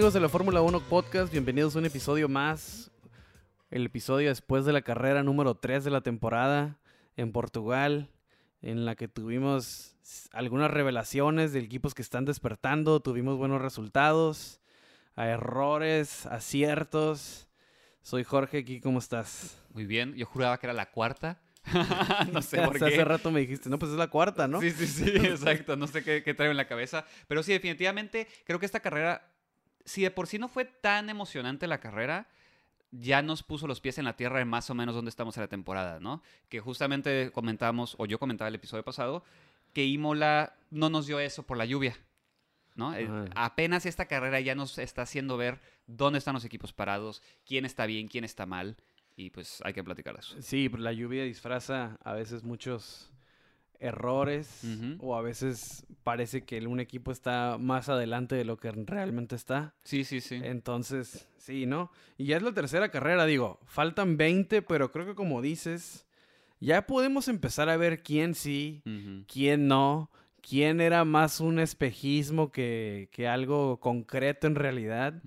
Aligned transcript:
Amigos 0.00 0.14
de 0.14 0.20
la 0.20 0.30
Fórmula 0.30 0.62
1 0.62 0.80
Podcast, 0.88 1.30
bienvenidos 1.30 1.76
a 1.76 1.78
un 1.78 1.84
episodio 1.84 2.26
más. 2.26 2.90
El 3.70 3.84
episodio 3.84 4.30
después 4.30 4.64
de 4.64 4.72
la 4.72 4.80
carrera 4.80 5.22
número 5.22 5.56
3 5.56 5.84
de 5.84 5.90
la 5.90 6.00
temporada 6.00 6.78
en 7.18 7.32
Portugal, 7.32 8.08
en 8.62 8.86
la 8.86 8.94
que 8.94 9.08
tuvimos 9.08 9.98
algunas 10.32 10.70
revelaciones 10.70 11.52
de 11.52 11.58
equipos 11.58 11.92
que 11.92 12.00
están 12.00 12.24
despertando, 12.24 13.00
tuvimos 13.00 13.36
buenos 13.36 13.60
resultados, 13.60 14.62
a 15.16 15.26
errores, 15.26 16.24
aciertos. 16.24 17.46
Soy 18.00 18.24
Jorge, 18.24 18.60
aquí, 18.60 18.80
¿cómo 18.80 19.00
estás? 19.00 19.62
Muy 19.74 19.84
bien, 19.84 20.14
yo 20.14 20.24
juraba 20.24 20.58
que 20.58 20.64
era 20.64 20.72
la 20.72 20.90
cuarta. 20.90 21.42
no 22.32 22.40
sé 22.40 22.56
por 22.62 22.78
qué. 22.78 22.86
Hace 22.86 23.04
rato 23.04 23.30
me 23.30 23.40
dijiste, 23.40 23.68
no, 23.68 23.78
pues 23.78 23.92
es 23.92 23.98
la 23.98 24.08
cuarta, 24.08 24.48
¿no? 24.48 24.62
Sí, 24.62 24.70
sí, 24.70 24.86
sí, 24.86 25.10
exacto. 25.26 25.76
No 25.76 25.86
sé 25.86 26.02
qué, 26.02 26.22
qué 26.22 26.32
traigo 26.32 26.52
en 26.52 26.56
la 26.56 26.68
cabeza. 26.68 27.04
Pero 27.28 27.42
sí, 27.42 27.52
definitivamente 27.52 28.26
creo 28.46 28.58
que 28.58 28.64
esta 28.64 28.80
carrera, 28.80 29.30
si 29.90 30.02
de 30.02 30.10
por 30.10 30.28
sí 30.28 30.38
no 30.38 30.48
fue 30.48 30.64
tan 30.64 31.10
emocionante 31.10 31.66
la 31.66 31.80
carrera, 31.80 32.28
ya 32.92 33.22
nos 33.22 33.42
puso 33.42 33.66
los 33.66 33.80
pies 33.80 33.98
en 33.98 34.04
la 34.04 34.16
tierra 34.16 34.38
de 34.38 34.44
más 34.44 34.70
o 34.70 34.74
menos 34.74 34.94
donde 34.94 35.08
estamos 35.08 35.36
en 35.36 35.42
la 35.42 35.48
temporada, 35.48 35.98
¿no? 35.98 36.22
Que 36.48 36.60
justamente 36.60 37.30
comentábamos, 37.32 37.96
o 37.98 38.06
yo 38.06 38.18
comentaba 38.18 38.48
el 38.48 38.54
episodio 38.54 38.84
pasado, 38.84 39.24
que 39.72 39.84
Imola 39.84 40.54
no 40.70 40.90
nos 40.90 41.06
dio 41.06 41.18
eso 41.18 41.42
por 41.44 41.56
la 41.56 41.64
lluvia. 41.64 41.96
¿no? 42.76 42.94
Eh, 42.94 43.04
Ajá. 43.04 43.24
Apenas 43.34 43.84
esta 43.84 44.06
carrera 44.06 44.40
ya 44.40 44.54
nos 44.54 44.78
está 44.78 45.02
haciendo 45.02 45.36
ver 45.36 45.60
dónde 45.86 46.20
están 46.20 46.34
los 46.34 46.44
equipos 46.44 46.72
parados, 46.72 47.20
quién 47.44 47.64
está 47.64 47.86
bien, 47.86 48.06
quién 48.06 48.24
está 48.24 48.46
mal. 48.46 48.76
Y 49.16 49.30
pues 49.30 49.60
hay 49.64 49.72
que 49.72 49.82
platicar 49.82 50.14
de 50.14 50.20
eso. 50.20 50.40
Sí, 50.40 50.68
pero 50.68 50.82
la 50.82 50.92
lluvia 50.92 51.24
disfraza 51.24 51.98
a 52.04 52.12
veces 52.12 52.44
muchos 52.44 53.10
errores 53.80 54.62
o 55.00 55.16
a 55.16 55.22
veces 55.22 55.86
parece 56.02 56.44
que 56.44 56.64
un 56.66 56.80
equipo 56.80 57.10
está 57.10 57.56
más 57.58 57.88
adelante 57.88 58.34
de 58.34 58.44
lo 58.44 58.58
que 58.58 58.70
realmente 58.70 59.34
está. 59.34 59.74
Sí, 59.82 60.04
sí, 60.04 60.20
sí. 60.20 60.40
Entonces, 60.42 61.28
sí, 61.38 61.66
¿no? 61.66 61.90
Y 62.16 62.26
ya 62.26 62.36
es 62.36 62.42
la 62.42 62.52
tercera 62.52 62.90
carrera, 62.90 63.26
digo, 63.26 63.58
faltan 63.64 64.16
20, 64.16 64.62
pero 64.62 64.92
creo 64.92 65.06
que 65.06 65.14
como 65.14 65.42
dices, 65.42 66.06
ya 66.60 66.86
podemos 66.86 67.28
empezar 67.28 67.68
a 67.68 67.76
ver 67.76 68.02
quién 68.02 68.34
sí, 68.34 68.82
quién 69.26 69.66
no, 69.66 70.10
quién 70.42 70.80
era 70.80 71.04
más 71.04 71.40
un 71.40 71.58
espejismo 71.58 72.52
que, 72.52 73.08
que 73.12 73.28
algo 73.28 73.80
concreto 73.80 74.46
en 74.46 74.54
realidad. 74.54 75.22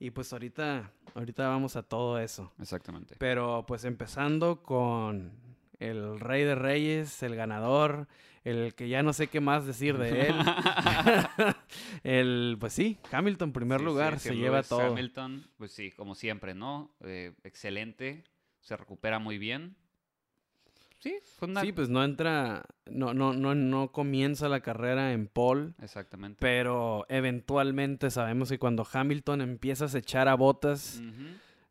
Y 0.00 0.10
pues 0.10 0.32
ahorita, 0.32 0.92
ahorita 1.14 1.48
vamos 1.48 1.74
a 1.74 1.82
todo 1.82 2.20
eso. 2.20 2.52
Exactamente. 2.60 3.16
Pero 3.18 3.64
pues 3.66 3.84
empezando 3.84 4.62
con 4.62 5.47
el 5.78 6.18
rey 6.20 6.44
de 6.44 6.54
reyes, 6.54 7.22
el 7.22 7.34
ganador, 7.36 8.08
el 8.44 8.74
que 8.74 8.88
ya 8.88 9.02
no 9.02 9.12
sé 9.12 9.26
qué 9.28 9.40
más 9.40 9.66
decir 9.66 9.98
de 9.98 10.28
él. 10.28 10.34
el, 12.02 12.56
pues 12.58 12.72
sí, 12.72 12.98
Hamilton, 13.12 13.52
primer 13.52 13.80
Sí, 13.80 13.84
lugar, 13.84 14.18
sí, 14.18 14.28
se 14.30 14.36
lleva 14.36 14.56
Lewis 14.58 14.68
todo. 14.68 14.80
Hamilton, 14.80 15.46
pues 15.56 15.72
sí, 15.72 15.90
como 15.92 16.14
siempre, 16.14 16.54
¿no? 16.54 16.94
Eh, 17.04 17.32
excelente, 17.44 18.24
se 18.60 18.76
recupera 18.76 19.18
muy 19.18 19.38
bien. 19.38 19.76
Sí, 21.00 21.14
fue 21.36 21.46
una... 21.46 21.60
Sí, 21.60 21.70
pues 21.72 21.88
no 21.88 22.02
entra, 22.02 22.64
no, 22.86 23.14
no, 23.14 23.32
no, 23.32 23.54
no 23.54 23.92
comienza 23.92 24.48
la 24.48 24.60
carrera 24.60 25.12
en 25.12 25.28
pole, 25.28 25.74
Exactamente. 25.80 26.38
pero 26.40 27.06
eventualmente 27.08 28.10
sabemos 28.10 28.48
que 28.48 28.58
cuando 28.58 28.84
Hamilton 28.92 29.42
empieza 29.42 29.84
a 29.84 29.96
echar 29.98 30.26
a 30.26 30.34
botas, 30.34 31.00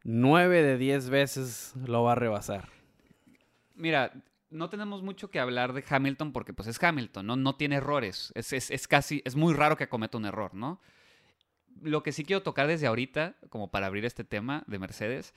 nueve 0.03 0.61
de 0.63 0.77
diez 0.77 1.09
veces 1.09 1.73
lo 1.85 2.03
va 2.03 2.13
a 2.13 2.15
rebasar. 2.15 2.69
Mira, 3.77 4.11
no 4.49 4.69
tenemos 4.69 5.01
mucho 5.03 5.29
que 5.29 5.39
hablar 5.39 5.73
de 5.73 5.83
Hamilton 5.87 6.33
porque 6.33 6.53
pues 6.53 6.67
es 6.67 6.81
Hamilton, 6.83 7.25
¿no? 7.27 7.35
No 7.35 7.55
tiene 7.55 7.75
errores. 7.77 8.31
Es, 8.35 8.51
es- 8.53 8.71
es 8.71 8.87
casi, 8.87 9.21
es 9.25 9.35
muy 9.35 9.53
raro 9.53 9.77
que 9.77 9.87
cometa 9.89 10.17
un 10.17 10.25
error, 10.25 10.53
¿no? 10.53 10.81
Lo 11.81 12.01
que 12.03 12.11
sí 12.11 12.25
quiero 12.25 12.41
tocar 12.43 12.67
desde 12.67 12.87
ahorita, 12.87 13.35
como 13.49 13.69
para 13.69 13.85
abrir 13.87 14.03
este 14.05 14.23
tema 14.23 14.63
de 14.67 14.79
Mercedes, 14.79 15.33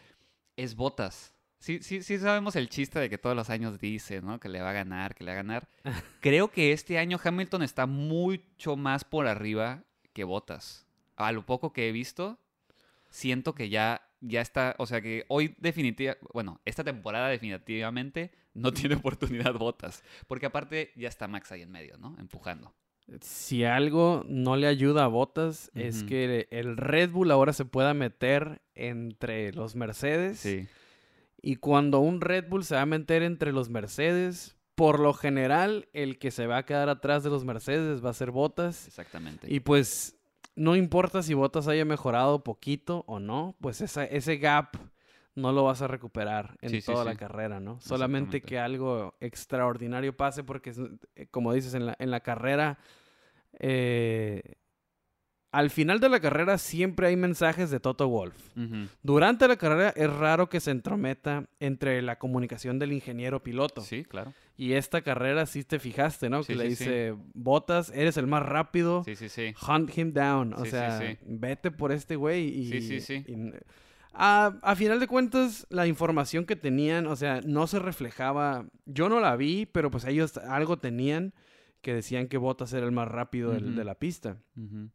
es 0.57 0.75
Botas. 0.75 1.35
Sí, 1.59 1.81
sí, 1.83 2.03
sí 2.03 2.19
sabemos 2.19 2.57
el 2.57 2.71
chiste 2.71 2.99
de 2.99 3.11
que 3.11 3.19
todos 3.19 3.37
los 3.37 3.51
años 3.51 3.79
dice, 3.79 4.23
¿no? 4.23 4.41
Que 4.41 4.49
le 4.49 4.63
va 4.63 4.71
a 4.71 4.75
ganar, 4.75 5.15
que 5.15 5.25
le 5.25 5.31
va 5.33 5.35
a 5.35 5.43
ganar. 5.43 5.69
Creo 6.21 6.51
que 6.51 6.73
este 6.73 6.99
año 6.99 7.21
Hamilton 7.23 7.63
está 7.63 7.85
mucho 7.87 8.77
más 8.77 9.05
por 9.05 9.27
arriba 9.27 9.85
que 10.15 10.25
Botas. 10.25 10.87
A 11.17 11.33
lo 11.33 11.45
poco 11.45 11.75
que 11.75 11.89
he 11.89 11.93
visto, 11.93 12.39
siento 13.11 13.55
que 13.55 13.69
ya, 13.69 14.09
ya 14.21 14.41
está, 14.41 14.75
o 14.79 14.87
sea 14.87 15.01
que 15.01 15.25
hoy 15.29 15.55
definitiva, 15.59 16.17
bueno, 16.33 16.61
esta 16.65 16.85
temporada 16.85 17.29
definitivamente 17.29 18.33
no 18.55 18.73
tiene 18.73 18.97
oportunidad 18.97 19.55
Botas, 19.55 20.03
porque 20.27 20.47
aparte 20.47 20.93
ya 20.97 21.09
está 21.09 21.29
Max 21.29 21.53
ahí 21.53 21.63
en 21.63 21.71
medio, 21.71 21.97
¿no? 21.99 22.17
Empujando. 22.19 22.75
Si 23.23 23.65
algo 23.65 24.25
no 24.29 24.55
le 24.57 24.69
ayuda 24.69 25.05
a 25.05 25.09
Botas 25.09 25.73
es 25.75 26.05
que 26.05 26.47
el 26.51 26.77
Red 26.77 27.11
Bull 27.11 27.33
ahora 27.33 27.53
se 27.53 27.65
pueda 27.65 27.93
meter 27.93 28.63
entre 28.77 29.53
los 29.53 29.75
Mercedes. 29.75 30.39
Sí. 30.39 30.69
Y 31.43 31.57
cuando 31.57 31.99
un 31.99 32.21
Red 32.21 32.49
Bull 32.49 32.63
se 32.63 32.77
va 32.77 32.83
a 32.83 32.87
meter 32.87 33.25
entre 33.25 33.51
los 33.51 33.69
Mercedes, 33.69 34.57
por 34.77 35.01
lo 35.01 35.13
general 35.13 35.89
el 35.93 36.19
que 36.19 36.31
se 36.31 36.47
va 36.47 36.59
a 36.59 36.67
quedar 36.67 36.89
atrás 36.89 37.25
de 37.25 37.31
los 37.31 37.45
Mercedes 37.45 38.05
va 38.05 38.11
a 38.11 38.15
ser 38.15 38.31
Botas. 38.31 38.87
Exactamente. 38.87 39.53
Y 39.53 39.61
pues 39.61 40.20
no 40.57 40.77
importa 40.77 41.23
si 41.23 41.35
Botas 41.35 41.69
haya 41.69 41.85
mejorado 41.85 42.43
poquito 42.45 43.05
o 43.07 43.19
no, 43.21 43.57
pues 43.61 43.81
esa- 43.81 44.05
ese 44.05 44.37
gap 44.39 44.77
no 45.35 45.53
lo 45.53 45.65
vas 45.65 45.81
a 45.81 45.87
recuperar 45.89 46.59
en 46.61 46.71
Sí, 46.71 46.83
toda 46.83 47.05
sí. 47.05 47.09
la 47.11 47.15
carrera, 47.17 47.61
¿no? 47.61 47.81
Solamente 47.81 48.43
que 48.43 48.59
algo 48.59 49.15
extraordinario 49.21 50.17
pase 50.17 50.43
porque, 50.45 50.73
eh, 51.15 51.27
como 51.31 51.53
dices, 51.53 51.75
en 51.75 51.87
la, 51.87 51.97
en 51.99 52.11
la 52.11 52.21
carrera, 52.21 52.79
eh, 53.59 54.57
al 55.53 55.71
final 55.71 55.99
de 56.01 56.09
la 56.09 56.21
carrera 56.21 56.59
siempre 56.59 57.09
hay 57.09 57.17
mensajes 57.17 57.71
de 57.71 57.81
Toto 57.81 58.09
Wolf. 58.09 58.37
Durante 59.03 59.49
la 59.49 59.57
carrera 59.57 59.93
es 59.97 60.13
raro 60.13 60.49
que 60.49 60.61
se 60.61 60.71
entrometa 60.71 61.49
entre 61.59 62.01
la 62.03 62.19
comunicación 62.19 62.79
del 62.79 62.93
ingeniero 62.93 63.43
piloto. 63.43 63.81
Sí, 63.81 64.05
claro. 64.05 64.33
Y 64.57 64.75
esta 64.75 65.01
carrera 65.03 65.47
sí 65.47 65.65
te 65.65 65.79
fijaste, 65.79 66.29
¿no? 66.29 66.43
Sí, 66.43 66.53
que 66.53 66.59
le 66.59 66.71
sí, 66.71 66.77
sí. 66.77 66.85
dice, 66.85 67.15
Botas, 67.35 67.91
eres 67.95 68.17
el 68.17 68.27
más 68.27 68.45
rápido. 68.45 69.03
Sí, 69.05 69.17
sí, 69.17 69.29
sí. 69.29 69.55
Hunt 69.67 69.97
him 69.97 70.13
down. 70.13 70.53
O 70.55 70.65
sea, 70.67 71.01
vete 71.27 71.71
por 71.71 71.93
este 71.93 72.15
güey 72.17 72.47
y... 72.49 72.71
Sí, 72.71 72.83
sí, 72.83 73.01
sí. 73.01 73.25
y- 73.27 73.53
a, 74.13 74.59
a 74.63 74.75
final 74.75 74.99
de 74.99 75.07
cuentas, 75.07 75.67
la 75.71 75.87
información 75.87 76.45
que 76.45 76.57
tenían, 76.57 77.07
o 77.07 77.15
sea, 77.17 77.41
no 77.47 77.67
se 77.69 77.79
reflejaba... 77.79 78.67
Yo 78.85 79.09
no 79.09 79.21
la 79.21 79.37
vi, 79.37 79.67
pero 79.67 79.91
pues 79.91 80.05
ellos 80.05 80.37
algo 80.37 80.79
tenían 80.79 81.33
que 81.81 81.95
decían 81.95 82.27
que 82.27 82.37
Botas 82.37 82.73
era 82.73 82.85
el 82.87 82.93
más 82.93 83.09
rápido 83.09 83.53
del- 83.53 83.75
de 83.77 83.85
la 83.85 83.95
pista. 83.95 84.37
Ujú. 84.57 84.91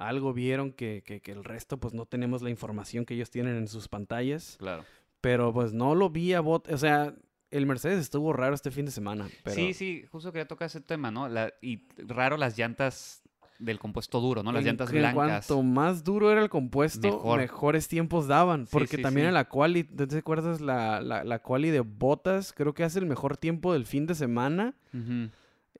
Algo 0.00 0.32
vieron 0.32 0.72
que, 0.72 1.02
que, 1.04 1.20
que 1.20 1.32
el 1.32 1.44
resto, 1.44 1.78
pues 1.78 1.92
no 1.94 2.06
tenemos 2.06 2.40
la 2.42 2.50
información 2.50 3.04
que 3.04 3.14
ellos 3.14 3.30
tienen 3.30 3.56
en 3.56 3.68
sus 3.68 3.86
pantallas. 3.88 4.56
Claro. 4.58 4.84
Pero 5.20 5.52
pues 5.52 5.72
no 5.72 5.94
lo 5.94 6.08
vi 6.10 6.32
a 6.32 6.40
Botas. 6.40 6.72
O 6.74 6.78
sea, 6.78 7.14
el 7.50 7.66
Mercedes 7.66 7.98
estuvo 8.00 8.32
raro 8.32 8.54
este 8.54 8.70
fin 8.70 8.86
de 8.86 8.90
semana. 8.92 9.28
Pero... 9.44 9.54
Sí, 9.56 9.74
sí, 9.74 10.04
justo 10.10 10.32
quería 10.32 10.48
tocar 10.48 10.66
ese 10.66 10.80
tema, 10.80 11.10
¿no? 11.10 11.28
La- 11.28 11.52
y 11.60 11.86
raro 11.98 12.36
las 12.38 12.56
llantas 12.56 13.22
del 13.58 13.78
compuesto 13.78 14.20
duro, 14.20 14.42
¿no? 14.42 14.52
Las 14.52 14.60
en- 14.62 14.68
llantas 14.68 14.90
blancas. 14.90 15.14
cuanto 15.46 15.62
más 15.62 16.02
duro 16.02 16.32
era 16.32 16.40
el 16.40 16.48
compuesto, 16.48 17.06
Mejor. 17.06 17.38
mejores 17.38 17.88
tiempos 17.88 18.26
daban. 18.26 18.66
Porque 18.70 18.96
sí, 18.96 19.02
también 19.02 19.26
sí. 19.26 19.28
en 19.28 19.34
la 19.34 19.50
quali, 19.50 19.84
¿te 19.84 20.16
acuerdas 20.16 20.62
la, 20.62 21.02
la, 21.02 21.24
la 21.24 21.38
quali 21.40 21.68
de 21.68 21.80
botas? 21.80 22.54
Creo 22.54 22.72
que 22.72 22.84
hace 22.84 23.00
el 23.00 23.04
mejor 23.06 23.36
tiempo 23.36 23.74
del 23.74 23.84
fin 23.84 24.06
de 24.06 24.14
semana. 24.14 24.74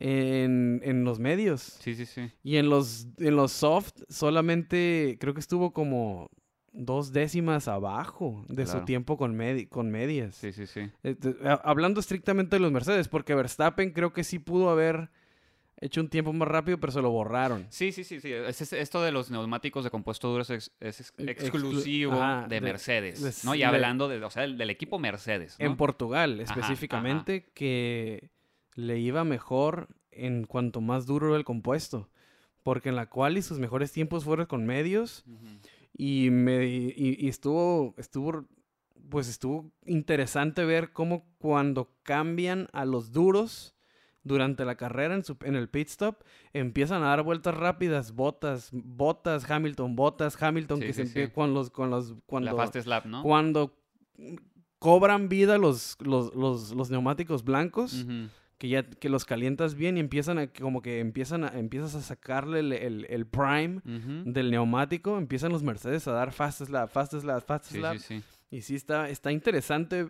En, 0.00 0.80
en 0.84 1.04
los 1.04 1.18
medios. 1.18 1.60
Sí, 1.80 1.94
sí, 1.94 2.06
sí. 2.06 2.30
Y 2.42 2.56
en 2.56 2.68
los, 2.68 3.06
en 3.18 3.36
los 3.36 3.52
soft 3.52 3.92
solamente 4.08 5.16
creo 5.20 5.34
que 5.34 5.40
estuvo 5.40 5.72
como 5.72 6.30
dos 6.72 7.12
décimas 7.12 7.68
abajo 7.68 8.44
de 8.48 8.64
su 8.66 8.84
tiempo 8.84 9.16
con, 9.16 9.36
medi- 9.36 9.68
con 9.68 9.90
medias. 9.90 10.34
Sí, 10.36 10.52
sí, 10.52 10.66
sí. 10.66 10.88
Eh, 11.02 11.16
Hablando 11.64 12.00
estrictamente 12.00 12.56
de 12.56 12.60
los 12.60 12.72
Mercedes, 12.72 13.08
porque 13.08 13.34
Verstappen 13.34 13.90
creo 13.92 14.12
que 14.12 14.24
sí 14.24 14.38
pudo 14.38 14.70
haber 14.70 15.10
hecho 15.82 16.00
un 16.00 16.08
tiempo 16.08 16.32
más 16.32 16.46
rápido, 16.46 16.78
pero 16.78 16.92
se 16.92 17.00
lo 17.02 17.10
borraron. 17.10 17.66
Sí, 17.70 17.90
sí, 17.90 18.04
sí, 18.04 18.20
sí. 18.20 18.30
Es- 18.32 18.60
es- 18.60 18.72
esto 18.74 19.02
de 19.02 19.10
los 19.12 19.30
neumáticos 19.30 19.82
de 19.82 19.90
compuesto 19.90 20.28
duro 20.28 20.42
es, 20.42 20.50
ex- 20.50 20.70
es 20.78 21.00
ex- 21.00 21.14
Exclu- 21.16 21.30
exclusivo 21.30 22.12
ajá, 22.22 22.42
de, 22.48 22.54
de- 22.56 22.60
Mercedes, 22.60 23.20
les- 23.22 23.44
¿no? 23.44 23.54
Y 23.54 23.62
hablando 23.64 24.06
de, 24.08 24.22
o 24.22 24.30
sea, 24.30 24.42
del, 24.42 24.56
del 24.58 24.70
equipo 24.70 24.98
Mercedes, 24.98 25.56
¿no? 25.58 25.66
En 25.66 25.76
Portugal, 25.76 26.34
Ajá, 26.34 26.42
específicamente, 26.44 27.50
que 27.54 28.30
le 28.74 28.98
iba 28.98 29.24
mejor 29.24 29.88
en 30.10 30.44
cuanto 30.44 30.80
más 30.80 31.06
duro 31.06 31.28
era 31.28 31.36
el 31.36 31.44
compuesto. 31.44 32.08
Porque 32.62 32.90
en 32.90 32.96
la 32.96 33.06
cual 33.08 33.42
sus 33.42 33.58
mejores 33.58 33.90
tiempos 33.92 34.24
fueron 34.24 34.46
con 34.46 34.66
medios 34.66 35.24
y, 35.96 36.28
me, 36.30 36.66
y, 36.66 37.16
y 37.18 37.28
estuvo, 37.28 37.94
estuvo, 37.96 38.44
pues 39.08 39.28
estuvo 39.28 39.70
interesante 39.86 40.64
ver 40.64 40.92
cómo 40.92 41.24
cuando 41.38 41.90
cambian 42.02 42.68
a 42.72 42.84
los 42.84 43.12
duros 43.12 43.74
durante 44.22 44.66
la 44.66 44.76
carrera 44.76 45.14
en, 45.14 45.24
su- 45.24 45.38
en 45.42 45.56
el 45.56 45.70
pit 45.70 45.88
stop, 45.88 46.16
empiezan 46.52 47.02
a 47.02 47.06
dar 47.06 47.22
vueltas 47.22 47.54
rápidas, 47.56 48.12
botas, 48.14 48.68
botas, 48.72 49.50
Hamilton, 49.50 49.96
botas, 49.96 50.40
Hamilton, 50.40 50.80
Sí, 50.80 50.86
que 50.86 50.92
se 50.92 51.06
sí. 51.06 51.28
con 51.32 51.54
los, 51.54 51.70
con 51.70 51.88
los, 51.88 52.14
cuando, 52.26 52.50
La 52.50 52.56
Fast 52.56 52.76
Slap, 52.76 53.06
¿no? 53.06 53.22
cuando 53.22 53.74
cobran 54.78 55.28
vida 55.28 55.58
los, 55.58 55.96
los, 56.00 56.34
los, 56.34 56.72
los 56.72 56.90
neumáticos 56.90 57.44
blancos. 57.44 58.06
Que 58.60 58.68
ya 58.68 58.82
que 58.82 59.08
los 59.08 59.24
calientas 59.24 59.74
bien 59.74 59.96
y 59.96 60.00
empiezan 60.00 60.38
a, 60.38 60.46
como 60.48 60.82
que 60.82 61.00
empiezan 61.00 61.44
a, 61.44 61.48
empiezas 61.58 61.94
a 61.94 62.02
sacarle 62.02 62.60
el, 62.60 62.72
el- 62.74 63.06
el 63.08 63.26
prime 63.26 63.80
del 64.26 64.50
neumático, 64.50 65.16
empiezan 65.16 65.50
los 65.50 65.62
Mercedes 65.62 66.06
a 66.06 66.12
dar 66.12 66.30
fast 66.30 66.62
slap, 66.66 66.90
fast 66.90 67.14
slap, 67.14 67.42
fast 67.44 67.64
slap. 67.72 67.96
sí, 67.96 68.18
sí. 68.20 68.22
Y 68.50 68.60
sí 68.60 68.74
está, 68.76 69.08
está 69.08 69.32
interesante. 69.32 70.08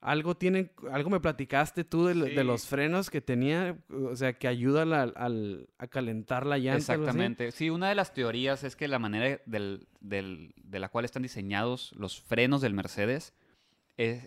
Algo 0.00 0.36
tienen, 0.36 0.70
algo 0.92 1.10
me 1.10 1.18
platicaste 1.18 1.82
tú 1.82 2.06
de, 2.06 2.14
los 2.44 2.66
frenos 2.68 3.10
que 3.10 3.20
tenía, 3.20 3.76
o 3.90 4.14
sea, 4.14 4.32
que 4.32 4.46
ayudan 4.46 4.92
al, 4.92 5.12
al- 5.16 5.68
a 5.76 5.88
calentar 5.88 6.46
la 6.46 6.56
llanta. 6.56 6.78
Exactamente. 6.78 7.50
Sí, 7.50 7.68
una 7.68 7.88
de 7.88 7.96
las 7.96 8.14
teorías 8.14 8.62
es 8.62 8.76
que 8.76 8.86
la 8.86 9.00
manera 9.00 9.40
del- 9.44 9.88
del- 10.00 10.54
de 10.62 10.78
la 10.78 10.88
cual 10.88 11.04
están 11.04 11.22
diseñados 11.24 11.92
los 11.96 12.20
frenos 12.20 12.60
del 12.62 12.74
Mercedes 12.74 13.34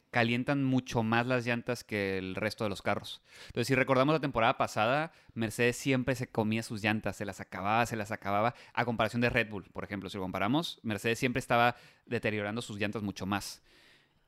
calientan 0.10 0.64
mucho 0.66 1.02
más 1.02 1.26
las 1.26 1.46
llantas 1.46 1.84
que 1.86 2.18
el 2.18 2.36
resto 2.36 2.66
de 2.66 2.70
los 2.70 2.82
carros. 2.82 3.22
Entonces, 3.48 3.68
si 3.68 3.76
recordamos 3.76 4.14
la 4.14 4.20
temporada 4.20 4.58
pasada, 4.58 5.14
Mercedes 5.34 5.78
siempre 5.78 6.16
se 6.16 6.28
comía 6.30 6.62
sus 6.62 6.84
llantas, 6.84 7.16
se 7.16 7.26
las 7.26 7.40
acababa, 7.40 7.86
se 7.86 7.96
las 7.96 8.12
acababa, 8.12 8.54
a 8.74 8.86
comparación 8.86 9.22
de 9.22 9.30
Red 9.30 9.50
Bull, 9.50 9.70
por 9.72 9.84
ejemplo. 9.86 10.10
Si 10.10 10.18
lo 10.18 10.24
comparamos, 10.24 10.80
Mercedes 10.84 11.20
siempre 11.20 11.40
estaba 11.40 11.76
deteriorando 12.06 12.62
sus 12.62 12.78
llantas 12.78 13.02
mucho 13.02 13.26
más. 13.26 13.64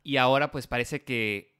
Y 0.01 0.17
ahora, 0.17 0.49
pues 0.51 0.67
parece 0.67 1.03
que 1.03 1.57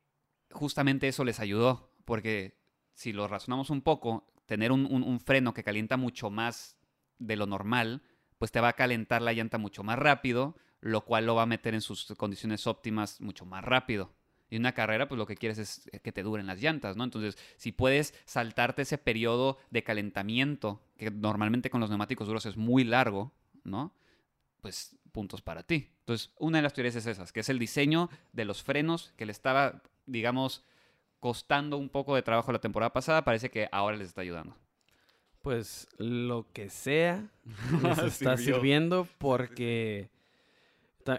justamente 0.52 1.08
eso 1.10 1.26
les 1.26 1.40
ayudó, 1.42 1.92
porque 2.06 2.58
si 2.94 3.12
lo 3.12 3.28
razonamos 3.28 3.70
un 3.70 3.82
poco, 3.82 4.32
tener 4.46 4.72
un- 4.72 4.86
un 4.86 5.20
freno 5.20 5.54
que 5.54 5.64
calienta 5.64 5.98
mucho 5.98 6.30
más 6.30 6.78
de 7.18 7.36
lo 7.36 7.48
normal, 7.48 8.02
pues 8.38 8.52
te 8.52 8.62
va 8.62 8.70
a 8.70 8.74
calentar 8.74 9.22
la 9.22 9.34
llanta 9.34 9.58
mucho 9.58 9.84
más 9.84 9.98
rápido, 10.00 10.56
lo 10.84 11.06
cual 11.06 11.26
lo 11.26 11.36
va 11.36 11.44
a 11.44 11.48
meter 11.48 11.74
en 11.74 11.82
sus 11.82 12.14
condiciones 12.18 12.68
óptimas 12.68 13.22
mucho 13.22 13.46
más 13.46 13.64
rápido. 13.64 14.14
Y 14.50 14.58
una 14.58 14.74
carrera, 14.74 15.08
pues 15.08 15.18
lo 15.18 15.26
que 15.26 15.38
quieres 15.38 15.58
es 15.58 15.90
que 16.04 16.12
te 16.12 16.24
duren 16.24 16.46
las 16.46 16.62
llantas, 16.62 16.98
¿no? 16.98 17.06
Entonces, 17.06 17.38
si 17.56 17.72
puedes 17.72 18.14
saltarte 18.26 18.82
ese 18.84 18.98
periodo 18.98 19.58
de 19.72 19.84
calentamiento, 19.84 20.82
que 20.98 21.10
normalmente 21.10 21.70
con 21.70 21.80
los 21.80 21.90
neumáticos 21.90 22.28
duros 22.28 22.46
es 22.46 22.58
muy 22.58 22.84
largo, 22.84 23.32
¿no? 23.64 23.96
Pues 24.62 24.96
puntos 25.12 25.42
para 25.42 25.64
ti. 25.64 25.90
Entonces, 26.00 26.34
una 26.38 26.58
de 26.58 26.64
las 26.64 26.74
teorías 26.74 26.96
es 26.96 27.06
esas, 27.06 27.32
que 27.32 27.40
es 27.40 27.50
el 27.50 27.60
diseño 27.60 28.10
de 28.34 28.46
los 28.46 28.62
frenos 28.62 29.14
que 29.16 29.26
le 29.26 29.32
estaba, 29.32 29.82
digamos, 30.06 30.64
costando 31.20 31.78
un 31.78 31.88
poco 31.88 32.14
de 32.14 32.24
trabajo 32.24 32.52
la 32.52 32.60
temporada 32.60 32.92
pasada, 32.92 33.24
parece 33.24 33.50
que 33.50 33.70
ahora 33.72 33.96
les 33.96 34.10
está 34.10 34.22
ayudando. 34.22 34.58
Pues 35.42 35.88
lo 35.98 36.46
que 36.52 36.70
sea 36.70 37.30
les 37.84 38.00
está 38.00 38.36
sirviendo 38.38 39.08
porque 39.18 40.12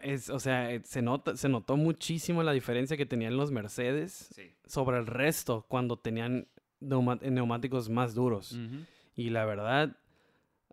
es, 0.03 0.31
o 0.31 0.39
sea, 0.39 0.71
eh, 0.73 0.81
se 0.85 1.03
nota, 1.03 1.37
se 1.37 1.49
notó 1.49 1.77
muchísimo 1.77 2.43
la 2.43 2.53
diferencia 2.53 2.97
que 2.97 3.07
tenían 3.07 3.37
los 3.37 3.51
Mercedes 3.51 4.31
Sí. 4.35 4.51
sobre 4.67 4.99
el 4.99 5.07
resto 5.07 5.65
cuando 5.69 5.99
tenían 5.99 6.49
neumáticos 6.81 7.89
más 7.89 8.15
duros. 8.15 8.59
Y 9.15 9.31
la 9.31 9.45
verdad, 9.45 9.97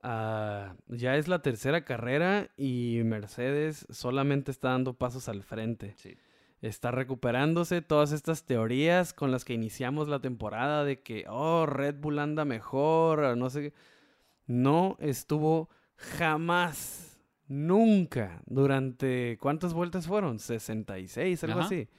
ah, 0.04 0.76
ya 0.88 1.16
es 1.16 1.28
la 1.28 1.42
tercera 1.42 1.86
carrera 1.86 2.50
y 2.58 3.02
Mercedes 3.06 3.86
solamente 3.90 4.52
está 4.52 4.70
dando 4.70 4.94
pasos 4.94 5.30
al 5.30 5.44
frente. 5.44 5.94
Sí. 5.98 6.16
Está 6.62 6.92
recuperándose 6.92 7.82
todas 7.82 8.12
estas 8.12 8.46
teorías 8.46 9.14
con 9.14 9.32
las 9.32 9.46
que 9.46 9.54
iniciamos 9.54 10.08
la 10.08 10.20
temporada 10.20 10.84
de 10.84 11.02
que, 11.02 11.26
oh, 11.28 11.66
Red 11.66 11.96
Bull 11.96 12.20
anda 12.20 12.46
mejor, 12.46 13.36
no 13.38 13.50
sé 13.50 13.62
qué. 13.62 13.74
No 14.48 14.96
estuvo 15.00 15.70
jamás, 15.96 17.11
nunca, 17.52 18.42
durante, 18.46 19.38
¿cuántas 19.42 19.74
vueltas 19.74 20.08
fueron? 20.08 20.40
66, 20.40 21.44
algo 21.44 21.60
Ajá. 21.60 21.66
así. 21.68 21.90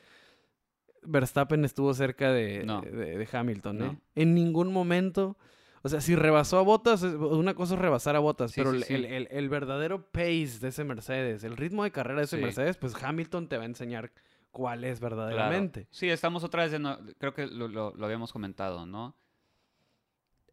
Verstappen 1.02 1.64
estuvo 1.64 1.92
cerca 1.94 2.32
de, 2.32 2.64
No. 2.64 2.80
de- 2.80 2.90
de 3.18 3.28
Hamilton, 3.30 3.76
¿eh? 3.76 3.84
No. 3.84 4.00
En 4.14 4.34
ningún 4.34 4.72
momento, 4.72 5.36
o 5.82 5.88
sea, 5.88 6.00
si 6.00 6.14
rebasó 6.14 6.58
a 6.58 6.62
Botas, 6.62 7.02
una 7.02 7.54
cosa 7.54 7.74
es 7.74 7.80
rebasar 7.80 8.16
a 8.16 8.20
Botas, 8.20 8.52
Sí, 8.52 8.60
pero 8.60 8.70
sí, 8.72 8.76
el, 8.78 8.84
sí. 8.84 8.94
el- 8.94 9.04
el- 9.06 9.28
el 9.30 9.48
verdadero 9.48 10.10
pace 10.10 10.58
de 10.60 10.68
ese 10.68 10.84
Mercedes, 10.84 11.44
el 11.44 11.56
ritmo 11.56 11.84
de 11.84 11.90
carrera 11.90 12.20
de 12.20 12.24
ese. 12.24 12.38
Mercedes, 12.38 12.76
pues 12.78 12.94
Hamilton 13.02 13.48
te 13.48 13.56
va 13.58 13.64
a 13.64 13.66
enseñar 13.66 14.12
cuál 14.52 14.84
es 14.84 15.00
Claro. 15.00 15.16
verdaderamente. 15.16 15.86
Sí, 15.90 16.08
estamos 16.08 16.44
otra 16.44 16.66
vez, 16.66 16.80
creo 17.18 17.34
que 17.34 17.46
lo, 17.46 17.68
lo- 17.68 17.94
lo 17.94 18.04
habíamos 18.06 18.32
comentado, 18.32 18.86
¿no? 18.86 19.16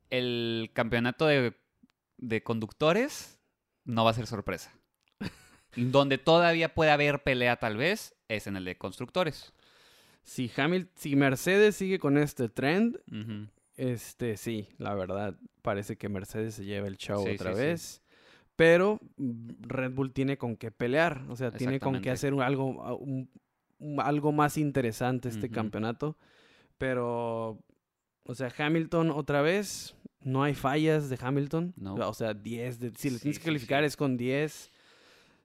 El 0.09 0.71
campeonato 0.73 1.25
de, 1.27 1.53
de 2.17 2.41
conductores 2.43 3.39
no 3.85 4.03
va 4.03 4.11
a 4.11 4.13
ser 4.15 4.25
sorpresa. 4.25 4.73
Donde 5.79 6.17
todavía 6.17 6.73
puede 6.73 6.91
haber 6.91 7.23
pelea 7.23 7.55
tal 7.57 7.77
vez 7.77 8.15
es 8.27 8.47
en 8.47 8.55
el 8.57 8.65
de 8.65 8.77
constructores. 8.77 9.53
Si 10.23 10.51
si 10.95 11.15
Mercedes 11.15 11.75
sigue 11.75 11.97
con 11.99 12.17
este 12.17 12.49
trend, 12.49 12.99
este 13.75 14.37
sí, 14.37 14.67
la 14.77 14.93
verdad, 14.93 15.35
parece 15.61 15.97
que 15.97 16.09
Mercedes 16.09 16.55
se 16.55 16.65
lleva 16.65 16.87
el 16.87 16.97
show 16.97 17.23
Sí, 17.25 17.31
otra 17.35 17.51
sí, 17.53 17.57
sí. 17.57 17.61
vez. 17.65 18.01
Pero 18.55 18.99
Red 19.17 19.91
Bull 19.93 20.11
tiene 20.11 20.37
con 20.37 20.57
qué 20.57 20.69
pelear, 20.69 21.23
o 21.29 21.35
sea, 21.37 21.49
tiene 21.51 21.79
con 21.79 22.01
qué 22.01 22.11
hacer 22.11 22.33
un- 22.33 22.41
algo, 22.41 22.83
a- 22.83 22.93
un- 22.93 23.29
un- 23.79 24.01
algo 24.01 24.31
más 24.33 24.57
interesante 24.57 25.29
este 25.29 25.49
campeonato. 25.49 26.17
Pero, 26.77 27.57
o 28.25 28.35
sea, 28.35 28.53
Hamilton 28.57 29.11
otra 29.11 29.41
vez, 29.41 29.95
no 30.21 30.43
hay 30.43 30.53
fallas 30.55 31.09
de 31.09 31.17
Hamilton. 31.21 31.73
No. 31.77 31.95
O 31.95 32.13
sea, 32.13 32.33
10, 32.33 32.79
de- 32.79 32.91
si 32.97 33.09
le 33.09 33.19
tienes 33.19 33.39
que 33.39 33.45
calificar 33.45 33.83
es 33.85 33.95
con 33.95 34.17
10. 34.17 34.69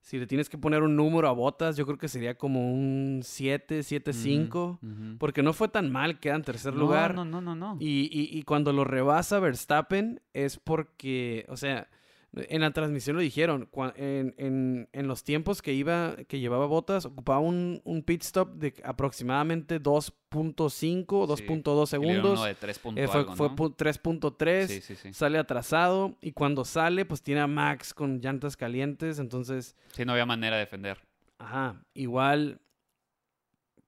Si 0.04 0.18
le 0.18 0.26
tienes 0.26 0.50
que 0.50 0.58
poner 0.58 0.82
un 0.82 0.96
número 0.96 1.26
a 1.28 1.32
botas, 1.32 1.78
yo 1.78 1.86
creo 1.86 1.96
que 1.96 2.08
sería 2.08 2.36
como 2.36 2.70
un 2.70 3.20
7, 3.24 3.82
7, 3.82 4.12
5. 4.12 4.78
Ujú, 4.82 4.92
ujú. 4.92 5.16
Porque 5.18 5.42
no 5.42 5.54
fue 5.54 5.68
tan 5.68 5.90
mal, 5.90 6.20
queda 6.20 6.34
en 6.34 6.42
tercer 6.42 6.74
No, 6.74 6.80
lugar. 6.80 7.14
No, 7.14 7.24
no, 7.24 7.40
no, 7.40 7.54
no. 7.54 7.78
Y, 7.80 8.10
y- 8.12 8.38
y 8.38 8.42
cuando 8.42 8.74
lo 8.74 8.84
rebasa 8.84 9.38
Verstappen 9.40 10.20
es 10.34 10.58
porque, 10.58 11.46
o 11.48 11.56
sea, 11.56 11.88
en 12.36 12.60
la 12.62 12.70
transmisión 12.72 13.16
lo 13.16 13.22
dijeron, 13.22 13.68
en, 13.96 14.34
en- 14.38 14.88
en 14.92 15.06
los 15.08 15.22
tiempos 15.24 15.62
que 15.62 15.72
iba, 15.72 16.16
que 16.28 16.40
llevaba 16.40 16.66
botas, 16.66 17.04
ocupaba 17.06 17.38
un, 17.40 17.80
un 17.84 18.02
pit 18.02 18.22
stop 18.22 18.54
de 18.54 18.74
aproximadamente 18.84 19.80
2.5 19.80 21.04
o 21.12 21.26
2.2 21.26 21.38
Y 21.38 21.44
le 21.46 21.46
dieron 21.46 21.86
segundos. 21.86 22.32
uno 22.40 22.44
de 22.44 22.54
tres 22.54 22.78
punto 22.78 23.00
Eh, 23.00 23.06
fue 23.08 23.20
algo, 23.20 23.36
fue 23.36 23.48
¿no? 23.50 23.56
pu- 23.56 23.76
3.3, 23.76 24.66
Sí, 24.66 24.80
sí, 24.80 24.96
sí. 24.96 25.12
sale 25.12 25.38
atrasado 25.38 26.16
y 26.20 26.32
cuando 26.32 26.64
sale 26.64 27.04
pues 27.04 27.22
tiene 27.22 27.40
a 27.40 27.46
Max 27.46 27.94
con 27.94 28.20
llantas 28.20 28.56
calientes, 28.56 29.18
entonces, 29.18 29.76
Sí, 29.92 30.04
no 30.04 30.12
había 30.12 30.26
manera 30.26 30.56
de 30.56 30.60
defender. 30.60 30.98
ajá, 31.38 31.82
igual 31.94 32.60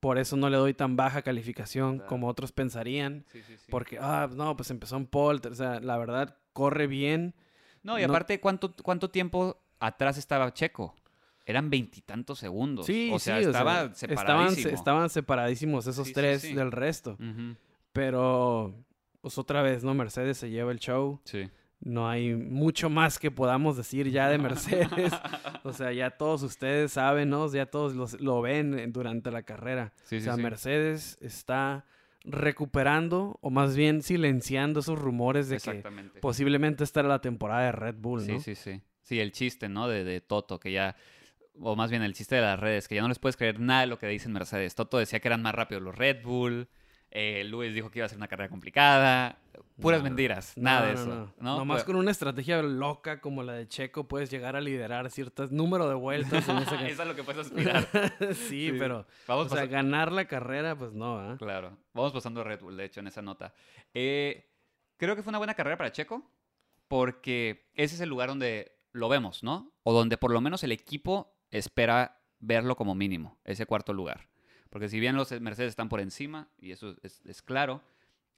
por 0.01 0.19
eso 0.19 0.37
no 0.37 0.51
le 0.51 0.57
doy 0.57 0.75
tan 0.75 0.95
baja 0.95 1.23
calificación 1.23 1.97
Claro. 1.97 2.09
como 2.09 2.29
otros 2.29 2.53
pensarían. 2.53 3.25
Sí, 3.33 3.43
sí, 3.43 3.57
sí. 3.57 3.67
Porque, 3.71 3.99
ah, 4.01 4.29
no, 4.33 4.57
pues 4.57 4.71
empezó 4.71 4.97
en 4.97 5.07
pole. 5.07 5.41
O 5.51 5.55
sea, 5.55 5.81
la 5.81 5.97
verdad, 5.99 6.37
corre 6.53 6.87
bien. 6.87 7.35
No, 7.87 7.99
y 7.99 8.03
aparte, 8.03 8.41
¿cuánto, 8.41 8.75
¿cuánto 8.83 9.09
tiempo 9.11 9.59
atrás 9.79 10.19
estaba 10.19 10.53
Checo? 10.53 10.95
Eran 11.47 11.71
veintitantos 11.71 12.41
segundos. 12.41 12.87
Sí, 12.87 13.11
o 13.13 13.19
sea, 13.21 13.39
sí, 13.39 13.45
estaba 13.47 13.85
estaban, 13.85 13.95
separadísimo. 13.95 14.75
estaban 14.75 15.11
separadísimos 15.11 15.87
esos 15.87 16.09
Sí, 16.09 16.13
tres 16.13 16.43
sí. 16.43 16.55
del 16.55 16.73
resto. 16.73 17.17
Pero, 17.93 18.75
pues 19.21 19.39
otra 19.39 19.63
vez, 19.63 19.85
¿no? 19.85 19.95
Mercedes 19.95 20.39
se 20.39 20.51
lleva 20.51 20.73
el 20.73 20.79
show. 20.81 21.21
Sí. 21.25 21.49
No 21.81 22.09
hay 22.09 22.35
mucho 22.35 22.89
más 22.91 23.19
que 23.19 23.31
podamos 23.31 23.77
decir 23.77 24.11
ya 24.11 24.29
de 24.29 24.39
Mercedes. 24.91 25.13
o 25.63 25.73
sea, 25.73 25.93
ya 25.93 26.11
todos 26.11 26.43
ustedes 26.43 26.93
saben, 26.93 27.31
¿no? 27.31 27.51
Ya 27.53 27.67
todos 27.67 27.95
los- 27.95 28.21
lo 28.21 28.41
ven 28.41 28.79
eh, 28.79 28.87
durante 28.89 29.31
la 29.31 29.43
carrera. 29.43 29.93
Sí, 30.05 30.17
o 30.17 30.21
sea. 30.21 30.37
Mercedes 30.37 31.17
está 31.21 31.85
recuperando, 32.27 33.39
o 33.41 33.51
más 33.51 33.77
bien 33.77 34.03
silenciando 34.03 34.81
esos 34.81 34.99
rumores 34.99 35.49
de 35.49 35.59
que 35.59 35.83
posiblemente 36.21 36.85
esta 36.85 37.01
era 37.01 37.09
la 37.09 37.21
temporada 37.21 37.67
de 37.67 37.73
Red 37.73 37.95
Bull, 37.99 38.27
¿no? 38.27 38.41
Sí, 38.41 38.55
sí, 38.55 38.55
sí. 38.55 38.83
Sí, 39.03 39.21
el 39.21 39.31
chiste, 39.31 39.69
¿no? 39.69 39.87
De, 39.89 40.03
de 40.03 40.21
Toto, 40.21 40.59
que 40.59 40.73
ya. 40.73 40.97
O 41.59 41.77
más 41.77 41.91
bien 41.91 42.03
el 42.03 42.13
chiste 42.13 42.35
de 42.35 42.43
las 42.43 42.59
redes, 42.59 42.89
que 42.89 42.97
ya 42.97 43.03
no 43.03 43.09
les 43.09 43.19
puedes 43.19 43.37
creer 43.37 43.61
nada 43.61 43.83
de 43.83 43.87
lo 43.87 43.99
que 43.99 44.09
dicen 44.09 44.33
Mercedes. 44.33 44.75
Toto 44.75 44.99
decía 44.99 45.21
que 45.21 45.29
eran 45.29 45.41
más 45.43 45.55
rápidos 45.55 45.83
los 45.83 45.95
Red 45.95 46.23
Bull. 46.23 46.69
Eh, 47.11 47.45
Luis 47.45 47.73
dijo 47.75 47.91
que 47.91 48.01
iba 48.01 48.07
a 48.07 48.09
ser 48.09 48.19
una 48.19 48.29
carrera 48.29 48.49
complicada. 48.51 49.39
Puras 49.81 50.01
No, 50.01 50.05
mentiras, 50.05 50.55
No, 50.57 50.63
nada 50.65 50.87
de 50.87 50.93
eso. 50.95 51.07
no. 51.07 51.33
¿no? 51.39 51.59
Nomás 51.59 51.85
con 51.85 51.97
una 51.97 52.11
estrategia 52.11 52.63
loca 52.63 53.21
como 53.21 53.43
la 53.43 53.53
de 53.55 53.69
Checo 53.69 54.09
puedes 54.09 54.31
llegar 54.31 54.57
a 54.57 54.61
liderar 54.61 55.11
cierto 55.11 55.47
número 55.51 55.89
de 55.89 55.95
vueltas. 55.95 56.49
en 56.49 56.59
esa 56.59 56.75
Eso 56.87 57.03
es 57.03 57.09
lo 57.09 57.15
que 57.15 57.23
puedes 57.23 57.47
aspirar. 57.47 57.87
sí, 58.35 58.71
Sí. 58.71 58.73
pero 58.79 59.07
Vamos 59.27 59.53
o 59.53 59.55
sea, 59.55 59.67
ganar 59.67 60.13
la 60.13 60.27
carrera, 60.27 60.77
pues 60.77 60.93
no, 60.93 61.19
¿ah? 61.19 61.37
Claro. 61.39 61.77
Vamos 61.95 62.13
pasando 62.13 62.41
a 62.41 62.45
Red 62.45 62.61
Bull, 62.61 62.77
de 62.77 62.85
hecho, 62.87 63.01
en 63.01 63.07
esa 63.07 63.23
nota. 63.23 63.53
Eh, 63.95 64.51
creo 64.97 65.15
que 65.15 65.23
fue 65.23 65.31
una 65.31 65.39
buena 65.39 65.55
carrera 65.55 65.77
para 65.77 65.93
Checo, 65.93 66.23
porque 66.89 67.71
ese 67.75 67.95
es 67.97 68.01
el 68.01 68.09
lugar 68.09 68.29
donde 68.29 68.79
lo 68.93 69.09
vemos, 69.09 69.43
¿no? 69.43 69.73
O 69.83 69.93
donde 69.93 70.17
por 70.17 70.31
lo 70.33 70.41
menos 70.41 70.63
el 70.65 70.73
equipo 70.73 71.37
espera 71.51 72.21
verlo 72.39 72.77
como 72.77 72.95
mínimo, 72.95 73.39
ese 73.45 73.67
cuarto 73.67 73.93
lugar. 73.93 74.29
Porque 74.77 74.91
si 74.91 75.01
bien 75.01 75.17
los 75.17 75.31
Mercedes 75.41 75.71
están 75.71 75.89
por 75.89 76.01
encima, 76.03 76.49
y 76.61 76.71
eso 76.71 76.97
es, 77.03 77.23
es 77.25 77.41
claro, 77.41 77.81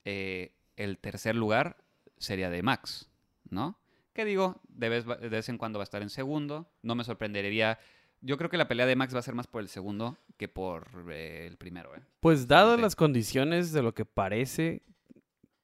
eh, 0.04 0.52
el 0.76 0.96
tercer 0.98 1.34
lugar 1.34 1.78
sería 2.16 2.48
de 2.48 2.62
Max, 2.62 3.10
¿no? 3.50 3.76
Que 4.12 4.24
digo, 4.24 4.60
de 4.68 4.88
vez, 4.88 5.04
de 5.04 5.28
vez 5.30 5.48
en 5.48 5.58
cuando 5.58 5.80
va 5.80 5.82
a 5.82 5.90
estar 5.90 6.00
en 6.00 6.10
segundo. 6.10 6.70
No 6.82 6.94
me 6.94 7.02
sorprendería. 7.02 7.80
Yo 8.20 8.36
creo 8.38 8.50
que 8.50 8.56
la 8.56 8.68
pelea 8.68 8.86
de 8.86 8.94
Max 8.94 9.12
va 9.12 9.18
a 9.18 9.22
ser 9.22 9.34
más 9.34 9.48
por 9.48 9.62
el 9.62 9.68
segundo 9.68 10.16
que 10.36 10.46
por 10.46 11.06
eh, 11.10 11.44
el 11.50 11.56
primero, 11.56 11.92
¿eh? 11.96 12.02
Pues 12.20 12.46
dadas 12.46 12.76
Sí. 12.76 12.82
las 12.82 12.94
condiciones 12.94 13.72
de 13.72 13.82
lo 13.82 13.92
que 13.92 14.04
parece 14.04 14.84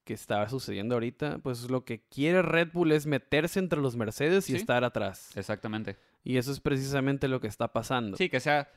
que 0.02 0.14
estaba 0.14 0.48
sucediendo 0.48 0.96
ahorita, 0.96 1.38
pues 1.38 1.70
lo 1.70 1.84
que 1.84 2.00
quiere 2.00 2.42
Red 2.42 2.72
Bull 2.72 2.90
es 2.90 3.06
meterse 3.06 3.60
entre 3.60 3.80
los 3.80 3.94
Mercedes 3.94 4.50
y 4.50 4.54
Sí. 4.54 4.58
estar 4.58 4.82
atrás. 4.82 5.36
Exactamente. 5.36 5.96
Y 6.24 6.36
eso 6.36 6.50
es 6.50 6.58
precisamente 6.58 7.28
lo 7.28 7.40
que 7.40 7.46
está 7.46 7.68
pasando. 7.72 8.16
Sí, 8.16 8.28
que 8.28 8.40
sea 8.40 8.68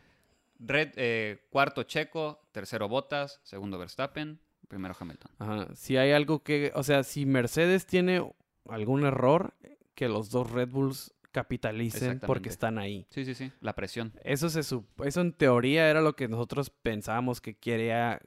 red, 0.60 0.92
eh, 0.96 1.46
cuarto 1.50 1.84
Checo, 1.84 2.42
tercero 2.52 2.88
Bottas, 2.88 3.40
segundo 3.44 3.78
Verstappen, 3.78 4.40
primero 4.68 4.96
Hamilton. 5.00 5.32
Ajá. 5.40 5.76
Si 5.76 5.98
hay 5.98 6.12
algo 6.12 6.44
que, 6.44 6.72
o 6.76 6.84
sea, 6.84 7.04
si 7.04 7.26
Mercedes 7.26 7.86
tiene 7.86 8.30
algún 8.70 9.06
error, 9.06 9.54
que 9.96 10.08
los 10.08 10.30
dos 10.30 10.52
Red 10.52 10.70
Bulls 10.70 11.14
capitalicen 11.32 12.20
porque 12.20 12.50
están 12.50 12.78
ahí. 12.78 13.08
Sí, 13.10 13.26
sí, 13.26 13.36
sí. 13.36 13.52
La 13.62 13.74
presión. 13.74 14.14
Eso 14.24 14.50
se 14.50 14.62
eso 14.62 15.22
en 15.22 15.34
teoría 15.34 15.90
era 15.90 16.02
lo 16.02 16.16
que 16.16 16.28
nosotros 16.28 16.70
pensábamos 16.70 17.42
que 17.42 17.56
quería 17.56 18.22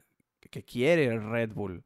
que 0.49 0.63
quiere 0.63 1.17
Red 1.17 1.53
Bull 1.53 1.83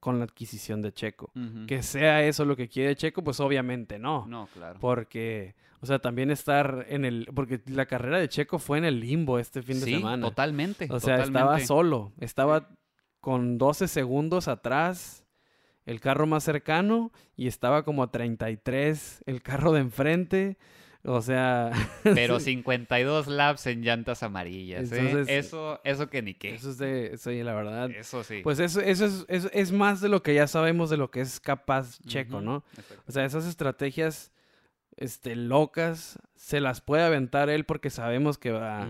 con 0.00 0.18
la 0.18 0.24
adquisición 0.24 0.82
de 0.82 0.92
Checo. 0.92 1.32
Que 1.66 1.82
sea 1.82 2.24
eso 2.24 2.44
lo 2.44 2.56
que 2.56 2.68
quiere 2.68 2.96
Checo, 2.96 3.22
pues 3.22 3.40
obviamente 3.40 3.98
no. 3.98 4.26
No, 4.26 4.48
claro. 4.52 4.78
Porque, 4.80 5.54
o 5.80 5.86
sea, 5.86 5.98
también 5.98 6.30
estar 6.30 6.86
en 6.88 7.04
el. 7.04 7.28
Porque 7.34 7.60
la 7.66 7.86
carrera 7.86 8.18
de 8.18 8.28
Checo 8.28 8.58
fue 8.58 8.78
en 8.78 8.84
el 8.84 9.00
limbo 9.00 9.38
este 9.38 9.62
fin 9.62 9.80
de 9.80 9.86
sí, 9.86 9.94
semana. 9.96 10.26
totalmente. 10.26 10.88
O 10.90 11.00
sea, 11.00 11.16
estaba 11.16 11.40
totalmente. 11.40 11.66
solo. 11.66 12.12
Estaba 12.18 12.68
con 13.20 13.58
12 13.58 13.88
segundos 13.88 14.48
atrás 14.48 15.24
el 15.86 16.00
carro 16.00 16.26
más 16.26 16.44
cercano 16.44 17.12
y 17.36 17.46
estaba 17.46 17.84
como 17.84 18.02
a 18.02 18.10
33 18.10 19.22
el 19.26 19.42
carro 19.42 19.72
de 19.72 19.80
enfrente. 19.80 20.58
O 21.04 21.20
sea, 21.20 21.72
Pero 22.02 22.38
52 22.38 23.26
laps 23.26 23.66
en 23.66 23.82
llantas 23.82 24.22
amarillas. 24.22 24.92
¿eh? 24.92 25.24
Eso, 25.26 25.80
eso 25.82 26.08
que 26.08 26.22
ni 26.22 26.34
qué. 26.34 26.54
eso 26.54 26.70
es 26.70 26.78
de. 26.78 27.18
Y 27.34 27.42
la 27.42 27.54
verdad. 27.54 27.90
Eso 27.90 28.22
sí. 28.22 28.40
Pues 28.42 28.60
eso, 28.60 28.80
eso 28.80 29.04
es, 29.06 29.24
eso 29.28 29.50
es 29.52 29.72
más 29.72 30.00
de 30.00 30.08
lo 30.08 30.22
que 30.22 30.34
ya 30.34 30.46
sabemos 30.46 30.90
de 30.90 30.96
lo 30.96 31.10
que 31.10 31.20
es 31.20 31.40
capaz 31.40 31.98
Checo. 32.06 32.40
¿no? 32.40 32.64
Exacto. 32.76 33.02
O 33.08 33.12
sea, 33.12 33.24
esas 33.24 33.46
estrategias 33.46 34.32
este, 34.96 35.34
locas 35.34 36.18
se 36.36 36.60
las 36.60 36.80
puede 36.80 37.02
aventar 37.02 37.50
él 37.50 37.64
porque 37.64 37.90
sabemos 37.90 38.38
que 38.38 38.52
va. 38.52 38.88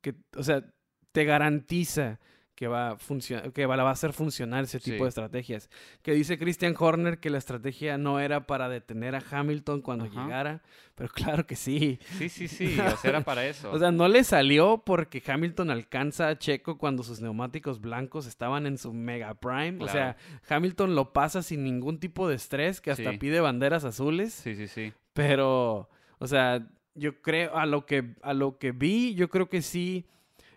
Que, 0.00 0.14
o 0.36 0.42
sea, 0.42 0.64
te 1.12 1.24
garantiza 1.24 2.18
que 2.54 2.68
va 2.68 2.90
a 2.90 2.96
funcionar, 2.96 3.50
que 3.52 3.64
va, 3.66 3.76
la 3.76 3.82
va 3.82 3.88
a 3.88 3.92
hacer 3.94 4.12
funcionar 4.12 4.64
ese 4.64 4.78
tipo 4.78 4.98
Sí. 4.98 5.02
de 5.02 5.08
estrategias. 5.08 5.70
Que 6.02 6.12
dice 6.12 6.38
Christian 6.38 6.74
Horner 6.78 7.18
que 7.18 7.30
la 7.30 7.38
estrategia 7.38 7.96
no 7.98 8.20
era 8.20 8.46
para 8.46 8.68
detener 8.68 9.14
a 9.14 9.22
Hamilton 9.30 9.80
cuando 9.80 10.04
Ajá. 10.04 10.22
llegara, 10.22 10.62
pero 10.94 11.08
claro 11.40 11.46
que 11.46 11.56
sí. 11.56 11.98
Sí, 12.18 12.28
sí, 12.28 12.48
sí. 12.48 12.78
O 12.78 12.96
sea, 12.98 13.10
era 13.10 13.20
para 13.22 13.46
eso. 13.46 13.70
O 13.72 13.78
sea, 13.78 13.90
no 13.90 14.06
le 14.06 14.22
salió 14.22 14.82
porque 14.84 15.22
Hamilton 15.26 15.70
alcanza 15.70 16.28
a 16.28 16.38
Checo 16.38 16.76
cuando 16.78 17.02
sus 17.02 17.20
neumáticos 17.20 17.80
blancos 17.80 18.26
estaban 18.26 18.66
en 18.66 18.76
su 18.78 18.92
mega 18.92 19.34
prime. 19.34 19.82
O 19.82 19.88
sea, 19.88 20.16
Hamilton 20.48 20.94
lo 20.94 21.12
pasa 21.12 21.42
sin 21.42 21.64
ningún 21.64 21.98
tipo 21.98 22.28
de 22.28 22.34
estrés, 22.36 22.80
que 22.80 22.90
hasta 22.90 23.12
Sí. 23.12 23.18
pide 23.18 23.40
banderas 23.40 23.84
azules. 23.84 24.32
sí, 24.34 24.54
sí, 24.54 24.68
sí. 24.68 24.92
Pero, 25.14 25.88
o 26.18 26.26
sea, 26.26 26.66
yo 26.94 27.20
creo, 27.22 27.56
a 27.56 27.64
lo 27.66 27.86
que, 27.86 28.14
a 28.22 28.34
lo 28.34 28.58
que 28.58 28.72
vi, 28.72 29.14
yo 29.14 29.30
creo 29.30 29.48
que 29.48 29.62
sí 29.62 30.06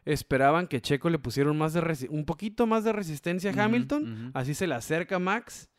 esperaban 0.06 0.68
que 0.68 0.82
Checo 0.82 1.10
le 1.10 1.20
pusieron 1.20 1.58
más 1.58 1.74
de 1.74 2.08
un 2.10 2.26
poquito 2.26 2.68
más 2.68 2.84
de 2.84 2.94
resistencia 2.94 3.52
a 3.52 3.64
Hamilton. 3.64 4.32
Así 4.34 4.54
se 4.54 4.68
le 4.68 4.76
acerca 4.76 5.20
Max. 5.20 5.70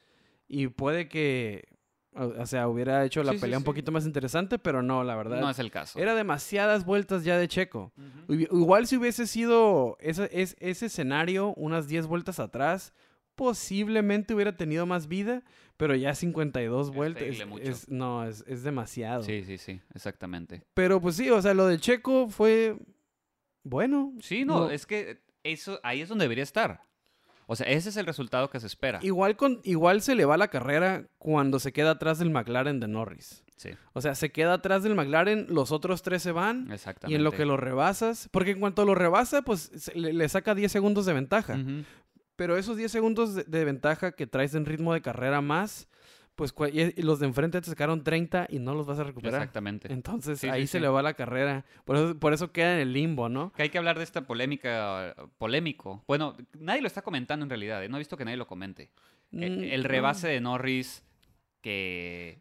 Y 0.48 0.68
puede 0.68 1.08
que, 1.08 1.64
o, 2.12 2.46
sea, 2.46 2.68
hubiera 2.68 3.04
hecho 3.04 3.22
la 3.22 3.32
Sí, 3.32 3.38
sí, 3.38 3.42
pelea 3.42 3.58
un 3.58 3.62
sí. 3.62 3.66
poquito 3.66 3.90
más 3.92 4.06
interesante, 4.06 4.58
pero 4.58 4.82
no, 4.82 5.02
la 5.04 5.16
verdad. 5.16 5.40
No 5.40 5.50
es 5.50 5.58
el 5.58 5.70
caso. 5.70 5.98
Era 5.98 6.14
demasiadas 6.14 6.84
vueltas 6.84 7.24
ya 7.24 7.36
de 7.38 7.48
Checo. 7.48 7.92
Igual 8.28 8.86
si 8.86 8.96
hubiese 8.96 9.26
sido 9.26 9.96
ese, 10.00 10.28
es- 10.32 10.56
ese 10.60 10.86
escenario 10.86 11.52
unas 11.56 11.88
10 11.88 12.06
vueltas 12.06 12.38
atrás, 12.40 12.92
posiblemente 13.34 14.34
hubiera 14.34 14.56
tenido 14.56 14.86
más 14.86 15.08
vida, 15.08 15.42
pero 15.76 15.94
ya 15.94 16.14
52 16.14 16.88
Es 16.88 16.94
vueltas. 16.94 17.22
es- 17.62 17.88
no, 17.88 18.24
es, 18.24 18.44
es 18.46 18.62
demasiado. 18.62 19.22
Sí, 19.22 19.44
sí, 19.44 19.58
sí. 19.58 19.80
Exactamente. 19.94 20.62
Pero 20.74 21.00
pues 21.00 21.16
sí, 21.16 21.28
o 21.30 21.40
sea, 21.42 21.54
lo 21.54 21.66
de 21.66 21.78
Checo 21.78 22.28
fue 22.28 22.76
bueno. 23.68 24.12
Sí, 24.20 24.44
no, 24.44 24.60
No. 24.60 24.70
es 24.70 24.86
que 24.86 25.20
eso 25.42 25.78
ahí 25.82 26.00
es 26.00 26.08
donde 26.08 26.24
debería 26.24 26.44
estar. 26.44 26.82
O 27.48 27.54
sea, 27.54 27.68
ese 27.68 27.90
es 27.90 27.96
el 27.96 28.06
resultado 28.06 28.50
que 28.50 28.58
se 28.58 28.66
espera. 28.66 28.98
Igual, 29.02 29.36
con, 29.36 29.60
igual 29.62 30.02
se 30.02 30.14
le 30.16 30.24
va 30.24 30.36
la 30.36 30.48
carrera 30.48 31.06
cuando 31.18 31.60
se 31.60 31.72
queda 31.72 31.92
atrás 31.92 32.18
del 32.18 32.30
McLaren 32.30 32.80
de 32.80 32.88
Norris. 32.88 33.44
Sí, 33.56 33.70
O 33.94 34.00
sea, 34.02 34.14
se 34.14 34.32
queda 34.32 34.54
atrás 34.54 34.82
del 34.82 34.94
McLaren, 34.96 35.46
los 35.48 35.70
otros 35.72 36.02
tres 36.02 36.22
se 36.22 36.32
van. 36.32 36.70
exactamente. 36.72 37.12
Y 37.12 37.14
en 37.16 37.24
lo 37.24 37.30
que 37.32 37.46
lo 37.46 37.56
rebasas, 37.56 38.28
porque 38.32 38.50
en 38.50 38.60
cuanto 38.60 38.84
lo 38.84 38.94
rebasa, 38.94 39.42
pues 39.42 39.90
le, 39.94 40.12
le 40.12 40.28
saca 40.28 40.54
10 40.54 40.70
segundos 40.70 41.06
de 41.06 41.12
ventaja. 41.14 41.56
Pero 42.34 42.56
esos 42.58 42.76
10 42.76 42.90
segundos 42.92 43.34
de, 43.34 43.44
de 43.44 43.64
ventaja 43.64 44.12
que 44.12 44.26
traes 44.26 44.54
en 44.54 44.66
ritmo 44.66 44.92
de 44.92 45.00
carrera 45.00 45.40
más, 45.40 45.88
pues 46.36 46.54
y, 46.72 47.02
los 47.02 47.18
de 47.18 47.26
enfrente 47.26 47.60
te 47.60 47.68
sacaron 47.68 48.04
30 48.04 48.46
y 48.50 48.58
no 48.58 48.74
los 48.74 48.86
vas 48.86 48.98
a 48.98 49.04
recuperar. 49.04 49.40
Exactamente. 49.40 49.92
Entonces 49.92 50.38
Sí, 50.38 50.46
sí, 50.46 50.50
ahí 50.52 50.66
se 50.66 50.78
sí. 50.78 50.80
le 50.80 50.88
va 50.88 51.02
la 51.02 51.14
carrera. 51.14 51.64
Por 51.84 51.96
eso, 51.96 52.18
por 52.18 52.32
eso 52.32 52.52
queda 52.52 52.74
en 52.74 52.80
el 52.80 52.92
limbo, 52.92 53.28
¿no? 53.28 53.52
Que 53.54 53.62
hay 53.64 53.70
que 53.70 53.78
hablar 53.78 53.96
de 53.98 54.04
esta 54.04 54.26
polémica, 54.26 55.16
polémico. 55.38 56.04
Bueno, 56.06 56.36
nadie 56.58 56.82
lo 56.82 56.86
está 56.86 57.02
comentando 57.02 57.44
en 57.44 57.50
realidad. 57.50 57.82
¿eh? 57.82 57.88
No 57.88 57.96
he 57.96 58.00
visto 58.00 58.16
que 58.16 58.24
nadie 58.24 58.36
lo 58.36 58.46
comente. 58.46 58.90
Eh, 59.32 59.50
Mm, 59.50 59.64
el 59.64 59.84
rebase 59.84 60.28
de 60.28 60.40
Norris 60.40 61.02
que 61.62 62.40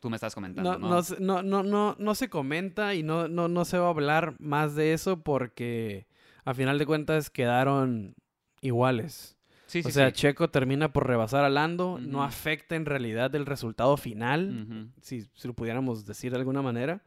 tú 0.00 0.08
me 0.10 0.16
estás 0.16 0.34
comentando, 0.34 0.78
No, 0.78 0.88
¿no? 0.88 1.02
no, 1.18 1.42
no, 1.42 1.62
no, 1.62 1.96
no 1.98 2.14
se 2.14 2.30
comenta 2.30 2.94
y 2.94 3.02
no, 3.02 3.28
no, 3.28 3.48
no 3.48 3.64
se 3.64 3.78
va 3.78 3.86
a 3.86 3.90
hablar 3.90 4.34
más 4.38 4.74
de 4.74 4.92
eso 4.92 5.22
porque 5.22 6.06
a 6.44 6.54
final 6.54 6.78
de 6.78 6.86
cuentas 6.86 7.30
quedaron 7.30 8.14
iguales. 8.60 9.37
Sí, 9.68 9.82
sí, 9.82 9.88
o 9.88 9.90
sea, 9.92 10.08
sí. 10.08 10.12
Checo 10.14 10.50
termina 10.50 10.92
por 10.92 11.06
rebasar 11.06 11.44
a 11.44 11.48
Lando, 11.48 11.98
no 12.00 12.24
afecta 12.24 12.74
en 12.74 12.84
realidad 12.86 13.32
el 13.36 13.46
resultado 13.46 13.96
final, 13.96 14.92
si, 15.00 15.22
si 15.34 15.46
lo 15.46 15.54
pudiéramos 15.54 16.04
decir 16.04 16.32
de 16.32 16.38
alguna 16.38 16.62
manera. 16.62 17.02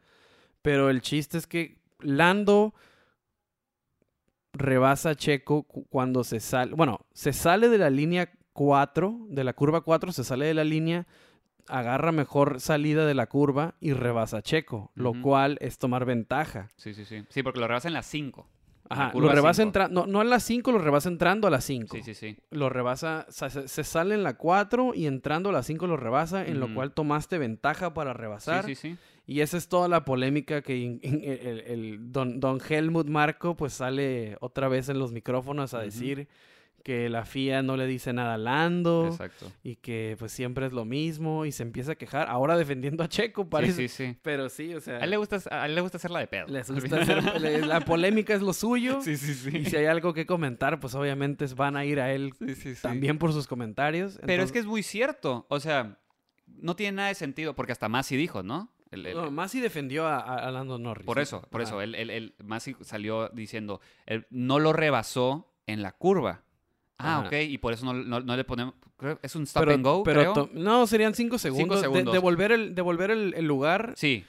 Pero 0.62 0.88
el 0.88 1.02
chiste 1.02 1.36
es 1.38 1.46
que 1.46 1.78
Lando 2.00 2.72
rebasa 4.52 5.10
a 5.10 5.14
Checo 5.14 5.62
cu- 5.64 5.86
cuando 5.88 6.24
se 6.24 6.40
sale, 6.40 6.74
bueno, 6.74 7.00
se 7.12 7.32
sale 7.32 7.68
de 7.68 7.78
la 7.78 7.90
línea 7.90 8.30
4, 8.52 9.18
de 9.28 9.44
la 9.44 9.54
curva 9.54 9.80
4, 9.80 10.12
se 10.12 10.24
sale 10.24 10.46
de 10.46 10.54
la 10.54 10.64
línea, 10.64 11.06
agarra 11.68 12.12
mejor 12.12 12.60
salida 12.60 13.06
de 13.06 13.14
la 13.14 13.26
curva 13.28 13.74
y 13.80 13.92
rebasa 13.92 14.38
a 14.38 14.42
Checo, 14.42 14.90
lo 14.94 15.14
cual 15.22 15.58
es 15.60 15.78
tomar 15.78 16.04
ventaja. 16.04 16.68
Sí, 16.76 16.92
sí, 16.94 17.04
sí. 17.04 17.24
Sí, 17.28 17.42
porque 17.42 17.60
lo 17.60 17.66
rebasa 17.68 17.88
en 17.88 17.94
las 17.94 18.06
5. 18.06 18.48
Ajá, 18.88 19.12
lo 19.18 19.28
rebasa 19.28 19.62
entrando, 19.62 20.02
no, 20.06 20.12
no 20.12 20.20
a 20.20 20.24
las 20.24 20.42
5, 20.42 20.70
lo 20.72 20.78
rebasa 20.78 21.08
entrando 21.08 21.46
a 21.46 21.50
las 21.50 21.64
5. 21.64 21.96
Sí, 21.96 22.02
sí, 22.02 22.14
sí. 22.14 22.36
Lo 22.50 22.68
rebasa, 22.68 23.26
se, 23.30 23.66
se 23.68 23.84
sale 23.84 24.14
en 24.14 24.22
la 24.22 24.36
4 24.36 24.92
y 24.94 25.06
entrando 25.06 25.48
a 25.48 25.52
las 25.52 25.66
5 25.66 25.86
lo 25.86 25.96
rebasa, 25.96 26.46
en 26.46 26.60
lo 26.60 26.66
Ujú. 26.66 26.74
cual 26.74 26.92
tomaste 26.92 27.38
ventaja 27.38 27.94
para 27.94 28.12
rebasar. 28.12 28.64
Sí, 28.66 28.74
sí, 28.74 28.90
sí. 28.90 28.96
Y 29.24 29.40
esa 29.40 29.56
es 29.56 29.68
toda 29.68 29.88
la 29.88 30.04
polémica 30.04 30.62
que 30.62 30.76
in- 30.76 31.00
in- 31.02 31.22
el, 31.24 31.60
el- 31.60 32.12
don, 32.12 32.40
don 32.40 32.58
Helmut 32.68 33.06
Marco 33.08 33.56
pues 33.56 33.72
sale 33.72 34.36
otra 34.40 34.68
vez 34.68 34.88
en 34.88 34.98
los 34.98 35.12
micrófonos 35.12 35.74
a 35.74 35.80
decir 35.80 36.26
que 36.82 37.08
la 37.08 37.24
FIA 37.24 37.62
no 37.62 37.76
le 37.76 37.86
dice 37.86 38.12
nada 38.12 38.34
a 38.34 38.38
Lando 38.38 39.06
Exacto. 39.08 39.50
y 39.62 39.76
que 39.76 40.16
pues 40.18 40.32
siempre 40.32 40.66
es 40.66 40.72
lo 40.72 40.84
mismo 40.84 41.44
y 41.46 41.52
se 41.52 41.62
empieza 41.62 41.92
a 41.92 41.94
quejar, 41.94 42.28
ahora 42.28 42.56
defendiendo 42.56 43.02
a 43.04 43.08
Checo 43.08 43.48
parece. 43.48 43.72
Sí, 43.72 43.88
sí, 43.88 44.06
sí. 44.12 44.18
Pero 44.22 44.48
sí, 44.48 44.74
o 44.74 44.80
sea, 44.80 44.96
A 44.98 45.04
él 45.04 45.10
le 45.10 45.16
gusta, 45.16 45.38
a 45.50 45.66
él 45.66 45.74
le 45.74 45.80
gusta 45.80 45.96
hacerla 45.98 46.18
de 46.20 46.26
pedo. 46.26 46.46
les 46.48 46.70
gusta 46.70 47.00
hacer- 47.00 47.40
le- 47.40 47.60
la 47.66 47.80
polémica 47.80 48.34
es 48.34 48.42
lo 48.42 48.52
suyo. 48.52 49.00
Sí, 49.02 49.16
sí, 49.16 49.34
sí. 49.34 49.56
Y 49.58 49.64
si 49.66 49.76
hay 49.76 49.86
algo 49.86 50.12
que 50.14 50.26
comentar, 50.26 50.80
pues 50.80 50.94
obviamente 50.94 51.46
van 51.56 51.76
a 51.76 51.84
ir 51.84 52.00
a 52.00 52.12
él 52.12 52.32
Sí, 52.38 52.54
sí, 52.54 52.74
sí. 52.74 52.82
también 52.82 53.18
por 53.18 53.32
sus 53.32 53.46
comentarios. 53.46 54.18
Pero 54.26 54.42
es 54.42 54.52
que 54.52 54.58
es 54.58 54.66
muy 54.66 54.82
cierto. 54.82 55.46
O 55.48 55.60
sea, 55.60 55.98
no 56.46 56.76
tiene 56.76 56.96
nada 56.96 57.08
de 57.08 57.14
sentido, 57.14 57.54
porque 57.54 57.72
hasta 57.72 57.88
Masi 57.88 58.16
dijo, 58.16 58.42
¿no? 58.42 58.72
El- 58.90 59.06
el- 59.06 59.16
No, 59.16 59.30
Masi 59.30 59.60
defendió 59.60 60.06
a, 60.06 60.50
Lando 60.50 60.78
Norris. 60.78 61.06
por 61.06 61.18
eso, 61.18 61.40
por 61.50 61.62
Ajá. 61.62 61.70
eso. 61.70 61.80
Él, 61.80 61.94
él, 61.94 62.10
él- 62.10 62.34
Masi 62.44 62.76
salió 62.82 63.28
diciendo, 63.30 63.80
él 64.04 64.26
no 64.30 64.58
lo 64.58 64.72
rebasó 64.74 65.54
en 65.66 65.80
la 65.80 65.92
curva. 65.92 66.42
Ah, 67.04 67.18
Ajá. 67.18 67.26
ok, 67.26 67.32
y 67.48 67.58
por 67.58 67.72
eso 67.72 67.84
no, 67.84 67.92
no- 67.94 68.20
no 68.20 68.36
le 68.36 68.44
ponemos. 68.44 68.74
Creo, 68.96 69.18
es 69.22 69.34
un 69.34 69.42
stop 69.42 69.62
pero, 69.62 69.74
and 69.74 69.84
go, 69.84 70.02
pero 70.04 70.32
creo. 70.32 70.50
no, 70.52 70.86
serían 70.86 71.14
cinco 71.14 71.38
segundos. 71.38 71.78
de- 71.78 71.82
segundos. 71.82 72.12
devolver 72.12 72.52
el, 72.52 72.74
devolver 72.74 73.10
el, 73.10 73.34
el 73.34 73.44
lugar. 73.44 73.94
Sí, 73.96 74.24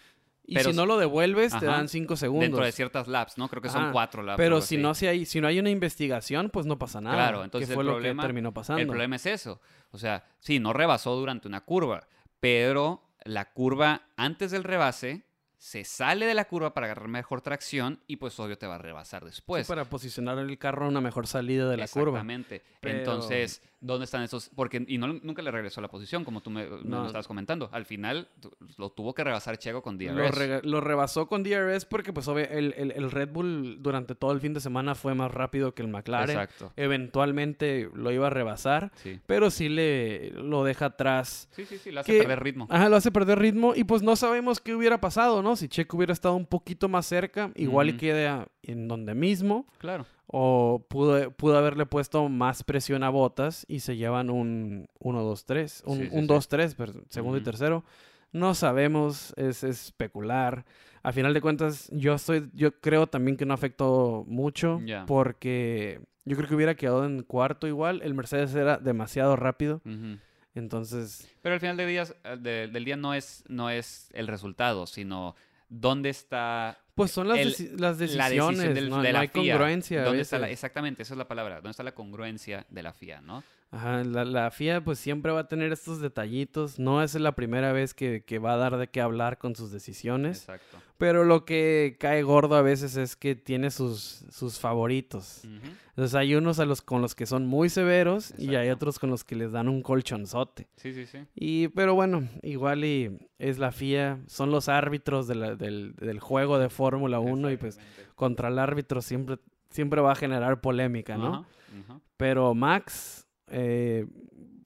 y 0.46 0.56
pero 0.56 0.72
si 0.72 0.76
no 0.76 0.86
lo 0.86 0.98
devuelves, 0.98 1.58
te 1.58 1.66
dan 1.68 1.88
cinco 1.88 2.16
segundos. 2.18 2.46
dentro 2.50 2.66
de 2.66 2.72
ciertas 2.72 3.08
laps, 3.08 3.38
¿no? 3.38 3.48
Creo 3.48 3.62
que 3.62 3.70
son 3.70 3.84
Ajá, 3.84 3.92
cuatro 3.92 4.24
laps. 4.24 4.38
pero 4.38 4.60
si 4.62 4.76
así. 4.76 4.82
no, 4.82 4.94
si, 4.96 5.08
hay, 5.08 5.26
si 5.26 5.40
no 5.40 5.48
hay 5.48 5.60
una 5.60 5.70
investigación, 5.70 6.50
pues 6.50 6.66
no 6.66 6.78
pasa 6.80 7.00
nada. 7.00 7.16
Claro, 7.16 7.44
entonces 7.44 7.68
que 7.70 7.74
el 7.74 7.76
fue 7.76 7.84
lo 7.84 7.94
problema- 7.94 8.24
que 8.24 8.28
terminó 8.28 8.54
pasando. 8.54 8.82
El 8.82 8.88
problema 8.88 9.16
es 9.16 9.26
eso. 9.28 9.62
O 9.92 9.98
sea, 10.00 10.26
sí, 10.40 10.60
no 10.60 10.74
rebasó 10.74 11.16
durante 11.16 11.48
una 11.48 11.62
curva, 11.62 12.08
pero 12.40 13.04
la 13.26 13.52
curva 13.54 14.02
antes 14.18 14.52
del 14.52 14.64
rebase 14.64 15.24
se 15.64 15.86
sale 15.86 16.26
de 16.26 16.34
la 16.34 16.44
curva 16.44 16.74
para 16.74 16.88
agarrar 16.88 17.08
mejor 17.08 17.40
tracción 17.40 18.02
y 18.06 18.18
pues 18.18 18.38
obvio 18.38 18.58
te 18.58 18.68
va 18.68 18.76
a 18.76 18.80
rebasar 18.80 19.24
después. 19.24 19.66
Sí, 19.66 19.72
para 19.72 19.86
posicionar 19.86 20.38
el 20.38 20.58
carro 20.58 20.88
a 20.88 20.90
una 20.90 21.00
mejor 21.00 21.26
salida 21.26 21.70
de 21.70 21.78
la 21.78 21.88
curva. 21.88 22.18
Exactamente. 22.20 22.62
Pero- 22.82 22.98
Entonces, 23.00 23.62
¿dónde 23.84 24.06
están 24.06 24.24
esos? 24.24 24.50
Porque, 24.56 24.84
y 24.88 24.98
no, 24.98 25.08
nunca 25.08 25.42
le 25.42 25.52
regresó 25.52 25.82
la 25.82 25.88
posición, 25.90 26.24
como 26.24 26.42
tú 26.42 26.50
me, 26.50 26.66
lo 26.66 27.06
estabas 27.06 27.28
comentando. 27.28 27.70
Al 27.72 27.86
final 27.86 28.30
lo 28.78 28.90
tuvo 28.92 29.14
que 29.14 29.24
rebasar 29.24 29.58
Checo 29.58 29.82
con 29.84 29.98
DRS. 29.98 30.38
Lo, 30.38 30.62
lo 30.64 30.82
rebasó 30.82 31.28
con 31.28 31.44
DRS 31.44 31.86
porque 31.86 32.14
pues 32.14 32.28
obvia- 32.28 32.46
el, 32.50 32.74
el- 32.78 32.92
el 32.92 33.12
Red 33.12 33.30
Bull 33.30 33.78
durante 33.82 34.16
todo 34.16 34.32
el 34.32 34.40
fin 34.40 34.54
de 34.54 34.60
semana 34.62 34.96
fue 34.96 35.14
más 35.16 35.32
rápido 35.32 35.76
que 35.76 35.82
el 35.82 35.90
McLaren. 35.90 36.32
Exacto. 36.40 36.72
Eventualmente 36.78 37.90
lo 37.94 38.12
iba 38.12 38.28
a 38.28 38.30
rebasar, 38.30 38.92
Sí. 38.96 39.20
pero 39.26 39.52
sí 39.52 39.70
le 39.70 40.32
lo 40.32 40.64
deja 40.64 40.86
atrás. 40.88 41.50
Sí, 41.52 41.66
sí, 41.66 41.78
sí, 41.78 41.92
le 41.92 42.00
hace 42.00 42.12
Que- 42.12 42.20
perder 42.20 42.42
ritmo. 42.44 42.68
Ajá, 42.70 42.90
lo 42.90 42.96
hace 42.96 43.12
perder 43.12 43.40
ritmo 43.40 43.74
y 43.76 43.84
pues 43.84 44.02
no 44.02 44.16
sabemos 44.16 44.60
qué 44.62 44.74
hubiera 44.74 45.00
pasado, 45.02 45.42
¿no? 45.44 45.56
Si 45.56 45.68
Checo 45.68 45.98
hubiera 45.98 46.14
estado 46.14 46.36
un 46.36 46.46
poquito 46.46 46.88
más 46.90 47.06
cerca, 47.06 47.52
igual 47.56 47.88
y 47.90 47.92
Ujú. 47.92 48.00
queda 48.00 48.48
en 48.64 48.88
donde 48.88 49.14
mismo, 49.14 49.68
Claro. 49.78 50.06
o 50.28 50.86
pudo, 50.90 51.32
pudo 51.32 51.58
haberle 51.58 51.86
puesto 51.86 52.28
más 52.30 52.64
presión 52.64 53.04
a 53.04 53.10
Botas 53.10 53.66
y 53.68 53.82
se 53.82 53.96
llevan 53.98 54.30
un 54.30 54.88
1-2-3, 55.00 55.84
un 55.86 55.98
Sí, 56.00 56.04
sí, 56.10 56.16
un 56.16 56.22
sí. 56.24 56.28
2-3, 56.28 56.76
pero 56.76 56.94
segundo 57.10 57.38
y 57.38 57.42
tercero. 57.44 57.84
No 58.32 58.56
sabemos, 58.56 59.34
es 59.38 59.64
especular. 59.64 60.66
A 61.04 61.12
final 61.12 61.34
de 61.34 61.42
cuentas, 61.42 61.90
yo 61.94 62.14
estoy, 62.16 62.50
yo 62.54 62.80
creo 62.80 63.06
también 63.08 63.38
que 63.38 63.46
no 63.46 63.54
afectó 63.54 64.24
mucho 64.28 64.80
Ya. 64.86 65.06
porque 65.06 66.02
yo 66.26 66.36
creo 66.38 66.48
que 66.50 66.56
hubiera 66.56 66.76
quedado 66.76 67.06
en 67.06 67.22
cuarto 67.24 67.68
igual. 67.68 68.02
El 68.02 68.14
Mercedes 68.16 68.56
era 68.56 68.78
demasiado 68.78 69.36
rápido, 69.36 69.82
Ujú. 69.86 70.18
entonces 70.56 71.28
Pero 71.42 71.56
al 71.56 71.62
final 71.62 71.78
del 71.78 71.90
día, 71.90 72.06
de- 72.40 72.68
del 72.70 72.86
día 72.86 72.96
no, 72.96 73.14
es, 73.14 73.44
no 73.50 73.70
es 73.70 74.10
el 74.14 74.28
resultado, 74.28 74.88
sino 74.88 75.36
dónde 75.70 76.10
está 76.10 76.80
Pues 76.96 77.12
son 77.12 77.28
las, 77.28 77.40
El- 77.40 77.54
deci- 77.56 77.72
las 77.72 77.98
la 77.98 78.06
decisiones, 78.30 78.58
decisión 78.60 78.74
del- 78.76 78.90
no, 78.90 79.02
de 79.02 79.08
no 79.10 79.14
la 79.14 79.20
hay 79.22 79.28
FIA. 79.30 79.54
congruencia. 79.54 80.02
a 80.02 80.06
¿Dónde 80.06 80.22
está 80.22 80.38
la- 80.40 80.50
exactamente, 80.50 81.02
esa 81.04 81.14
es 81.14 81.18
la 81.18 81.28
palabra. 81.28 81.56
¿Dónde 81.56 81.72
está 81.72 81.84
la 81.84 81.94
congruencia 81.96 82.66
de 82.70 82.84
la 82.84 82.94
FIA, 82.94 83.22
no? 83.22 83.44
Ajá, 83.76 84.04
la, 84.04 84.24
la 84.24 84.52
FIA 84.52 84.84
pues 84.84 85.00
siempre 85.00 85.32
va 85.32 85.40
a 85.42 85.48
tener 85.48 85.72
estos 85.72 86.00
detallitos. 86.00 86.78
No 86.78 87.02
es 87.02 87.16
la 87.16 87.32
primera 87.32 87.72
vez 87.74 87.96
que, 87.96 88.24
que 88.24 88.38
va 88.38 88.54
a 88.54 88.58
dar 88.58 88.78
de 88.78 88.88
qué 88.88 89.02
hablar 89.02 89.40
con 89.40 89.56
sus 89.56 89.72
decisiones. 89.72 90.42
Exacto. 90.42 90.78
Pero 91.00 91.24
lo 91.24 91.44
que 91.44 91.98
cae 92.00 92.22
gordo 92.22 92.56
a 92.56 92.62
veces 92.62 92.96
es 92.98 93.16
que 93.16 93.34
tiene 93.36 93.72
sus, 93.72 94.26
sus 94.30 94.60
favoritos. 94.60 95.42
Ujú. 95.44 95.74
Entonces 95.90 96.14
hay 96.14 96.36
unos 96.36 96.60
a 96.60 96.66
los, 96.66 96.84
con 96.84 97.02
los 97.02 97.16
que 97.16 97.26
son 97.26 97.48
muy 97.48 97.68
severos 97.70 98.34
y 98.38 98.54
hay 98.56 98.70
otros 98.70 99.00
con 99.00 99.10
los 99.10 99.24
que 99.24 99.36
les 99.36 99.52
dan 99.52 99.68
un 99.68 99.82
colchonzote. 99.82 100.68
Sí, 100.76 100.94
sí, 100.94 101.08
sí. 101.08 101.26
Y, 101.34 101.70
pero 101.70 101.96
bueno, 101.96 102.30
igual 102.44 102.86
y 102.86 103.18
es 103.40 103.58
la 103.58 103.72
FIA, 103.72 104.20
son 104.28 104.52
los 104.52 104.70
árbitros 104.70 105.28
de 105.28 105.34
la- 105.36 105.56
del, 105.56 105.96
del 105.96 106.20
juego 106.20 106.60
de 106.60 106.70
Fórmula 106.70 107.20
1 107.20 107.50
y 107.52 107.58
pues 107.58 107.80
contra 108.16 108.50
el 108.50 108.60
árbitro 108.60 109.02
siempre, 109.02 109.40
siempre 109.72 110.00
va 110.00 110.12
a 110.12 110.16
generar 110.16 110.62
polémica, 110.62 111.18
¿no? 111.18 111.46
Ajá. 111.86 112.00
Pero 112.18 112.54
Max, 112.54 113.23
eh, 113.54 114.06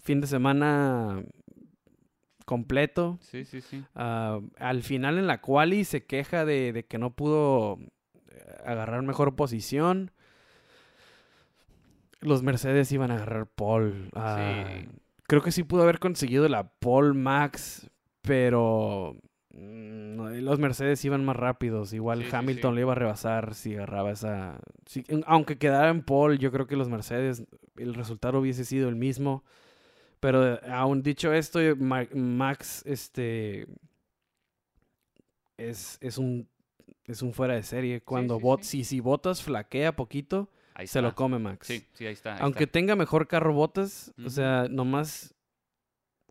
fin 0.02 0.22
de 0.22 0.28
semana 0.28 1.22
completo. 2.46 3.18
Sí, 3.22 3.44
sí, 3.46 3.62
sí. 3.62 3.84
Ah, 3.94 4.40
al 4.58 4.82
final 4.84 5.18
en 5.18 5.28
la 5.28 5.42
quali 5.42 5.84
se 5.84 6.06
queja 6.06 6.46
de, 6.46 6.72
de 6.74 6.86
que 6.86 6.98
no 6.98 7.14
pudo 7.14 7.78
eh, 8.30 8.56
agarrar 8.66 9.02
mejor 9.04 9.36
posición. 9.36 10.12
Los 12.22 12.42
Mercedes 12.44 12.92
iban 12.92 13.12
a 13.12 13.16
agarrar 13.16 13.48
pole. 13.48 14.10
Ah, 14.16 14.66
Sí. 14.68 14.88
Creo 15.28 15.42
que 15.42 15.52
sí 15.52 15.64
pudo 15.64 15.84
haber 15.84 16.00
conseguido 16.00 16.48
la 16.48 16.70
pole 16.70 17.14
Max, 17.14 17.90
pero 18.22 19.18
mm, 19.52 20.40
los 20.40 20.58
Mercedes 20.58 21.04
iban 21.04 21.26
más 21.26 21.36
rápidos. 21.36 21.92
Igual 21.92 22.24
Sí, 22.24 22.30
Hamilton 22.32 22.72
sí. 22.72 22.76
le 22.76 22.82
iba 22.82 22.94
a 22.94 22.96
rebasar 22.96 23.54
si 23.54 23.76
agarraba 23.76 24.12
esa... 24.12 24.58
aunque 25.26 25.58
quedara 25.58 25.90
en 25.90 26.02
pole, 26.02 26.38
yo 26.38 26.50
creo 26.54 26.66
que 26.66 26.78
los 26.78 26.88
Mercedes, 26.88 27.44
el 27.78 27.94
resultado 27.94 28.40
hubiese 28.40 28.66
sido 28.66 28.90
el 28.90 28.96
mismo. 28.96 29.44
Pero 30.20 30.60
aún 30.72 31.04
dicho 31.04 31.32
esto, 31.34 31.60
Ma- 31.78 32.08
Max, 32.14 32.84
este... 32.86 33.68
Es, 35.58 35.98
es 36.02 36.18
un... 36.18 36.48
Es 37.06 37.22
un 37.22 37.34
fuera 37.34 37.54
de 37.56 37.64
serie. 37.64 38.02
Cuando 38.02 38.36
sí, 38.38 38.42
Bot, 38.44 38.64
sí. 38.64 38.70
Si, 38.80 38.84
si 38.84 39.00
Botas 39.00 39.42
flaquea 39.42 39.96
poquito, 39.96 40.50
Ahí 40.74 40.88
se 40.88 41.02
lo 41.02 41.16
come 41.16 41.40
Max. 41.40 41.66
Sí, 41.68 41.86
sí, 41.94 42.06
ahí 42.06 42.12
está. 42.14 42.34
ahí 42.36 42.40
Aunque 42.42 42.66
está. 42.66 42.74
tenga 42.74 42.96
mejor 42.98 43.28
carro 43.28 43.54
Botas, 43.54 44.14
o 44.26 44.30
sea, 44.30 44.68
nomás 44.70 45.34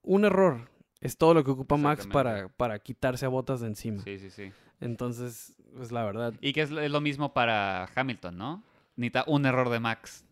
un 0.03 0.25
error 0.27 0.71
es 1.01 1.17
todo 1.17 1.33
lo 1.35 1.43
que 1.45 1.51
ocupa 1.51 1.77
Max 1.79 2.07
para, 2.07 2.49
para 2.49 2.79
quitarse 2.79 3.25
a 3.25 3.29
Botas 3.29 3.61
de 3.61 3.69
encima. 3.69 4.03
Sí, 4.03 4.19
sí, 4.19 4.31
sí. 4.31 4.53
Entonces, 4.81 5.57
pues 5.75 5.91
la 5.93 6.05
verdad. 6.05 6.35
Y 6.43 6.53
que 6.53 6.61
es, 6.61 6.71
lo- 6.71 6.83
es 6.83 6.91
lo 6.91 7.01
mismo 7.01 7.33
para 7.33 7.89
Hamilton, 7.95 8.37
¿no? 8.37 8.63
Necesita 8.97 9.25
un 9.27 9.47
error 9.47 9.71
de 9.71 9.81
Max 9.81 10.27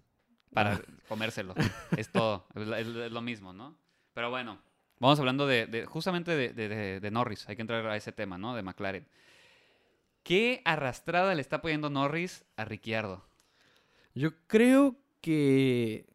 para 0.55 0.81
comérselo. 1.09 1.55
es 1.97 2.11
todo. 2.11 2.47
Es, 2.55 2.67
lo- 2.67 3.05
es 3.05 3.13
mismo, 3.21 3.53
¿no? 3.53 3.77
Pero 4.15 4.31
bueno, 4.31 4.59
vamos 5.01 5.19
hablando 5.19 5.47
de, 5.47 5.67
de- 5.67 5.85
justamente 5.87 6.31
de- 6.69 7.01
de 7.01 7.11
Norris. 7.11 7.49
Hay 7.49 7.57
que 7.57 7.63
entrar 7.63 7.85
a 7.87 7.97
ese 7.97 8.13
tema, 8.13 8.39
¿no? 8.39 8.55
De 8.55 8.63
McLaren. 8.63 9.07
¿Qué 10.23 10.63
arrastrada 10.65 11.35
le 11.35 11.43
está 11.43 11.61
poniendo 11.61 11.91
Norris 11.91 12.45
a 12.57 12.65
Ricciardo? 12.65 13.27
Yo 14.15 14.31
creo 14.47 14.97
que 15.21 16.07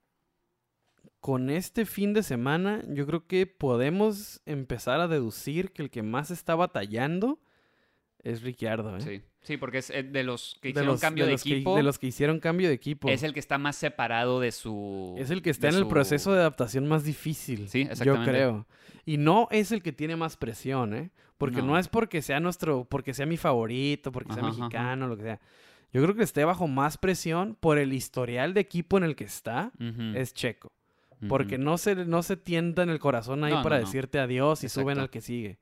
con 1.20 1.50
este 1.50 1.86
fin 1.86 2.14
de 2.14 2.24
semana, 2.24 2.82
yo 2.88 3.06
creo 3.06 3.28
que 3.28 3.46
podemos 3.46 4.42
empezar 4.46 5.02
a 5.02 5.08
deducir 5.08 5.74
que 5.74 5.82
el 5.84 5.90
que 5.92 6.02
más 6.02 6.32
está 6.32 6.56
batallando 6.56 7.40
es 8.24 8.42
Ricciardo. 8.42 8.98
¿eh? 8.98 9.02
Sí. 9.02 9.22
Sí, 9.42 9.56
porque 9.58 9.78
es 9.78 9.90
eh, 9.90 10.04
de 10.04 10.24
los 10.24 10.58
que 10.62 10.68
De 10.68 10.72
hicieron 10.72 10.92
los, 10.92 11.02
cambio 11.02 11.24
de 11.24 11.28
de, 11.30 11.32
los 11.34 11.44
que- 11.44 11.54
equipo. 11.54 11.76
de 11.78 11.84
los 11.84 11.98
que 11.98 12.08
hicieron 12.08 12.40
cambio 12.40 12.68
de 12.68 12.74
equipo. 12.74 13.08
Es 13.10 13.24
el 13.24 13.34
que 13.34 13.40
está 13.40 13.58
más 13.58 13.76
separado 13.78 14.40
de 14.42 14.52
su. 14.52 15.16
Es 15.18 15.30
el 15.30 15.42
que 15.42 15.50
está 15.50 15.68
de 15.68 15.74
en 15.78 15.80
el 15.84 15.88
proceso 15.88 16.34
de 16.34 16.40
adaptación 16.40 16.88
más 16.88 17.04
difícil. 17.06 17.70
Sí, 17.70 17.86
Yo 17.86 17.92
exactamente. 17.92 18.32
creo. 18.32 18.68
Y 19.06 19.18
no 19.18 19.48
es 19.50 19.72
el 19.72 19.82
que 19.82 19.94
tiene 19.94 20.16
más 20.18 20.36
presión, 20.38 20.94
¿eh? 20.94 21.10
Porque 21.38 21.58
no, 21.62 21.68
No. 21.68 21.80
es 21.80 21.88
porque 21.88 22.22
sea 22.22 22.42
nuestro, 22.42 22.84
porque 22.84 23.14
sea 23.14 23.26
mi 23.26 23.38
favorito, 23.38 24.12
porque 24.12 24.34
sea 24.34 24.44
ajá. 24.44 24.52
mexicano, 24.58 25.08
lo 25.08 25.16
que 25.16 25.24
sea. 25.24 25.40
Yo 25.94 26.04
creo 26.04 26.14
que 26.16 26.24
esté 26.24 26.44
bajo 26.44 26.68
más 26.68 26.98
presión 26.98 27.56
por 27.60 27.78
el 27.80 27.94
historial 27.94 28.54
de 28.54 28.60
equipo 28.60 28.98
en 28.98 29.06
el 29.06 29.16
que 29.16 29.24
está, 29.24 29.72
es 30.16 30.34
Checo. 30.34 30.74
Porque 31.30 31.58
no 31.58 31.78
se, 31.78 31.96
no 32.06 32.24
se 32.24 32.38
tienta 32.38 32.84
en 32.84 32.90
el 32.90 33.00
corazón 33.00 33.44
ahí 33.44 33.54
No, 33.54 33.64
para 33.64 33.80
no. 33.80 33.86
decirte 33.86 34.20
adiós 34.20 34.64
y 34.66 34.70
suben 34.70 35.00
al 35.00 35.10
que 35.10 35.22
sigue. 35.22 35.60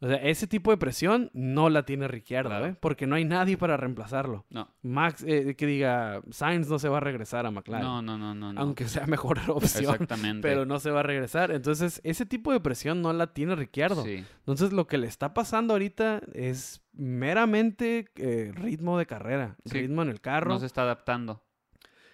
O 0.00 0.08
sea, 0.08 0.16
ese 0.16 0.46
tipo 0.46 0.70
de 0.70 0.76
presión 0.76 1.30
no 1.32 1.70
la 1.70 1.84
tiene 1.86 2.08
Ricciardo, 2.08 2.50
Claro. 2.50 2.66
¿eh? 2.66 2.76
Porque 2.80 3.06
no 3.06 3.14
hay 3.14 3.24
nadie 3.24 3.56
para 3.56 3.76
reemplazarlo. 3.76 4.44
No, 4.50 4.68
Max, 4.82 5.24
eh, 5.26 5.54
que 5.56 5.66
diga, 5.66 6.20
Sainz 6.30 6.68
no 6.68 6.78
se 6.78 6.88
va 6.88 6.98
a 6.98 7.00
regresar 7.00 7.46
a 7.46 7.50
McLaren. 7.50 7.86
no, 7.86 8.02
no, 8.02 8.18
no, 8.18 8.34
no. 8.34 8.52
no. 8.52 8.60
Aunque 8.60 8.86
sea 8.88 9.06
mejor 9.06 9.38
opción. 9.48 9.84
Exactamente. 9.92 10.46
Pero 10.46 10.66
no 10.66 10.78
se 10.80 10.90
va 10.90 11.00
a 11.00 11.04
regresar. 11.04 11.50
Entonces, 11.52 12.00
ese 12.04 12.26
tipo 12.26 12.52
de 12.52 12.60
presión 12.60 13.00
no 13.02 13.12
la 13.12 13.32
tiene 13.32 13.54
Ricciardo. 13.56 14.04
Sí. 14.04 14.24
Entonces, 14.40 14.72
lo 14.72 14.86
que 14.86 14.98
le 14.98 15.06
está 15.06 15.32
pasando 15.34 15.74
ahorita 15.74 16.20
es 16.34 16.82
meramente 16.92 18.06
eh, 18.16 18.52
ritmo 18.54 18.98
de 18.98 19.06
carrera, 19.06 19.56
Sí. 19.64 19.80
ritmo 19.80 20.02
en 20.02 20.08
el 20.10 20.20
carro. 20.20 20.50
No 20.50 20.58
se 20.60 20.66
está 20.66 20.82
adaptando. 20.82 21.42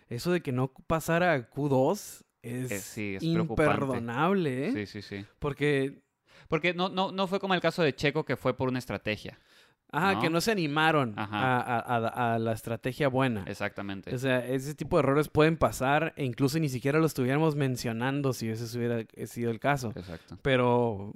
Eso 0.09 0.33
de 0.33 0.41
que 0.43 0.53
no 0.53 0.73
pasara 0.87 1.35
a 1.35 1.51
Q2 1.51 2.25
es, 2.43 2.71
Eh, 2.73 2.79
sí, 2.81 3.15
es 3.17 3.23
imperdonable, 3.23 4.69
¿eh? 4.69 4.73
Sí, 4.73 4.87
sí, 4.87 5.03
sí. 5.03 5.27
Porque, 5.39 6.03
Porque 6.51 6.75
no, 6.75 6.91
no, 6.91 7.11
no 7.13 7.27
fue 7.27 7.41
como 7.41 7.55
el 7.55 7.63
caso 7.63 7.83
de 7.83 7.95
Checo 7.95 8.27
que 8.27 8.37
fue 8.37 8.55
por 8.55 8.69
una 8.69 8.79
estrategia. 8.79 9.39
¿No? 9.93 10.21
que 10.21 10.31
no 10.31 10.41
se 10.41 10.53
animaron 10.53 11.19
Ajá. 11.19 11.61
a, 11.63 11.79
a- 11.81 11.97
a- 11.97 12.35
a 12.35 12.39
la 12.39 12.53
estrategia 12.53 13.09
buena. 13.09 13.43
Exactamente. 13.49 14.15
O 14.15 14.19
sea, 14.19 14.39
ese 14.47 14.75
tipo 14.77 14.97
de 14.97 15.01
errores 15.03 15.29
pueden 15.29 15.57
pasar 15.57 16.13
e 16.17 16.25
incluso 16.25 16.61
ni 16.61 16.69
siquiera 16.69 17.01
lo 17.01 17.07
estuviéramos 17.07 17.57
mencionando 17.57 18.33
si 18.33 18.49
ese 18.51 18.79
hubiera 18.79 19.05
sido 19.27 19.51
el 19.51 19.59
caso. 19.59 19.93
Exacto. 19.97 20.39
Pero 20.43 21.13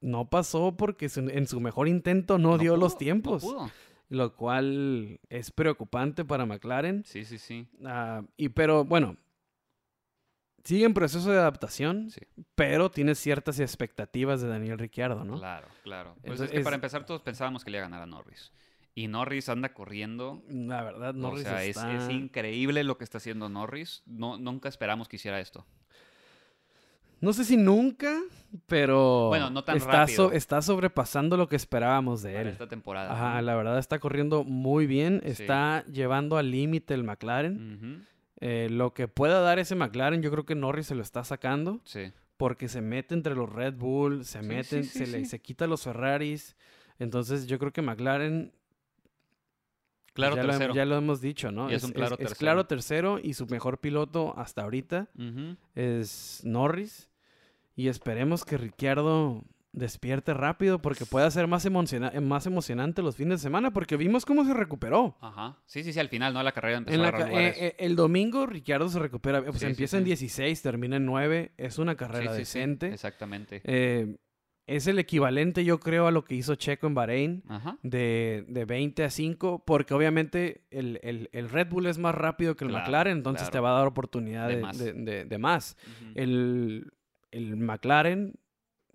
no 0.00 0.28
pasó 0.28 0.76
porque 0.76 1.08
en 1.14 1.46
su 1.46 1.60
mejor 1.60 1.86
intento 1.86 2.36
no, 2.38 2.58
dio 2.58 2.72
pudo, 2.72 2.80
los 2.80 2.92
no 2.94 2.98
tiempos. 2.98 3.42
pudo. 3.44 3.70
lo 4.08 4.34
cual 4.34 5.20
es 5.28 5.52
preocupante 5.52 6.24
para 6.24 6.46
McLaren. 6.46 7.04
Sí, 7.04 7.24
sí, 7.24 7.38
sí. 7.38 7.68
Ah, 7.84 8.22
y 8.36 8.48
pero 8.48 8.84
bueno, 8.84 9.18
sigue 10.64 10.84
en 10.84 10.94
proceso 10.94 11.30
de 11.30 11.38
adaptación, 11.38 12.10
Sí. 12.10 12.20
pero 12.54 12.90
tiene 12.90 13.14
ciertas 13.14 13.58
expectativas 13.60 14.40
de 14.42 14.48
Daniel 14.48 14.78
Ricciardo, 14.78 15.24
¿no? 15.24 15.38
Claro, 15.38 15.66
claro. 15.82 16.12
Pues 16.14 16.24
Entonces, 16.24 16.46
es 16.50 16.58
que 16.58 16.64
para 16.64 16.76
empezar 16.76 17.06
todos 17.06 17.22
pensábamos 17.22 17.64
que 17.64 17.70
le 17.70 17.78
iba 17.78 17.86
a 17.86 17.88
ganar 17.88 18.02
a 18.02 18.06
Norris. 18.06 18.52
Y 18.94 19.06
Norris 19.08 19.48
anda 19.48 19.72
corriendo. 19.72 20.42
La 20.48 20.82
verdad, 20.82 21.14
Norris 21.14 21.46
o 21.46 21.48
sea, 21.48 21.62
es- 21.64 21.76
está... 21.76 21.94
es, 21.96 22.10
increíble 22.10 22.82
lo 22.84 22.98
que 22.98 23.04
está 23.04 23.18
haciendo 23.18 23.48
Norris. 23.48 24.02
No, 24.04 24.36
nunca 24.36 24.68
esperamos 24.68 25.08
que 25.08 25.16
hiciera 25.16 25.40
esto. 25.40 25.64
No 27.20 27.34
sé 27.34 27.44
si 27.44 27.56
nunca, 27.58 28.18
pero 28.66 29.28
Bueno, 29.28 29.50
no 29.50 29.62
tan 29.62 29.76
está, 29.76 30.06
so- 30.06 30.32
está 30.32 30.62
sobrepasando 30.62 31.36
lo 31.36 31.48
que 31.48 31.56
esperábamos 31.56 32.22
de 32.22 32.30
Para 32.32 32.42
él. 32.42 32.48
esta 32.48 32.66
temporada. 32.66 33.12
Ajá, 33.12 33.34
¿no? 33.36 33.42
la 33.42 33.54
verdad 33.56 33.78
está 33.78 33.98
corriendo 33.98 34.42
muy 34.42 34.86
bien, 34.86 35.20
Sí. 35.24 35.42
está 35.42 35.84
llevando 35.84 36.38
al 36.38 36.50
límite 36.50 36.94
el 36.94 37.04
McLaren. 37.04 37.74
Ujú, 38.00 38.04
Eh, 38.40 38.68
lo 38.70 38.94
que 38.94 39.06
pueda 39.08 39.40
dar 39.40 39.58
ese 39.58 39.74
McLaren, 39.74 40.22
yo 40.22 40.30
creo 40.30 40.46
que 40.46 40.54
Norris 40.54 40.86
se 40.86 40.94
lo 40.94 41.02
está 41.02 41.24
sacando. 41.24 41.80
Sí. 41.84 42.12
porque 42.36 42.68
se 42.68 42.80
mete 42.80 43.14
entre 43.14 43.34
los 43.34 43.52
Red 43.52 43.74
Bull, 43.74 44.24
se 44.24 44.40
Sí, 44.40 44.46
meten, 44.46 44.84
sí, 44.84 44.90
sí, 44.90 44.98
se, 45.04 45.06
le, 45.18 45.24
se 45.26 45.40
quita 45.40 45.66
los 45.66 45.82
Ferraris. 45.82 46.56
Entonces 46.98 47.46
yo 47.46 47.58
creo 47.58 47.70
que 47.70 47.82
McLaren, 47.82 48.52
Claro, 50.14 50.36
ya, 50.36 50.42
lo, 50.42 50.48
tercero. 50.48 50.74
ya 50.74 50.84
lo 50.86 50.96
hemos 50.96 51.20
dicho, 51.20 51.52
¿no? 51.52 51.70
Y 51.70 51.74
es 51.74 51.84
un 51.84 51.92
claro 51.92 52.14
es 52.14 52.18
tercero. 52.18 52.38
claro 52.38 52.66
tercero 52.66 53.18
y 53.22 53.34
su 53.34 53.46
mejor 53.46 53.78
piloto 53.78 54.34
hasta 54.38 54.62
ahorita 54.62 55.08
es 55.74 56.40
Norris. 56.44 57.08
Y 57.76 57.88
esperemos 57.88 58.44
que 58.44 58.56
Ricciardo 58.58 59.44
despierte 59.72 60.34
rápido 60.34 60.82
porque 60.82 61.06
pueda 61.06 61.30
ser 61.30 61.46
más, 61.46 61.64
emociona- 61.64 62.12
más 62.20 62.46
emocionante 62.46 63.02
los 63.02 63.16
fines 63.16 63.38
de 63.40 63.42
semana 63.42 63.72
porque 63.72 63.96
vimos 63.96 64.24
cómo 64.26 64.44
se 64.44 64.52
recuperó. 64.52 65.16
Ajá. 65.20 65.58
Sí, 65.66 65.84
sí, 65.84 65.92
sí, 65.92 66.00
al 66.00 66.08
final, 66.08 66.34
¿no? 66.34 66.42
La 66.42 66.52
carrera 66.52 66.78
empezó 66.78 66.94
En 66.94 67.04
a 67.06 67.10
la 67.12 67.30
eh, 67.40 67.54
eh, 67.56 67.76
el 67.78 67.94
domingo 67.96 68.46
Ricciardo 68.46 68.88
se 68.88 68.98
recupera, 68.98 69.42
pues 69.44 69.54
Sí, 69.58 69.60
sí, 69.66 69.66
empieza 69.70 69.96
en 69.98 70.02
sí. 70.04 70.08
16, 70.10 70.62
termina 70.62 70.96
en 70.96 71.06
9, 71.06 71.52
es 71.56 71.78
una 71.78 71.96
carrera 71.96 72.32
decente. 72.32 72.88
Exactamente. 72.92 73.60
Eh, 73.64 74.16
es 74.66 74.86
el 74.86 74.98
equivalente, 75.00 75.64
yo 75.64 75.80
creo, 75.80 76.06
a 76.06 76.12
lo 76.12 76.24
que 76.24 76.34
hizo 76.36 76.54
Checo 76.54 76.86
en 76.86 76.94
Bahrein, 76.94 77.42
Ajá. 77.48 77.76
de, 77.82 78.44
de 78.48 78.64
20 78.64 79.02
a 79.04 79.10
5, 79.10 79.64
porque 79.64 79.94
obviamente 79.94 80.64
el, 80.70 81.00
el- 81.02 81.28
el 81.32 81.48
Red 81.48 81.68
Bull 81.70 81.86
es 81.86 81.98
más 81.98 82.14
rápido 82.14 82.54
que 82.56 82.64
el 82.64 82.70
Claro, 82.70 82.84
McLaren, 82.84 83.16
entonces 83.18 83.48
claro. 83.48 83.52
te 83.52 83.60
va 83.60 83.70
a 83.74 83.78
dar 83.78 83.86
oportunidad 83.88 84.48
De 84.48 84.56
de, 84.56 84.62
más. 84.62 84.78
de- 84.78 85.38
más. 85.38 85.76
El, 86.14 86.92
el 87.32 87.56
McLaren, 87.56 88.34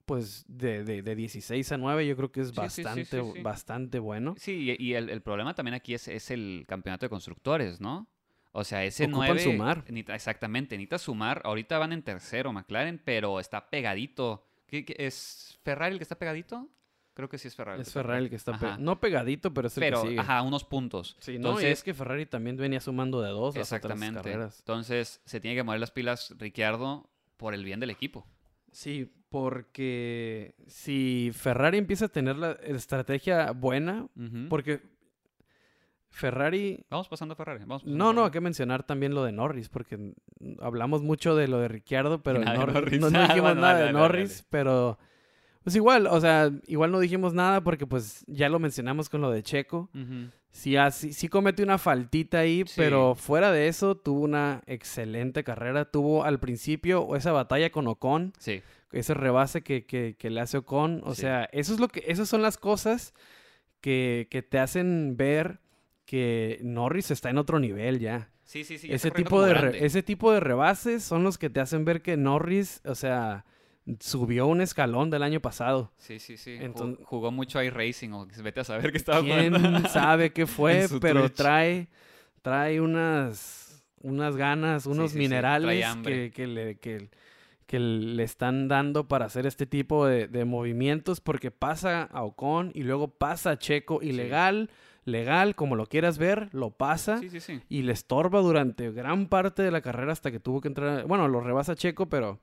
pues 0.05 0.45
de, 0.47 0.83
de- 0.83 1.01
de 1.01 1.15
16 1.15 1.71
a 1.71 1.77
9, 1.77 2.05
yo 2.07 2.15
creo 2.15 2.31
que 2.31 2.41
es 2.41 2.49
Sí, 2.49 2.53
sí, 2.55 2.69
sí, 2.69 2.83
bastante, 2.83 3.33
sí, 3.33 3.41
bastante 3.41 3.99
bueno. 3.99 4.35
Sí, 4.37 4.75
y, 4.79 4.83
y 4.83 4.93
el, 4.93 5.09
el 5.09 5.21
problema 5.21 5.53
también 5.55 5.73
aquí 5.75 5.93
es, 5.93 6.07
es 6.07 6.31
el 6.31 6.65
campeonato 6.67 7.05
de 7.05 7.09
constructores, 7.09 7.81
¿no? 7.81 8.07
O 8.51 8.63
sea, 8.63 8.85
ese 8.85 9.03
Ocupan 9.05 9.27
9... 9.35 9.39
sumar. 9.41 9.83
exactamente, 10.13 10.77
necesita 10.77 10.97
sumar. 10.97 11.41
Ahorita 11.43 11.77
van 11.77 11.91
en 11.91 12.03
tercero 12.03 12.53
McLaren, 12.53 13.01
pero 13.03 13.39
está 13.39 13.69
pegadito. 13.69 14.45
¿Qué, 14.67 14.85
qué- 14.85 14.95
es 14.97 15.59
Ferrari 15.63 15.93
el 15.93 15.99
que 15.99 16.03
está 16.03 16.17
pegadito? 16.17 16.69
Creo 17.13 17.29
que 17.29 17.37
sí 17.37 17.47
es 17.47 17.55
Ferrari. 17.55 17.81
Es 17.81 17.91
Ferrari 17.93 18.23
el 18.25 18.29
que 18.29 18.35
está, 18.35 18.57
pe- 18.57 18.77
no 18.77 18.99
pegadito, 18.99 19.53
pero 19.53 19.67
es 19.67 19.77
el 19.77 19.81
Pero, 19.81 20.03
que 20.03 20.09
sigue. 20.09 20.19
ajá, 20.21 20.41
unos 20.41 20.63
puntos. 20.65 21.15
Sí, 21.19 21.37
no, 21.39 21.59
y 21.61 21.65
es 21.65 21.81
que 21.83 21.93
Ferrari 21.93 22.25
también 22.25 22.55
venía 22.57 22.79
sumando 22.81 23.21
de 23.21 23.29
dos 23.29 23.55
las 23.55 23.67
otras 23.71 23.83
exactamente. 23.93 24.21
carreras. 24.21 24.59
Entonces, 24.59 25.21
se 25.25 25.39
tiene 25.39 25.55
que 25.55 25.63
mover 25.63 25.79
las 25.79 25.91
pilas 25.91 26.33
Ricciardo 26.37 27.09
por 27.37 27.53
el 27.53 27.63
bien 27.63 27.79
del 27.79 27.89
equipo. 27.89 28.25
Sí, 28.71 29.13
porque 29.35 30.55
si 30.65 31.29
Ferrari 31.33 31.77
empieza 31.77 32.05
a 32.05 32.07
tener 32.07 32.37
la 32.37 32.53
estrategia 32.53 33.51
buena, 33.51 34.07
porque 34.49 34.81
Ferrari... 36.09 36.85
Vamos 36.89 37.09
pasando 37.09 37.33
a 37.33 37.35
Ferrari. 37.35 37.59
Vamos 37.65 37.83
pasando 37.83 37.97
No, 38.01 38.09
a 38.11 38.13
no, 38.13 38.25
hay 38.25 38.31
que 38.31 38.39
mencionar 38.39 38.83
también 38.83 39.13
lo 39.13 39.25
de 39.25 39.33
Norris, 39.33 39.67
porque 39.67 40.13
hablamos 40.61 41.01
mucho 41.03 41.35
de 41.35 41.49
lo 41.49 41.59
de 41.59 41.67
Ricciardo, 41.67 42.23
pero 42.23 42.39
nada 42.45 42.53
de 42.53 42.59
Norris- 42.59 42.73
Norris. 42.73 42.99
no, 43.01 43.09
no 43.09 43.19
Ah, 43.19 43.27
dijimos 43.27 43.41
bueno, 43.41 43.61
nada 43.61 43.73
dale, 43.73 43.85
de 43.87 43.91
Norris, 43.93 44.37
dale. 44.37 44.47
pero 44.49 44.97
pues 45.63 45.75
igual, 45.75 46.07
o 46.07 46.21
sea, 46.21 46.51
igual 46.67 46.91
no 46.91 46.99
dijimos 46.99 47.33
nada 47.33 47.61
porque 47.61 47.87
pues 47.87 48.23
ya 48.27 48.47
lo 48.49 48.59
mencionamos 48.59 49.09
con 49.09 49.19
lo 49.21 49.31
de 49.31 49.43
Checo. 49.43 49.89
Ujú. 49.93 50.29
Sí, 50.51 50.75
sí, 50.91 51.11
sí 51.11 51.27
comete 51.27 51.63
una 51.63 51.77
faltita 51.77 52.39
ahí, 52.39 52.63
Sí. 52.65 52.75
pero 52.77 53.13
fuera 53.15 53.51
de 53.51 53.67
eso 53.67 53.95
tuvo 53.97 54.21
una 54.21 54.61
excelente 54.67 55.43
carrera. 55.43 55.83
Tuvo 55.91 56.23
al 56.23 56.39
principio 56.39 57.13
esa 57.17 57.33
batalla 57.33 57.71
con 57.71 57.87
Ocon, 57.89 58.31
Sí, 58.37 58.61
ese 58.99 59.13
rebase 59.13 59.61
que, 59.61 59.85
que- 59.85 60.15
que 60.17 60.29
le 60.29 60.41
hace 60.41 60.57
Ocon. 60.57 61.01
O 61.05 61.13
Sí. 61.15 61.21
sea, 61.21 61.45
eso 61.51 61.73
es 61.73 61.79
lo 61.79 61.87
que, 61.87 62.03
esas 62.07 62.27
son 62.29 62.41
las 62.41 62.57
cosas 62.57 63.13
que, 63.81 64.27
que 64.31 64.41
te 64.41 64.59
hacen 64.59 65.15
ver 65.17 65.59
que 66.05 66.59
Norris 66.63 67.11
está 67.11 67.29
en 67.29 67.37
otro 67.37 67.59
nivel 67.59 67.99
ya. 67.99 68.29
sí, 68.43 68.63
sí. 68.63 68.77
sí 68.77 68.91
ese, 68.91 69.09
tipo 69.11 69.41
de 69.41 69.53
re- 69.55 69.85
ese 69.85 70.03
tipo 70.03 70.31
de 70.31 70.39
rebases 70.39 71.03
son 71.03 71.23
los 71.23 71.37
que 71.37 71.49
te 71.49 71.59
hacen 71.59 71.83
ver 71.83 72.01
que 72.03 72.15
Norris, 72.15 72.81
o 72.85 72.93
sea, 72.95 73.43
subió 73.99 74.45
un 74.47 74.61
escalón 74.61 75.09
del 75.09 75.23
año 75.23 75.39
pasado. 75.41 75.91
Sí, 75.97 76.19
sí, 76.19 76.37
sí. 76.37 76.57
Ju- 76.57 76.63
Enton- 76.73 77.03
Jugó 77.03 77.31
mucho 77.31 77.61
iRacing 77.61 78.13
o 78.13 78.27
vete 78.43 78.59
a 78.59 78.63
saber 78.63 78.91
qué 78.91 78.97
estaba 78.97 79.21
¿Quién 79.21 79.53
jugando. 79.55 79.89
sabe 79.89 80.31
qué 80.31 80.45
fue? 80.47 80.87
Pero 81.01 81.21
Twitch. 81.21 81.33
trae, 81.37 81.87
trae 82.43 82.79
unas, 82.81 83.83
unas 84.01 84.35
ganas, 84.35 84.85
unos 84.85 85.09
sí, 85.11 85.13
sí, 85.17 85.19
minerales 85.19 85.83
hambre. 85.85 86.29
que, 86.29 86.31
que 86.31 86.47
le, 86.47 86.75
que, 86.77 87.09
que 87.65 87.79
le 87.79 88.23
están 88.23 88.67
dando 88.67 89.07
para 89.07 89.25
hacer 89.25 89.45
este 89.45 89.65
tipo 89.65 90.05
de, 90.05 90.27
de 90.27 90.45
movimientos 90.45 91.19
porque 91.21 91.51
pasa 91.51 92.03
a 92.03 92.23
Ocon 92.23 92.71
y 92.73 92.83
luego 92.83 93.07
pasa 93.07 93.51
a 93.51 93.57
Checo 93.57 94.01
ilegal, 94.01 94.69
legal, 95.03 95.55
como 95.55 95.75
lo 95.75 95.87
quieras 95.87 96.17
ver, 96.17 96.49
lo 96.51 96.71
pasa. 96.71 97.17
Sí, 97.19 97.29
sí, 97.29 97.39
sí. 97.39 97.61
Y 97.69 97.83
le 97.83 97.93
estorba 97.93 98.41
durante 98.41 98.91
gran 98.91 99.27
parte 99.27 99.63
de 99.63 99.71
la 99.71 99.81
carrera 99.81 100.11
hasta 100.11 100.31
que 100.31 100.39
tuvo 100.39 100.61
que 100.61 100.67
entrar. 100.67 101.05
Bueno, 101.05 101.27
lo 101.27 101.41
rebasa 101.41 101.75
Checo, 101.75 102.07
pero 102.07 102.39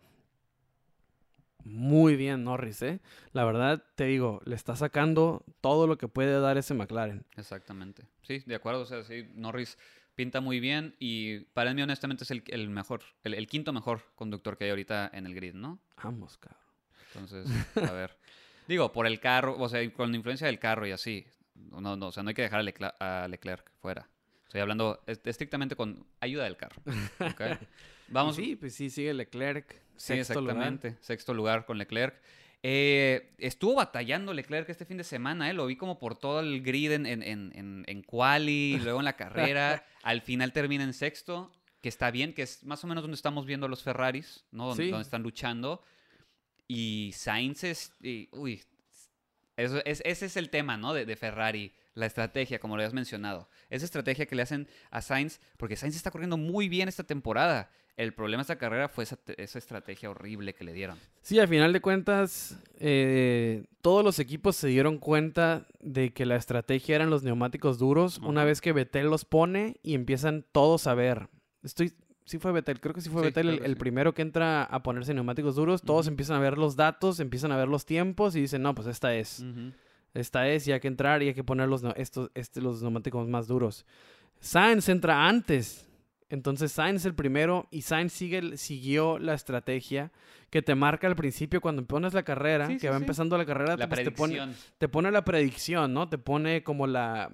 muy 1.64 2.16
bien 2.16 2.44
Norris, 2.44 2.82
¿eh? 2.82 3.00
La 3.32 3.44
verdad, 3.44 3.84
te 3.94 4.04
digo, 4.04 4.40
le 4.44 4.56
está 4.56 4.74
sacando 4.76 5.44
todo 5.60 5.86
lo 5.86 5.98
que 5.98 6.08
puede 6.08 6.40
dar 6.40 6.58
ese 6.58 6.74
McLaren. 6.74 7.24
Exactamente. 7.36 8.04
Sí, 8.22 8.42
de 8.46 8.56
acuerdo. 8.56 8.80
O 8.82 8.86
sea, 8.86 9.02
sí, 9.04 9.28
Norris 9.34 9.78
pinta 10.14 10.40
muy 10.40 10.60
bien 10.60 10.94
y 10.98 11.40
para 11.54 11.72
mí, 11.74 11.82
honestamente, 11.82 12.24
es 12.24 12.30
el, 12.30 12.42
el 12.48 12.68
mejor, 12.68 13.02
el, 13.24 13.34
el 13.34 13.46
quinto 13.46 13.72
mejor 13.72 14.02
conductor 14.14 14.56
que 14.58 14.64
hay 14.64 14.70
ahorita 14.70 15.10
en 15.12 15.26
el 15.26 15.34
grid, 15.34 15.54
¿no? 15.54 15.80
Vamos, 16.02 16.36
cabrón. 16.38 16.60
Entonces, 17.14 17.48
a 17.76 17.92
ver. 17.92 18.16
Digo, 18.68 18.92
por 18.92 19.06
el 19.06 19.18
carro, 19.20 19.56
o 19.58 19.68
sea, 19.68 19.90
con 19.92 20.10
la 20.10 20.16
influencia 20.16 20.46
del 20.46 20.58
carro 20.58 20.86
y 20.86 20.92
así. 20.92 21.26
No, 21.54 21.96
no, 21.96 22.06
o 22.06 22.12
sea, 22.12 22.22
no 22.22 22.28
hay 22.30 22.34
que 22.34 22.42
dejar 22.42 22.60
a, 22.60 22.62
Lecla- 22.62 22.94
a 23.00 23.26
Leclerc 23.28 23.70
fuera. 23.80 24.08
Estoy 24.44 24.60
hablando 24.60 25.02
est- 25.06 25.26
estrictamente 25.26 25.76
con 25.76 26.06
ayuda 26.20 26.44
del 26.44 26.56
carro. 26.56 26.82
Vamos, 28.08 28.36
Sí, 28.36 28.56
pues 28.56 28.74
sí, 28.74 28.90
sigue 28.90 29.14
Leclerc. 29.14 29.80
Sí, 29.96 30.14
sexto 30.14 30.40
lugar. 30.40 30.56
exactamente. 30.56 30.96
Sexto 31.02 31.34
lugar 31.34 31.64
con 31.66 31.78
Leclerc. 31.78 32.20
Eh, 32.64 33.34
estuvo 33.38 33.74
batallando 33.74 34.32
Leclerc 34.32 34.68
este 34.68 34.84
fin 34.84 34.96
de 34.96 35.04
semana, 35.04 35.50
¿eh? 35.50 35.52
Lo 35.52 35.66
vi 35.66 35.76
como 35.76 35.98
por 35.98 36.14
todo 36.16 36.40
el 36.40 36.62
grid 36.62 36.92
en, 36.92 37.06
en, 37.06 37.22
en, 37.22 37.52
en, 37.56 37.84
en 37.88 38.02
quali, 38.02 38.78
luego 38.82 39.00
en 39.00 39.04
la 39.04 39.16
carrera. 39.16 39.84
Al 40.02 40.22
final 40.22 40.52
termina 40.52 40.84
en 40.84 40.92
sexto, 40.92 41.52
que 41.80 41.88
está 41.88 42.10
bien, 42.12 42.32
que 42.34 42.42
es 42.42 42.62
más 42.64 42.84
o 42.84 42.86
menos 42.86 43.02
donde 43.02 43.16
estamos 43.16 43.46
viendo 43.46 43.66
a 43.66 43.68
los 43.68 43.82
Ferraris, 43.82 44.44
¿no? 44.52 44.68
Donde, 44.68 44.84
Sí. 44.84 44.90
donde 44.90 45.02
están 45.02 45.22
luchando. 45.22 45.82
Y 46.68 47.10
Sainz 47.14 47.64
es... 47.64 47.92
y- 48.00 48.28
uy, 48.32 48.62
eso, 49.56 49.84
es, 49.84 50.00
ese 50.04 50.26
es 50.26 50.36
el 50.36 50.48
tema, 50.48 50.76
¿no? 50.76 50.94
De, 50.94 51.04
de 51.04 51.16
Ferrari, 51.16 51.72
la 51.94 52.06
estrategia, 52.06 52.58
como 52.58 52.76
lo 52.76 52.82
habías 52.82 52.94
mencionado. 52.94 53.48
Esa 53.70 53.84
estrategia 53.84 54.26
que 54.26 54.34
le 54.36 54.42
hacen 54.42 54.68
a 54.90 55.02
Sainz, 55.02 55.40
porque 55.56 55.76
Sainz 55.76 55.96
está 55.96 56.10
corriendo 56.10 56.36
muy 56.36 56.68
bien 56.68 56.88
esta 56.88 57.04
temporada. 57.04 57.70
El 57.98 58.14
problema 58.14 58.40
de 58.40 58.44
esta 58.44 58.56
carrera 58.56 58.88
fue 58.88 59.04
esa, 59.04 59.16
te- 59.16 59.40
esa 59.42 59.58
estrategia 59.58 60.08
horrible 60.10 60.54
que 60.54 60.64
le 60.64 60.72
dieron. 60.72 60.98
Sí, 61.20 61.38
a 61.38 61.46
final 61.46 61.74
de 61.74 61.82
cuentas, 61.82 62.56
eh, 62.80 63.64
todos 63.82 64.02
los 64.02 64.18
equipos 64.18 64.56
se 64.56 64.68
dieron 64.68 64.96
cuenta 64.98 65.66
de 65.80 66.14
que 66.14 66.24
la 66.24 66.36
estrategia 66.36 66.96
eran 66.96 67.10
los 67.10 67.22
neumáticos 67.22 67.78
duros 67.78 68.18
una 68.18 68.44
vez 68.44 68.62
que 68.62 68.72
Vettel 68.72 69.08
los 69.10 69.26
pone 69.26 69.76
y 69.82 69.94
empiezan 69.94 70.46
todos 70.52 70.86
a 70.86 70.94
ver. 70.94 71.28
Estoy, 71.62 71.92
sí 72.24 72.38
fue 72.38 72.52
Vettel, 72.52 72.80
creo 72.80 72.94
que 72.94 73.02
sí 73.02 73.10
fue 73.10 73.20
Sí, 73.20 73.26
Vettel 73.26 73.48
el, 73.62 73.72
sí. 73.72 73.74
primero 73.74 74.14
que 74.14 74.22
entra 74.22 74.64
a 74.64 74.82
ponerse 74.82 75.12
neumáticos 75.12 75.54
duros. 75.54 75.82
Todos 75.82 76.06
empiezan 76.06 76.36
a 76.38 76.40
ver 76.40 76.56
los 76.56 76.76
datos, 76.76 77.20
empiezan 77.20 77.52
a 77.52 77.58
ver 77.58 77.68
los 77.68 77.84
tiempos 77.84 78.34
y 78.36 78.40
dicen, 78.40 78.62
no, 78.62 78.74
pues 78.74 78.88
esta 78.88 79.14
es. 79.14 79.44
Esta 80.14 80.48
es 80.48 80.66
y 80.68 80.72
hay 80.72 80.80
que 80.80 80.88
entrar 80.88 81.22
y 81.22 81.28
hay 81.28 81.34
que 81.34 81.44
poner 81.44 81.68
los, 81.68 81.82
estos, 81.96 82.30
este, 82.34 82.60
los 82.60 82.82
neumáticos 82.82 83.28
más 83.28 83.46
duros. 83.46 83.86
Sainz 84.40 84.88
entra 84.88 85.26
antes. 85.28 85.88
Entonces 86.28 86.72
Sainz 86.72 87.02
es 87.02 87.06
el 87.06 87.14
primero 87.14 87.66
y 87.70 87.82
Sainz 87.82 88.12
sigue, 88.12 88.56
siguió 88.56 89.18
la 89.18 89.34
estrategia 89.34 90.10
que 90.50 90.62
te 90.62 90.74
marca 90.74 91.06
al 91.06 91.16
principio 91.16 91.60
cuando 91.60 91.84
pones 91.84 92.14
la 92.14 92.22
carrera, 92.22 92.66
Sí, 92.66 92.74
que 92.74 92.80
sí, 92.80 92.86
va 92.88 92.96
sí. 92.96 93.02
empezando 93.02 93.36
la 93.38 93.44
carrera, 93.46 93.76
La 93.76 93.88
pues, 93.88 94.02
te, 94.04 94.10
pone, 94.10 94.38
te 94.78 94.88
pone 94.88 95.10
la 95.10 95.24
predicción, 95.24 95.92
¿no? 95.92 96.08
Te 96.08 96.18
pone 96.18 96.62
como 96.62 96.86
la, 96.86 97.30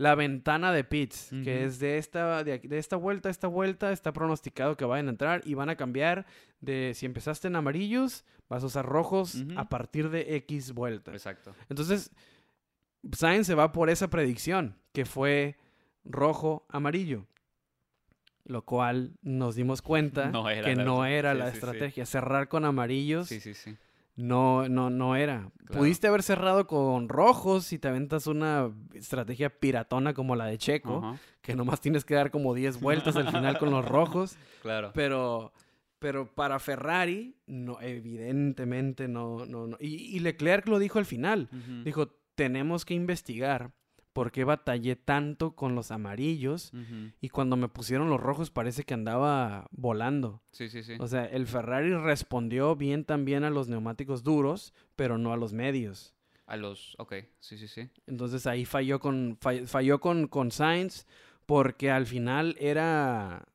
la 0.00 0.14
ventana 0.14 0.72
de 0.72 0.82
pits, 0.82 1.28
que 1.44 1.64
es 1.64 1.78
de 1.78 1.98
esta, 1.98 2.42
de, 2.42 2.58
de 2.58 2.78
esta 2.78 2.96
vuelta 2.96 3.28
a 3.28 3.30
esta 3.30 3.48
vuelta, 3.48 3.92
está 3.92 4.14
pronosticado 4.14 4.74
que 4.78 4.86
vayan 4.86 5.08
a 5.08 5.10
entrar 5.10 5.42
y 5.44 5.52
van 5.52 5.68
a 5.68 5.76
cambiar 5.76 6.24
de 6.62 6.92
si 6.94 7.04
empezaste 7.04 7.48
en 7.48 7.56
amarillos, 7.56 8.24
vas 8.48 8.62
a 8.62 8.66
usar 8.66 8.86
rojos 8.86 9.44
a 9.56 9.68
partir 9.68 10.08
de 10.08 10.36
X 10.36 10.72
vueltas. 10.72 11.12
Exacto. 11.14 11.54
Entonces, 11.68 12.12
Sainz 13.12 13.46
se 13.46 13.54
va 13.54 13.72
por 13.72 13.90
esa 13.90 14.08
predicción, 14.08 14.74
que 14.94 15.04
fue 15.04 15.58
rojo, 16.06 16.64
amarillo. 16.70 17.26
Lo 18.46 18.64
cual 18.64 19.12
nos 19.22 19.54
dimos 19.54 19.82
cuenta 19.82 20.28
No 20.32 20.46
que 20.46 20.76
la- 20.76 20.82
no 20.82 21.04
era 21.04 21.32
sí, 21.34 21.38
la 21.38 21.44
sí, 21.46 21.50
sí. 21.50 21.56
estrategia. 21.58 22.06
Cerrar 22.06 22.48
con 22.48 22.64
amarillos 22.64 23.28
Sí, 23.28 23.38
sí, 23.38 23.52
sí. 23.52 23.76
No, 24.20 24.68
no, 24.68 24.90
no 24.90 25.16
era. 25.16 25.50
Claro. 25.66 25.80
Pudiste 25.80 26.06
haber 26.08 26.22
cerrado 26.22 26.66
con 26.66 27.08
rojos 27.08 27.64
si 27.64 27.78
te 27.78 27.88
aventas 27.88 28.26
una 28.26 28.70
estrategia 28.94 29.50
piratona 29.50 30.14
como 30.14 30.36
la 30.36 30.46
de 30.46 30.58
Checo, 30.58 30.98
Ajá, 30.98 31.18
que 31.42 31.54
nomás 31.54 31.80
tienes 31.80 32.04
que 32.04 32.14
dar 32.14 32.30
como 32.30 32.54
10 32.54 32.80
vueltas 32.80 33.16
al 33.16 33.28
final 33.30 33.58
con 33.58 33.70
los 33.70 33.84
rojos. 33.84 34.36
Claro. 34.60 34.90
Pero, 34.92 35.54
pero 35.98 36.34
para 36.34 36.58
Ferrari, 36.58 37.34
no, 37.46 37.80
evidentemente 37.80 39.08
no, 39.08 39.46
no, 39.46 39.66
no. 39.66 39.78
Y, 39.80 40.14
y 40.14 40.18
Leclerc 40.18 40.68
lo 40.68 40.78
dijo 40.78 40.98
al 40.98 41.06
final. 41.06 41.48
Dijo, 41.82 42.08
tenemos 42.34 42.84
que 42.84 42.92
investigar 42.92 43.72
por 44.20 44.32
qué 44.32 44.44
batallé 44.44 44.96
tanto 44.96 45.52
con 45.56 45.74
los 45.74 45.90
amarillos 45.90 46.72
y 47.22 47.30
cuando 47.30 47.56
me 47.56 47.68
pusieron 47.68 48.10
los 48.10 48.20
rojos 48.20 48.50
parece 48.50 48.84
que 48.84 48.92
andaba 48.92 49.66
volando. 49.70 50.42
Sí, 50.52 50.68
sí, 50.68 50.82
sí. 50.82 50.96
O 50.98 51.08
sea, 51.08 51.24
el 51.24 51.46
Ferrari 51.46 51.94
respondió 51.94 52.76
bien 52.76 53.06
también 53.06 53.44
a 53.44 53.50
los 53.50 53.68
neumáticos 53.68 54.22
duros, 54.22 54.74
pero 54.94 55.16
no 55.16 55.32
a 55.32 55.38
los 55.38 55.54
medios. 55.54 56.14
A 56.46 56.56
los, 56.58 56.96
ok, 56.98 57.14
sí, 57.38 57.56
sí, 57.56 57.66
sí. 57.66 57.88
Entonces 58.06 58.46
ahí 58.46 58.66
falló 58.66 59.00
con, 59.00 59.38
fall- 59.40 59.66
falló 59.66 60.00
con, 60.00 60.28
con 60.28 60.50
Sainz 60.50 61.06
porque 61.46 61.90
al 61.90 62.04
final 62.04 62.56
era, 62.60 63.46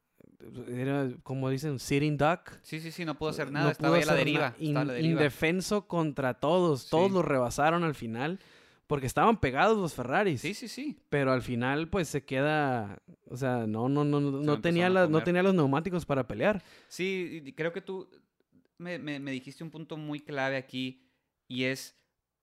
era, 0.67 1.09
como 1.21 1.51
dicen, 1.51 1.77
sitting 1.77 2.17
duck. 2.17 2.53
Sí, 2.63 2.79
sí, 2.79 2.91
sí, 2.91 3.05
no 3.05 3.15
pudo 3.19 3.29
hacer 3.29 3.47
No 3.51 3.59
nada, 3.59 3.71
estaba 3.71 3.97
pudo 3.99 4.05
la 4.07 4.15
deriva. 4.15 4.55
estaba 4.59 4.85
la 4.85 4.99
indefenso 4.99 5.87
contra 5.87 6.33
todos. 6.35 6.89
Todos 6.89 7.09
Sí. 7.09 7.13
lo 7.13 7.21
rebasaron 7.21 7.83
al 7.83 7.93
final 7.93 8.39
porque 8.87 9.07
estaban 9.07 9.39
pegados 9.39 9.77
los 9.77 9.93
Ferraris. 9.93 10.41
Sí, 10.41 10.53
sí, 10.53 10.67
sí. 10.67 10.97
Pero 11.09 11.31
al 11.31 11.41
final, 11.41 11.87
pues 11.89 12.07
se 12.07 12.23
queda. 12.23 13.01
O 13.27 13.37
sea, 13.37 13.65
no, 13.67 13.89
no, 13.89 14.03
no, 14.03 14.19
no, 14.21 14.61
tenía, 14.61 14.89
no 14.89 15.23
tenía 15.23 15.43
los 15.43 15.53
neumáticos 15.55 16.05
para 16.05 16.27
pelear. 16.27 16.63
Sí, 16.87 17.53
creo 17.55 17.73
que 17.73 17.81
tú 17.81 18.09
me, 18.77 18.99
me- 18.99 19.19
me 19.19 19.31
dijiste 19.31 19.63
un 19.63 19.71
punto 19.71 19.97
muy 19.97 20.19
clave 20.19 20.57
aquí 20.57 21.01
y 21.47 21.63
es 21.63 21.95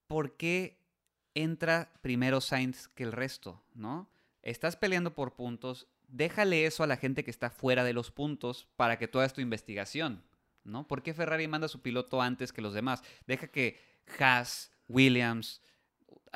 por 0.09 0.37
qué 0.37 0.79
entra 1.35 1.93
primero 2.03 2.41
Sainz 2.41 2.89
que 2.89 3.05
el 3.05 3.13
resto, 3.13 3.63
¿no? 3.75 4.11
Estás 4.43 4.77
peleando 4.77 5.15
por 5.15 5.35
puntos, 5.35 5.87
déjale 6.09 6.67
eso 6.67 6.83
a 6.83 6.87
la 6.87 6.97
gente 6.97 7.25
que 7.25 7.31
está 7.31 7.49
fuera 7.51 7.85
de 7.85 7.93
los 7.93 8.11
puntos 8.11 8.69
para 8.77 8.99
que 8.99 9.09
tú 9.09 9.19
hagas 9.19 9.33
tu 9.33 9.41
investigación, 9.41 10.23
¿no? 10.65 10.87
¿Por 10.89 11.03
qué 11.03 11.15
Ferrari 11.15 11.47
manda 11.49 11.67
a 11.67 11.69
su 11.69 11.81
piloto 11.81 12.21
antes 12.21 12.53
que 12.53 12.61
los 12.61 12.75
demás? 12.75 13.03
Deja 13.27 13.47
que 13.47 13.79
Haas, 14.19 14.73
Williams, 14.89 15.63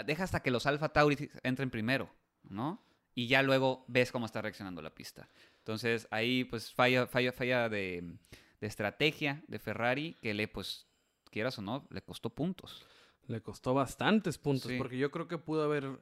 deja 0.04 0.24
hasta 0.24 0.40
que 0.40 0.50
los 0.50 0.66
Alfa 0.66 0.88
Tauri 0.90 1.30
entren 1.42 1.70
primero, 1.70 2.10
¿no? 2.42 2.82
Y 3.14 3.28
ya 3.28 3.42
luego 3.42 3.84
ves 3.88 4.12
cómo 4.12 4.26
está 4.26 4.42
reaccionando 4.42 4.82
la 4.82 4.94
pista. 4.94 5.28
Entonces 5.58 6.06
ahí 6.10 6.44
pues 6.44 6.72
falla, 6.72 7.06
falla, 7.06 7.32
falla 7.32 7.68
de, 7.68 8.14
de 8.60 8.66
estrategia 8.66 9.42
de 9.48 9.58
Ferrari 9.58 10.16
que 10.20 10.34
le 10.34 10.48
pues, 10.48 10.86
quieras 11.30 11.58
o 11.58 11.62
no, 11.62 11.86
le 11.90 12.02
costó 12.02 12.30
puntos. 12.30 12.84
Le 13.26 13.40
costó 13.40 13.74
bastantes 13.74 14.36
puntos 14.38 14.70
Sí. 14.70 14.78
porque 14.78 14.98
yo 14.98 15.10
creo 15.10 15.26
que 15.28 15.38
pudo 15.38 15.64
haber 15.64 15.98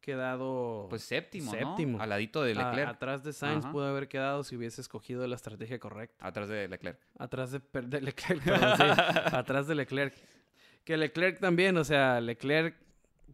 quedado. 0.00 0.86
Pues 0.88 1.02
séptimo, 1.02 1.50
Séptimo. 1.50 1.98
¿no? 1.98 2.02
Al 2.02 2.10
ladito 2.10 2.42
de 2.42 2.52
a- 2.52 2.64
Leclerc. 2.64 2.88
atrás 2.90 3.24
de 3.24 3.32
Sainz 3.32 3.64
Ajá. 3.64 3.72
pudo 3.72 3.86
haber 3.86 4.08
quedado 4.08 4.44
si 4.44 4.56
hubiese 4.56 4.80
escogido 4.80 5.26
la 5.26 5.36
estrategia 5.36 5.78
correcta. 5.78 6.26
Atrás 6.26 6.48
de 6.48 6.68
Leclerc. 6.68 7.00
Atrás 7.18 7.50
de, 7.52 7.60
Leclerc, 8.00 8.42
perdón, 8.44 8.76
sí, 8.76 8.82
atrás 9.36 9.66
de 9.66 9.74
Leclerc. 9.74 10.14
Que 10.84 10.96
Leclerc 10.96 11.40
también, 11.40 11.76
o 11.78 11.84
sea, 11.84 12.20
Leclerc, 12.20 12.76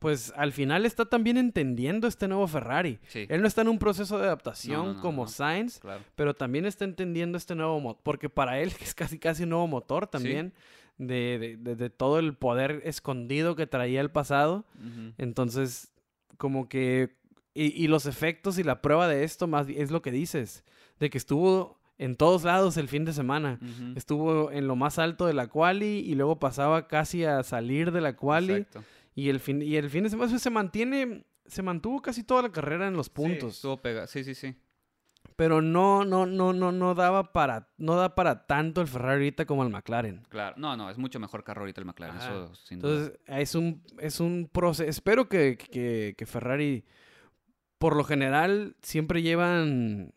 pues 0.03 0.33
al 0.37 0.53
final 0.53 0.85
está 0.85 1.07
también 1.07 1.39
entendiendo 1.39 2.07
este 2.07 2.29
nuevo 2.29 2.47
Ferrari. 2.47 2.99
Sí, 3.09 3.27
Él 3.31 3.41
no 3.41 3.47
está 3.49 3.63
en 3.63 3.69
un 3.69 3.79
proceso 3.79 4.19
de 4.19 4.25
adaptación 4.27 4.77
No, 4.81 4.87
no, 4.89 4.95
no, 4.95 5.01
como. 5.01 5.27
Sainz, 5.29 5.79
claro. 5.79 6.03
pero 6.15 6.35
también 6.35 6.67
está 6.67 6.85
entendiendo 6.85 7.39
este 7.39 7.55
nuevo 7.55 7.81
motor, 7.81 8.03
porque 8.03 8.29
para 8.29 8.61
él 8.61 8.71
es 8.83 8.95
casi 8.95 9.19
casi 9.19 9.45
un 9.45 9.51
nuevo 9.51 9.67
motor 9.69 10.07
también, 10.07 10.53
de, 10.99 11.39
de- 11.41 11.57
de- 11.57 11.77
de 11.77 11.89
todo 11.91 12.19
el 12.19 12.35
poder 12.37 12.83
escondido 12.85 13.57
que 13.57 13.67
traía 13.67 14.01
el 14.03 14.11
pasado. 14.11 14.67
Entonces, 15.19 15.93
como 16.37 16.69
que, 16.69 17.17
y, 17.55 17.67
y 17.85 17.89
los 17.89 18.07
efectos 18.07 18.59
y 18.59 18.63
la 18.65 18.83
prueba 18.83 19.09
de 19.09 19.25
esto 19.25 19.47
más 19.47 19.67
es 19.69 19.91
lo 19.91 20.03
que 20.03 20.11
dices, 20.11 20.65
de 20.99 21.11
que 21.11 21.19
estuvo 21.19 21.81
en 21.99 22.17
todos 22.17 22.43
lados 22.45 22.77
el 22.79 22.89
fin 22.89 23.05
de 23.05 23.13
semana. 23.13 23.61
Estuvo 23.95 24.51
en 24.51 24.67
lo 24.67 24.75
más 24.77 24.99
alto 24.99 25.27
de 25.27 25.35
la 25.35 25.47
quali 25.47 25.99
y 26.01 26.15
luego 26.15 26.39
pasaba 26.39 26.89
casi 26.89 27.25
a 27.25 27.43
salir 27.45 27.93
de 27.93 28.01
la 28.01 28.17
quali 28.17 28.55
Exacto. 28.55 28.83
Y 29.15 29.29
el 29.29 29.41
fin 29.41 29.63
y 29.63 29.77
el 29.77 29.91
fin 29.91 30.05
de 30.05 30.11
semana 30.11 30.39
se 30.39 30.51
mantiene 30.51 31.25
se 31.47 31.63
mantuvo 31.63 32.01
casi 32.01 32.23
toda 32.25 32.43
la 32.43 32.53
carrera 32.53 32.87
en 32.89 32.95
los 32.95 33.07
Sí, 33.07 33.13
puntos, 33.15 33.55
estuvo 33.57 33.81
pega- 33.83 34.07
Sí, 34.07 34.23
sí, 34.25 34.35
sí. 34.35 34.55
pero 35.37 35.61
no 35.61 36.05
no 36.05 36.25
no 36.27 36.53
no 36.53 36.73
no 36.73 36.95
daba 36.95 37.33
para 37.33 37.69
no 37.79 37.97
da 37.97 38.15
para 38.15 38.47
tanto 38.47 38.81
el 38.81 38.87
Ferrari 38.89 39.15
ahorita 39.25 39.45
como 39.45 39.63
el 39.65 39.71
McLaren. 39.71 40.23
Claro. 40.29 40.55
No, 40.59 40.77
no, 40.77 40.89
es 40.91 40.99
mucho 40.99 41.19
mejor 41.21 41.43
carro 41.45 41.63
ahorita 41.63 41.81
el 41.81 41.87
McLaren. 41.87 42.17
Ajá. 42.17 42.29
Eso 42.31 42.55
sin 42.55 42.79
duda. 42.79 42.93
Entonces, 42.93 43.21
es 43.27 43.55
un, 43.55 43.83
es 43.99 44.21
un 44.21 44.49
proceso. 44.53 44.89
Espero 44.89 45.29
que, 45.29 45.57
que, 45.59 46.15
que 46.17 46.27
Ferrari, 46.27 46.85
por 47.79 47.97
lo 47.97 48.05
general, 48.05 48.77
siempre 48.83 49.23
llevan 49.23 50.15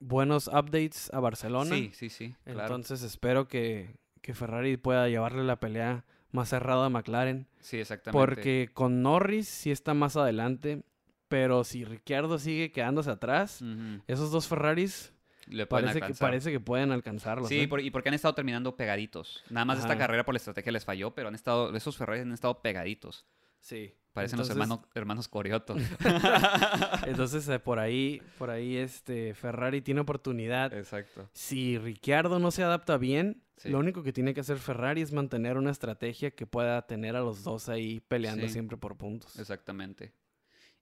buenos 0.00 0.48
updates 0.48 1.10
a 1.14 1.20
Barcelona. 1.20 1.74
Sí, 1.74 1.90
sí, 1.94 2.08
sí. 2.10 2.34
Claro. 2.44 2.60
Entonces, 2.62 3.02
espero 3.02 3.48
que, 3.48 3.96
que 4.20 4.34
Ferrari 4.34 4.76
pueda 4.76 5.08
llevarle 5.08 5.44
la 5.44 5.60
pelea 5.60 6.04
más 6.34 6.48
cerrada 6.50 6.86
a 6.86 6.88
McLaren. 6.90 7.46
sí, 7.60 7.78
exactamente. 7.78 8.18
Porque 8.18 8.68
con 8.72 9.02
Norris 9.02 9.48
sí 9.48 9.70
está 9.70 9.94
más 9.94 10.16
adelante. 10.16 10.82
Pero 11.28 11.64
si 11.64 11.84
Ricciardo 11.84 12.38
sigue 12.38 12.70
quedándose 12.70 13.10
atrás, 13.10 13.64
esos 14.06 14.30
dos 14.30 14.46
Ferraris 14.46 15.12
Le 15.46 15.66
parece 15.66 16.00
que, 16.00 16.14
parece 16.14 16.52
que 16.52 16.60
pueden 16.60 16.92
alcanzarlos. 16.92 17.48
Sí, 17.48 17.60
¿eh? 17.60 17.68
por- 17.68 17.80
y 17.80 17.90
porque 17.90 18.10
han 18.10 18.14
estado 18.14 18.34
terminando 18.34 18.76
pegaditos. 18.76 19.42
Nada 19.50 19.64
más 19.64 19.78
esta 19.78 19.96
carrera 19.98 20.24
por 20.24 20.34
la 20.34 20.36
estrategia 20.38 20.70
les 20.70 20.84
falló, 20.84 21.12
pero 21.14 21.28
han 21.28 21.34
estado, 21.34 21.74
esos 21.74 21.96
Ferrari 21.96 22.20
han 22.20 22.32
estado 22.32 22.60
pegaditos. 22.60 23.24
Sí. 23.64 23.94
Parecen 24.12 24.36
Entonces- 24.38 24.56
los 24.56 24.62
hermanos, 24.64 24.86
hermanos 24.94 25.26
Corioto. 25.28 25.74
Entonces, 27.06 27.48
eh, 27.48 27.58
por 27.58 27.78
ahí, 27.80 28.22
por 28.38 28.50
ahí, 28.50 28.76
este, 28.76 29.34
Ferrari 29.34 29.80
tiene 29.82 30.00
oportunidad. 30.02 30.72
Exacto. 30.72 31.28
Si 31.32 31.78
Ricciardo 31.78 32.38
no 32.38 32.50
se 32.52 32.62
adapta 32.62 32.96
bien, 32.96 33.42
Sí. 33.56 33.70
lo 33.70 33.78
único 33.78 34.02
que 34.02 34.12
tiene 34.12 34.34
que 34.34 34.40
hacer 34.40 34.58
Ferrari 34.58 35.00
es 35.00 35.12
mantener 35.12 35.56
una 35.56 35.70
estrategia 35.70 36.30
que 36.32 36.44
pueda 36.46 36.82
tener 36.86 37.14
a 37.16 37.20
los 37.20 37.44
dos 37.44 37.68
ahí 37.68 38.00
peleando 38.00 38.46
Sí. 38.46 38.52
siempre 38.52 38.76
por 38.76 38.96
puntos. 38.96 39.38
Exactamente. 39.38 40.12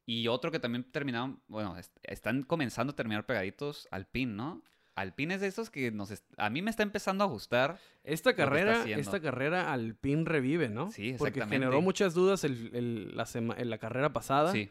Y 0.07 0.27
otro 0.29 0.51
que 0.51 0.59
también 0.59 0.85
terminaron, 0.91 1.41
bueno, 1.49 1.77
est- 1.79 1.97
están 2.03 2.43
comenzando 2.43 2.93
a 2.93 2.97
terminar 2.97 3.25
pegaditos, 3.27 3.89
Alpine, 3.91 4.33
¿no? 4.35 4.63
Alpine 4.95 5.35
es 5.35 5.41
de 5.41 5.47
esos 5.47 5.71
que 5.71 5.91
nos 5.91 6.13
a 6.37 6.51
mí 6.51 6.61
me 6.63 6.71
está 6.71 6.83
empezando 6.83 7.25
a 7.25 7.27
gustar. 7.27 7.79
Esta 8.05 8.35
carrera, 8.35 8.85
esta 8.87 9.21
carrera 9.21 9.73
Alpine 9.73 10.25
revive, 10.25 10.69
¿no? 10.69 10.91
Sí, 10.91 11.15
Porque 11.19 11.39
exactamente. 11.39 11.65
generó 11.67 11.81
muchas 11.81 12.13
dudas 12.15 12.45
el- 12.45 12.71
el- 12.75 13.17
la, 13.17 13.25
sema- 13.25 13.55
en 13.59 13.71
la 13.71 13.79
carrera 13.79 14.13
pasada. 14.13 14.53
Sí, 14.53 14.69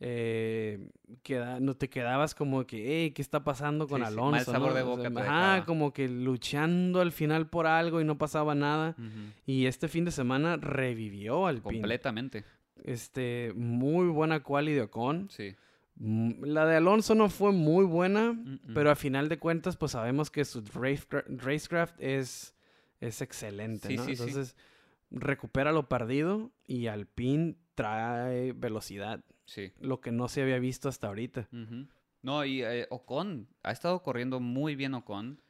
Eh, 0.00 0.90
queda- 1.24 1.58
no 1.58 1.74
te 1.74 1.88
quedabas 1.90 2.32
como 2.34 2.64
que, 2.68 2.76
hey, 3.02 3.10
¿qué 3.10 3.20
está 3.20 3.42
pasando 3.42 3.88
con 3.88 4.00
Sí, 4.00 4.06
sí, 4.08 4.14
mal 4.14 4.28
Alonso? 4.28 4.52
sabor 4.52 4.68
no? 4.68 4.74
de 4.76 4.82
O 4.82 4.86
boca 4.86 5.02
sea, 5.02 5.10
te 5.10 5.18
ajá, 5.20 5.24
dejaba. 5.24 5.64
como 5.66 5.92
que 5.92 6.08
luchando 6.08 7.00
al 7.00 7.10
final 7.10 7.48
por 7.48 7.66
algo 7.66 8.00
y 8.00 8.04
no 8.04 8.16
pasaba 8.16 8.54
nada. 8.54 8.94
Y 9.44 9.66
este 9.66 9.88
fin 9.88 10.04
de 10.04 10.12
semana 10.12 10.56
revivió 10.56 11.48
al 11.48 11.62
completamente. 11.62 12.44
Este, 12.84 13.52
muy 13.56 14.06
buena 14.06 14.40
quali 14.44 14.72
de 14.72 14.82
Ocon. 14.82 15.28
Sí. 15.30 15.56
Mm, 16.00 16.44
La 16.44 16.64
de 16.66 16.76
Alonso 16.76 17.14
no 17.14 17.28
fue 17.28 17.52
muy 17.52 17.84
buena, 17.84 18.32
Mm, 18.32 18.52
mm. 18.68 18.74
pero 18.74 18.90
a 18.90 18.96
final 18.96 19.28
de 19.28 19.38
cuentas, 19.38 19.76
pues 19.76 19.92
sabemos 19.92 20.30
que 20.30 20.44
su 20.44 20.62
racecra- 20.62 21.24
racecraft 21.28 22.00
es, 22.00 22.54
es 23.00 23.20
excelente, 23.20 23.88
Sí, 23.88 23.96
¿no? 23.96 24.04
sí, 24.04 24.14
sí. 24.16 24.22
Entonces, 24.22 24.56
recupera 25.10 25.72
lo 25.72 25.88
perdido 25.88 26.50
y 26.66 26.86
Alpine 26.86 27.56
trae 27.74 28.52
velocidad, 28.52 29.24
Sí. 29.46 29.72
lo 29.80 30.00
que 30.00 30.12
no 30.12 30.28
se 30.28 30.42
había 30.42 30.58
visto 30.58 30.88
hasta 30.88 31.06
ahorita. 31.08 31.48
No, 32.22 32.44
y 32.44 32.62
eh, 32.62 32.86
Ocon, 32.90 33.48
ha 33.62 33.72
estado 33.72 34.02
corriendo 34.02 34.40
muy 34.40 34.74
bien 34.76 34.94
Ocon. 34.94 35.40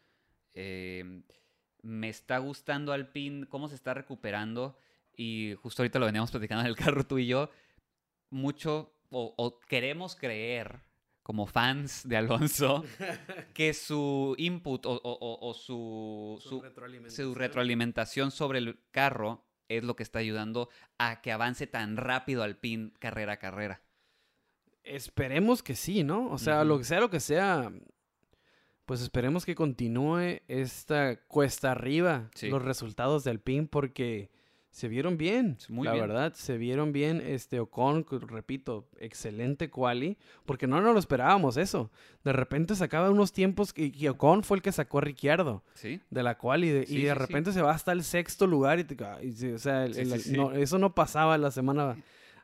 Eh, 0.55 1.23
me 1.83 2.09
está 2.09 2.39
gustando 2.39 2.93
Alpine, 2.93 3.47
cómo 3.49 3.69
se 3.69 3.75
está 3.75 3.95
recuperando. 3.95 4.77
Y 5.17 5.55
justo 5.63 5.83
ahorita 5.83 5.99
lo 5.99 6.07
veníamos 6.07 6.31
platicando 6.33 6.61
en 6.63 6.67
el 6.69 6.77
carro 6.77 7.05
tú 7.05 7.19
y 7.19 7.27
yo. 7.27 7.51
Mucho, 8.31 8.93
o, 9.11 9.35
o 9.37 9.61
queremos 9.61 10.17
creer, 10.17 10.81
como 11.23 11.47
fans 11.47 12.09
de 12.09 12.17
Alonso, 12.17 12.85
que 13.55 13.75
su 13.75 14.35
input 14.39 14.87
o, 14.87 14.93
o- 14.93 15.01
o- 15.03 15.49
o 15.49 15.55
su, 15.55 16.39
su, 16.43 16.63
su 17.11 17.35
retroalimentación 17.35 18.31
sobre 18.31 18.59
el 18.61 18.79
carro 18.91 19.45
es 19.69 19.85
lo 19.85 19.97
que 19.97 20.03
está 20.03 20.19
ayudando 20.21 20.71
a 20.97 21.21
que 21.21 21.31
avance 21.33 21.67
tan 21.67 21.97
rápido 21.99 22.43
Alpine 22.43 22.93
carrera 22.99 23.35
a 23.35 23.39
carrera. 23.39 23.83
Esperemos 24.85 25.63
que 25.63 25.75
sí, 25.75 26.03
¿no? 26.05 26.31
O 26.31 26.39
sea, 26.39 26.65
lo 26.65 26.79
que 26.79 26.85
sea 26.85 27.01
lo 27.01 27.11
que 27.11 27.21
sea, 27.21 27.71
pues 28.87 29.03
esperemos 29.03 29.45
que 29.45 29.55
continúe 29.55 30.41
esta 30.49 31.21
cuesta 31.27 31.73
arriba 31.73 32.31
Sí. 32.35 32.49
los 32.49 32.63
resultados 32.63 33.25
del 33.25 33.41
PIN 33.41 33.69
porque 33.69 34.31
se 34.71 34.87
vieron 34.89 35.17
bien. 35.17 35.57
Muy 35.69 35.87
la 35.87 35.95
bien. 35.95 36.07
verdad, 36.07 36.35
se 36.35 36.57
vieron 36.59 36.93
bien. 36.93 37.21
Este 37.25 37.59
Ocon, 37.59 38.05
repito, 38.29 38.87
excelente 38.99 39.71
quali, 39.71 40.19
porque 40.45 40.67
no 40.67 40.81
nos 40.81 40.93
lo 40.93 40.99
esperábamos 41.01 41.57
eso. 41.57 41.91
De 42.23 42.33
repente 42.33 42.75
sacaba 42.77 43.11
unos 43.11 43.33
tiempos 43.33 43.73
que, 43.73 43.91
y 43.95 44.09
Ocon 44.09 44.45
fue 44.45 44.59
el 44.59 44.63
que 44.63 44.71
sacó 44.73 44.99
a 44.99 45.01
Ricciardo 45.03 45.65
¿Sí? 45.75 46.01
de 46.11 46.23
la 46.23 46.37
quali 46.39 46.69
de- 46.69 46.87
Sí, 46.87 46.99
y 46.99 47.03
de 47.05 47.13
sí. 47.13 47.19
repente 47.19 47.53
se 47.53 47.63
va 47.63 47.73
hasta 47.73 47.93
el 47.93 48.05
sexto 48.05 48.47
lugar 48.47 48.79
y, 48.79 48.85
te- 48.85 48.97
y 49.25 49.33
se- 49.33 49.55
o 49.55 49.59
sea, 49.59 49.85
el- 49.87 49.97
el- 49.99 50.37
no, 50.37 50.53
eso 50.53 50.79
no 50.79 50.95
pasaba 50.95 51.39
la 51.39 51.51
semana 51.51 51.97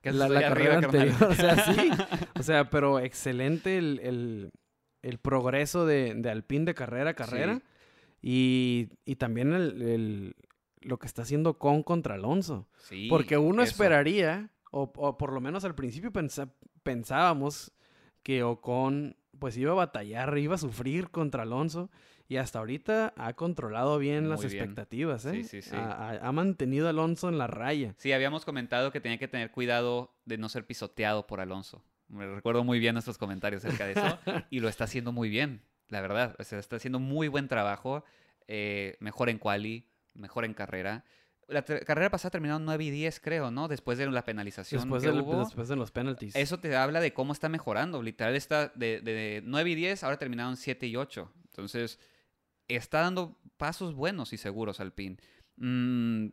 Que 0.02 0.12
la, 0.12 0.28
carrera 0.28 0.78
anterior. 0.78 1.14
O 1.28 1.34
sea, 1.34 1.56
sí. 1.74 1.90
O 2.40 2.42
sea, 2.42 2.68
pero 2.70 2.98
excelente 3.00 3.78
el, 3.78 4.00
el- 4.02 4.50
el 5.02 5.18
progreso 5.18 5.84
de, 5.86 6.14
de 6.14 6.30
Alpine 6.30 6.64
de 6.64 6.74
carrera 6.74 7.10
a 7.10 7.14
carrera. 7.14 7.60
Y, 8.22 8.88
y 9.04 9.16
también 9.16 9.52
el, 9.52 9.82
el- 9.82 10.36
lo 10.84 10.98
que 10.98 11.06
está 11.06 11.22
haciendo 11.22 11.58
Con 11.58 11.82
contra 11.82 12.14
Alonso. 12.14 12.68
Sí, 12.78 13.08
Porque 13.08 13.36
uno 13.38 13.62
eso. 13.62 13.70
esperaría, 13.72 14.50
o, 14.70 14.92
o 14.96 15.18
por 15.18 15.32
lo 15.32 15.40
menos 15.40 15.64
al 15.64 15.74
principio 15.74 16.12
pensábamos 16.82 17.72
que 18.22 18.42
Ocon 18.42 19.16
pues 19.38 19.56
iba 19.56 19.72
a 19.72 19.74
batallar, 19.74 20.36
iba 20.38 20.54
a 20.54 20.58
sufrir 20.58 21.10
contra 21.10 21.42
Alonso. 21.42 21.90
Y 22.26 22.36
hasta 22.36 22.58
ahorita 22.58 23.12
ha 23.18 23.34
controlado 23.34 23.98
bien 23.98 24.30
las 24.30 24.40
bien. 24.40 24.52
expectativas, 24.54 25.26
¿eh? 25.26 25.42
Sí, 25.42 25.44
sí, 25.44 25.62
sí. 25.62 25.76
Ha 25.76 26.32
mantenido 26.32 26.86
a 26.86 26.90
Alonso 26.90 27.28
en 27.28 27.36
la 27.36 27.46
raya. 27.46 27.94
Sí, 27.98 28.12
habíamos 28.12 28.46
comentado 28.46 28.90
que 28.90 29.00
tenía 29.02 29.18
que 29.18 29.28
tener 29.28 29.50
cuidado 29.50 30.14
de 30.24 30.38
no 30.38 30.48
ser 30.48 30.66
pisoteado 30.66 31.26
por 31.26 31.40
Alonso. 31.40 31.84
Me 32.08 32.26
recuerdo 32.26 32.64
muy 32.64 32.78
bien 32.78 32.94
nuestros 32.94 33.18
comentarios 33.18 33.62
acerca 33.62 33.84
de 33.86 33.92
eso 33.92 34.18
y 34.50 34.60
lo 34.60 34.68
está 34.70 34.84
haciendo 34.84 35.12
muy 35.12 35.28
bien, 35.28 35.60
la 35.88 36.00
verdad. 36.00 36.34
O 36.38 36.44
sea, 36.44 36.58
está 36.58 36.76
haciendo 36.76 36.98
muy 36.98 37.28
buen 37.28 37.46
trabajo, 37.46 38.04
eh, 38.48 38.96
mejor 39.00 39.28
en 39.28 39.38
quali, 39.38 39.86
mejor 40.14 40.44
en 40.44 40.54
carrera. 40.54 41.04
La 41.46 41.62
carrera 41.62 42.10
pasada 42.10 42.30
terminaron 42.30 42.64
9 42.64 42.84
y 42.84 42.90
10, 42.90 43.20
creo, 43.20 43.50
¿no? 43.50 43.68
Después 43.68 43.98
de 43.98 44.10
la 44.10 44.24
penalización 44.24 44.80
Después, 44.80 45.02
que 45.02 45.10
hubo. 45.10 45.44
después 45.44 45.68
de 45.68 45.76
los 45.76 45.90
penalties. 45.90 46.34
Eso 46.36 46.58
te 46.58 46.74
habla 46.74 47.00
de 47.00 47.12
cómo 47.12 47.34
está 47.34 47.50
mejorando. 47.50 48.02
Literal 48.02 48.34
está 48.34 48.68
de, 48.68 49.00
de 49.00 49.42
9 49.44 49.70
y 49.70 49.74
10, 49.74 50.04
ahora 50.04 50.16
terminaron 50.16 50.56
7 50.56 50.86
y 50.86 50.96
8. 50.96 51.30
Entonces, 51.50 51.98
está 52.68 53.00
dando 53.00 53.38
pasos 53.56 53.94
buenos 53.94 54.32
y 54.32 54.38
seguros 54.38 54.80
Alpine. 54.80 55.18
Mm, 55.56 56.28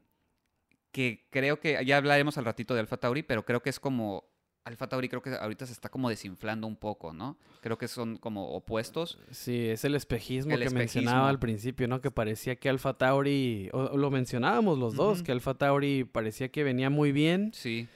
que 0.92 1.28
creo 1.30 1.60
que, 1.60 1.84
ya 1.86 1.98
hablaremos 1.98 2.38
al 2.38 2.46
ratito 2.46 2.74
de 2.74 2.82
Alfa 2.82 2.98
Tauri, 2.98 3.24
pero 3.24 3.46
creo 3.46 3.62
que 3.62 3.70
es 3.70 3.80
como, 3.80 4.26
Alfa 4.64 4.88
Tauri 4.88 5.10
creo 5.10 5.22
que 5.24 5.32
ahorita 5.34 5.66
se 5.66 5.74
está 5.74 5.90
como 5.90 6.08
desinflando 6.10 6.68
un 6.68 6.76
poco, 6.76 7.14
¿no? 7.14 7.36
Creo 7.62 7.78
que 7.80 7.88
son 7.88 8.18
como 8.18 8.50
opuestos. 8.50 9.18
Sí, 9.32 9.68
es 9.70 9.84
el 9.86 9.96
espejismo 9.96 10.54
El 10.54 10.60
que 10.60 10.66
espejismo. 10.68 11.02
mencionaba 11.02 11.30
al 11.30 11.40
principio, 11.40 11.88
¿no? 11.88 12.00
Que 12.00 12.12
parecía 12.12 12.56
que 12.58 12.70
Alfa 12.70 12.94
Tauri, 12.96 13.70
o, 13.74 13.98
lo 13.98 14.12
mencionábamos 14.12 14.78
los 14.78 14.94
dos, 14.96 15.24
que 15.24 15.32
Alfa 15.32 15.56
Tauri 15.56 16.04
parecía 16.04 16.50
que 16.52 16.64
venía 16.64 16.90
muy 16.92 17.12
bien, 17.12 17.52
Sí, 17.56 17.88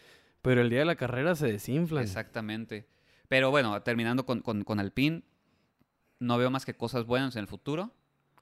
pero 0.41 0.61
el 0.61 0.69
día 0.71 0.79
de 0.79 0.85
la 0.85 0.95
carrera 0.95 1.35
se 1.35 1.47
desinflan. 1.51 2.03
exactamente. 2.03 2.87
Pero 3.27 3.51
bueno, 3.51 3.79
terminando 3.83 4.25
con, 4.25 4.41
con, 4.41 4.63
con 4.63 4.79
Alpine, 4.79 5.21
no 6.19 6.37
veo 6.37 6.49
más 6.49 6.65
que 6.65 6.73
cosas 6.73 7.05
buenas 7.05 7.35
en 7.35 7.41
el 7.41 7.47
futuro. 7.47 7.91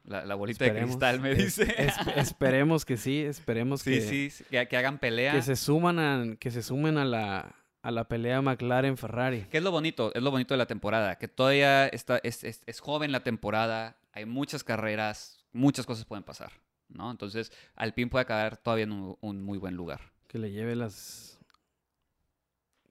La, 0.06 0.26
la 0.26 0.36
bolita 0.36 0.66
Esperemos. 0.66 0.90
de 0.92 0.94
cristal 0.96 1.20
me 1.22 1.34
dice. 1.36 1.76
es- 1.78 1.96
esperemos 2.18 2.84
que 2.86 2.98
sí, 2.98 3.20
esperemos 3.22 3.82
Sí, 3.84 3.92
que, 3.92 4.02
sí, 4.02 4.30
sí, 4.30 4.44
que, 4.50 4.66
que 4.68 4.78
hagan 4.78 4.98
pelea. 5.00 5.34
que 5.34 5.42
se 5.42 5.56
suman 5.56 6.00
a, 6.00 6.36
que 6.38 6.52
se 6.52 6.62
sumen 6.62 6.98
a 6.98 7.06
la, 7.06 7.56
a 7.84 7.92
la 7.92 8.08
pelea 8.08 8.42
McLaren-Ferrari. 8.42 9.48
¿Qué 9.52 9.58
es 9.58 9.64
lo 9.64 9.70
bonito? 9.72 10.12
Es 10.16 10.24
lo 10.24 10.32
bonito 10.32 10.54
de 10.56 10.58
la 10.58 10.66
temporada, 10.66 11.18
que 11.18 11.28
todavía 11.28 11.86
está, 11.88 12.18
es, 12.24 12.44
es- 12.44 12.64
es 12.66 12.80
joven 12.80 13.12
la 13.12 13.20
temporada, 13.24 13.98
hay 14.14 14.26
muchas 14.26 14.64
carreras, 14.64 15.46
muchas 15.52 15.86
cosas 15.86 16.06
pueden 16.06 16.24
pasar, 16.24 16.52
¿no? 16.90 17.12
Entonces, 17.12 17.52
Alpine 17.76 18.10
puede 18.10 18.24
acabar 18.24 18.58
todavía 18.58 18.86
en 18.86 18.94
un, 18.94 19.18
un 19.22 19.44
muy 19.44 19.58
buen 19.60 19.76
lugar. 19.76 20.00
Que 20.28 20.40
le 20.40 20.50
lleve 20.52 20.76
las... 20.76 21.30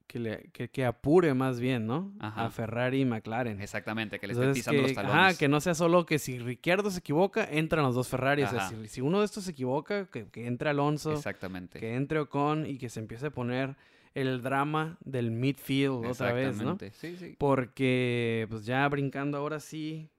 Que, 0.07 0.19
le, 0.19 0.43
que, 0.53 0.69
que 0.69 0.85
apure 0.85 1.33
más 1.33 1.59
bien, 1.59 1.87
¿no? 1.87 2.13
Ajá. 2.21 2.45
A 2.45 2.51
Ferrari 2.51 3.01
y 3.01 3.05
McLaren. 3.07 3.63
Exactamente, 3.63 4.19
que 4.21 4.27
le 4.27 4.35
esté 4.35 4.43
Entonces, 4.45 4.63
pisando 4.63 4.83
que, 4.83 4.89
los 4.89 4.95
talones. 4.95 5.17
ajá, 5.17 5.39
que 5.39 5.49
no 5.49 5.59
sea 5.63 5.75
solo 5.75 6.05
que 6.05 6.19
si 6.19 6.39
Ricciardo 6.39 6.91
se 6.91 6.99
equivoca, 6.99 7.49
entran 7.51 7.83
los 7.83 7.95
dos 7.95 8.09
Ferrari. 8.09 8.43
O 8.43 8.49
sea, 8.49 8.67
Ajá. 8.67 8.69
si, 8.69 8.89
si 8.89 9.01
uno 9.01 9.21
de 9.21 9.25
estos 9.25 9.45
se 9.45 9.53
equivoca, 9.53 10.05
que, 10.11 10.27
que 10.27 10.47
entre 10.47 10.69
Alonso, 10.69 11.13
Exactamente. 11.15 11.79
que 11.81 11.95
entre 11.95 12.19
Ocon 12.19 12.67
y 12.67 12.77
que 12.77 12.91
se 12.91 13.01
empiece 13.01 13.29
a 13.29 13.31
poner 13.31 13.75
el 14.15 14.43
drama 14.43 14.99
del 15.05 15.31
midfield 15.31 16.07
otra 16.07 16.33
vez, 16.33 16.57
¿no? 16.57 16.73
Exactamente. 16.73 16.93
Sí, 16.93 17.17
sí. 17.17 17.37
Porque, 17.39 18.47
pues 18.51 18.65
ya 18.67 18.89
brincando 18.89 19.39
ahora 19.39 19.61
sí, 19.61 20.11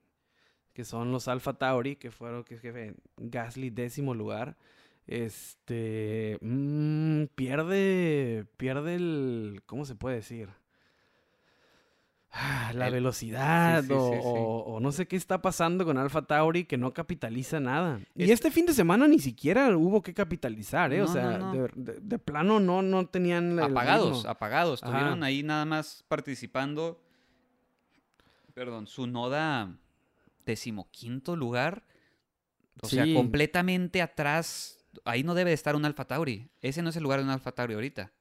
que 0.73 0.83
son 0.83 1.11
los 1.11 1.27
Alfa 1.27 1.53
Tauri, 1.53 1.95
que 1.95 2.11
fueron, 2.11 2.43
que 2.43 2.57
jefe, 2.57 2.95
Gasly 3.17 3.69
décimo 3.69 4.13
lugar. 4.13 4.57
Este, 5.05 6.37
mm, 6.41 7.25
pierde, 7.35 8.45
pierde 8.57 8.95
el, 8.95 9.61
¿cómo 9.65 9.85
se 9.85 9.95
puede 9.95 10.17
decir? 10.17 10.49
Ah, 12.35 12.71
La 12.73 12.87
El- 12.87 12.93
velocidad 12.93 13.81
sí, 13.83 13.87
sí, 13.89 13.93
o, 13.93 14.09
sí, 14.09 14.15
sí. 14.15 14.21
o- 14.23 14.63
o 14.65 14.79
no 14.79 14.91
sé 14.91 15.07
qué 15.07 15.15
está 15.15 15.39
pasando 15.43 15.85
con 15.85 15.99
Alfa 15.99 16.23
Tauri 16.23 16.65
que 16.65 16.77
no 16.79 16.91
capitaliza 16.91 17.59
nada. 17.59 17.99
Y 18.15 18.23
Es- 18.23 18.31
este 18.31 18.49
fin 18.49 18.65
de 18.65 18.73
semana 18.73 19.07
ni 19.07 19.19
siquiera 19.19 19.77
hubo 19.77 20.01
que 20.01 20.15
capitalizar, 20.15 20.91
¿eh? 20.93 21.03
o 21.03 21.07
sea, 21.07 21.37
no, 21.37 21.53
no. 21.53 21.61
De, 21.61 21.71
de- 21.75 21.99
de 22.01 22.19
plano 22.19 22.59
no, 22.59 22.81
no 22.81 23.05
tenían 23.05 23.59
apagados, 23.59 24.25
apagados. 24.25 24.81
Ajá. 24.81 24.91
Estuvieron 24.91 25.23
ahí 25.23 25.43
nada 25.43 25.65
más 25.65 26.03
participando. 26.07 26.99
Perdón, 28.55 28.87
su 28.87 29.05
noda 29.07 29.77
decimoquinto 30.45 31.35
lugar. 31.35 31.83
O 32.81 32.87
sea, 32.87 33.05
completamente 33.13 34.01
atrás. 34.01 34.79
Ahí 35.05 35.23
no 35.23 35.35
debe 35.35 35.51
de 35.51 35.55
estar 35.55 35.75
un 35.75 35.85
Alfa 35.85 36.05
Tauri. 36.05 36.49
Ese 36.61 36.81
no 36.81 36.89
es 36.89 36.95
el 36.95 37.03
lugar 37.03 37.19
de 37.19 37.25
un 37.25 37.31
Alfa 37.31 37.51
Tauri 37.51 37.75
ahorita. 37.75 38.11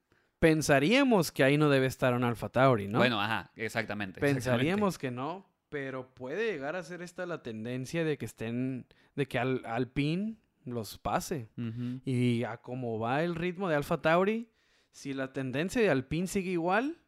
Pensaríamos 0.42 1.30
que 1.30 1.44
ahí 1.44 1.56
no 1.56 1.70
debe 1.70 1.86
estar 1.86 2.14
un 2.14 2.24
Alfa 2.24 2.48
Tauri, 2.48 2.88
¿no? 2.88 2.98
Bueno, 2.98 3.20
ajá, 3.20 3.52
exactamente. 3.54 4.20
Pensaríamos 4.20 4.98
que 4.98 5.12
no, 5.12 5.46
pero 5.68 6.12
puede 6.14 6.50
llegar 6.50 6.74
a 6.74 6.82
ser 6.82 7.00
esta 7.00 7.26
la 7.26 7.44
tendencia 7.44 8.04
de 8.04 8.18
que 8.18 8.24
estén, 8.24 8.86
de 9.14 9.26
que 9.26 9.38
al, 9.38 9.62
Alpine 9.64 10.34
los 10.64 10.98
pase. 10.98 11.48
Y 12.04 12.42
a 12.42 12.56
cómo 12.56 12.98
va 12.98 13.22
el 13.22 13.36
ritmo 13.36 13.68
de 13.68 13.76
Alfa 13.76 14.02
Tauri, 14.02 14.48
si 14.90 15.14
la 15.14 15.32
tendencia 15.32 15.80
de 15.80 15.90
Alpine 15.90 16.26
sigue 16.26 16.50
igual, 16.50 16.98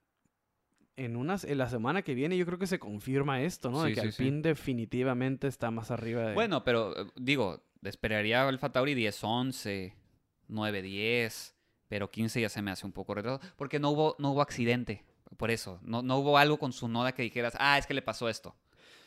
en, 0.97 1.17
unas, 1.17 1.43
en 1.43 1.59
la 1.59 1.69
semana 1.69 2.03
que 2.03 2.15
viene 2.15 2.37
yo 2.37 2.47
creo 2.47 2.61
que 2.61 2.69
se 2.69 2.79
confirma 2.79 3.43
esto, 3.43 3.69
¿no? 3.73 3.83
de 3.83 3.95
que 3.95 4.01
sí, 4.01 4.13
sí. 4.13 4.23
Alpine 4.23 4.43
definitivamente 4.43 5.49
está 5.49 5.73
más 5.73 5.91
arriba 5.91 6.29
de... 6.29 6.35
Bueno, 6.35 6.63
pero 6.63 6.97
eh, 6.97 7.11
digo, 7.17 7.65
esperaría 7.83 8.47
Alfa 8.47 8.71
Tauri 8.71 8.95
10-11, 8.95 9.93
9-10, 10.49 11.54
pero 11.89 12.11
15 12.11 12.41
ya 12.41 12.49
se 12.49 12.63
me 12.63 12.71
hace 12.71 12.87
un 12.87 12.93
poco 12.93 13.15
retrasado. 13.15 13.41
Porque 13.57 13.79
no 13.79 13.91
hubo, 13.91 14.17
no 14.19 14.31
hubo 14.33 14.43
accidente. 14.43 15.05
Por 15.37 15.51
eso, 15.51 15.81
no, 15.83 16.03
no 16.03 16.19
hubo 16.19 16.39
algo 16.39 16.59
con 16.59 16.73
su 16.73 16.87
noda 16.89 17.13
que 17.13 17.23
dijeras, 17.23 17.55
ah, 17.59 17.77
es 17.79 17.87
que 17.87 17.95
le 17.95 18.03
pasó 18.03 18.29
esto. 18.29 18.55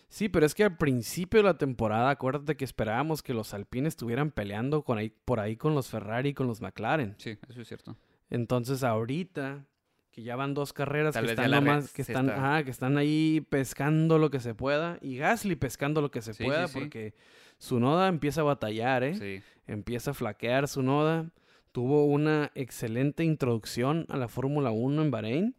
Sí, 0.09 0.29
pero 0.29 0.45
es 0.45 0.55
que 0.55 0.63
al 0.63 0.77
principio 0.77 1.39
de 1.39 1.43
la 1.43 1.57
temporada, 1.57 2.09
acuérdate 2.09 2.55
que 2.55 2.63
esperábamos 2.65 3.21
que 3.21 3.33
los 3.33 3.53
Alpines 3.53 3.89
estuvieran 3.93 4.31
peleando 4.31 4.83
con 4.83 4.97
ahí, 4.97 5.09
por 5.09 5.39
ahí 5.39 5.57
con 5.57 5.75
los 5.75 5.89
Ferrari 5.89 6.29
y 6.29 6.33
con 6.33 6.47
los 6.47 6.61
McLaren. 6.61 7.15
Sí, 7.17 7.37
eso 7.49 7.61
es 7.61 7.67
cierto. 7.67 7.97
Entonces 8.29 8.83
ahorita 8.83 9.65
que 10.11 10.23
ya 10.23 10.35
van 10.35 10.53
dos 10.53 10.73
carreras 10.73 11.13
Tal 11.13 11.25
que 11.25 11.31
están 11.31 11.51
nomás, 11.51 11.91
que 11.93 12.01
están, 12.01 12.29
está- 12.29 12.37
ajá, 12.53 12.63
que 12.63 12.71
están 12.71 12.97
ahí 12.97 13.45
pescando 13.49 14.17
lo 14.17 14.31
que 14.31 14.39
se 14.39 14.55
pueda 14.55 14.97
y 15.01 15.17
Gasly 15.17 15.55
pescando 15.55 16.01
lo 16.01 16.09
que 16.09 16.21
se 16.21 16.33
Sí, 16.33 16.43
pueda 16.43 16.67
sí, 16.67 16.73
sí. 16.73 16.79
porque 16.79 17.13
su 17.59 17.79
noda 17.79 18.07
empieza 18.07 18.41
a 18.41 18.45
batallar, 18.45 19.03
¿eh? 19.03 19.15
Sí. 19.15 19.43
Empieza 19.67 20.11
a 20.11 20.13
flaquear 20.13 20.67
su 20.67 20.81
noda. 20.83 21.29
Tuvo 21.77 22.05
una 22.05 22.51
excelente 22.55 23.23
introducción 23.23 24.07
a 24.09 24.17
la 24.17 24.27
Fórmula 24.27 24.71
1 24.71 24.99
en 24.99 25.11
Bahrein, 25.11 25.55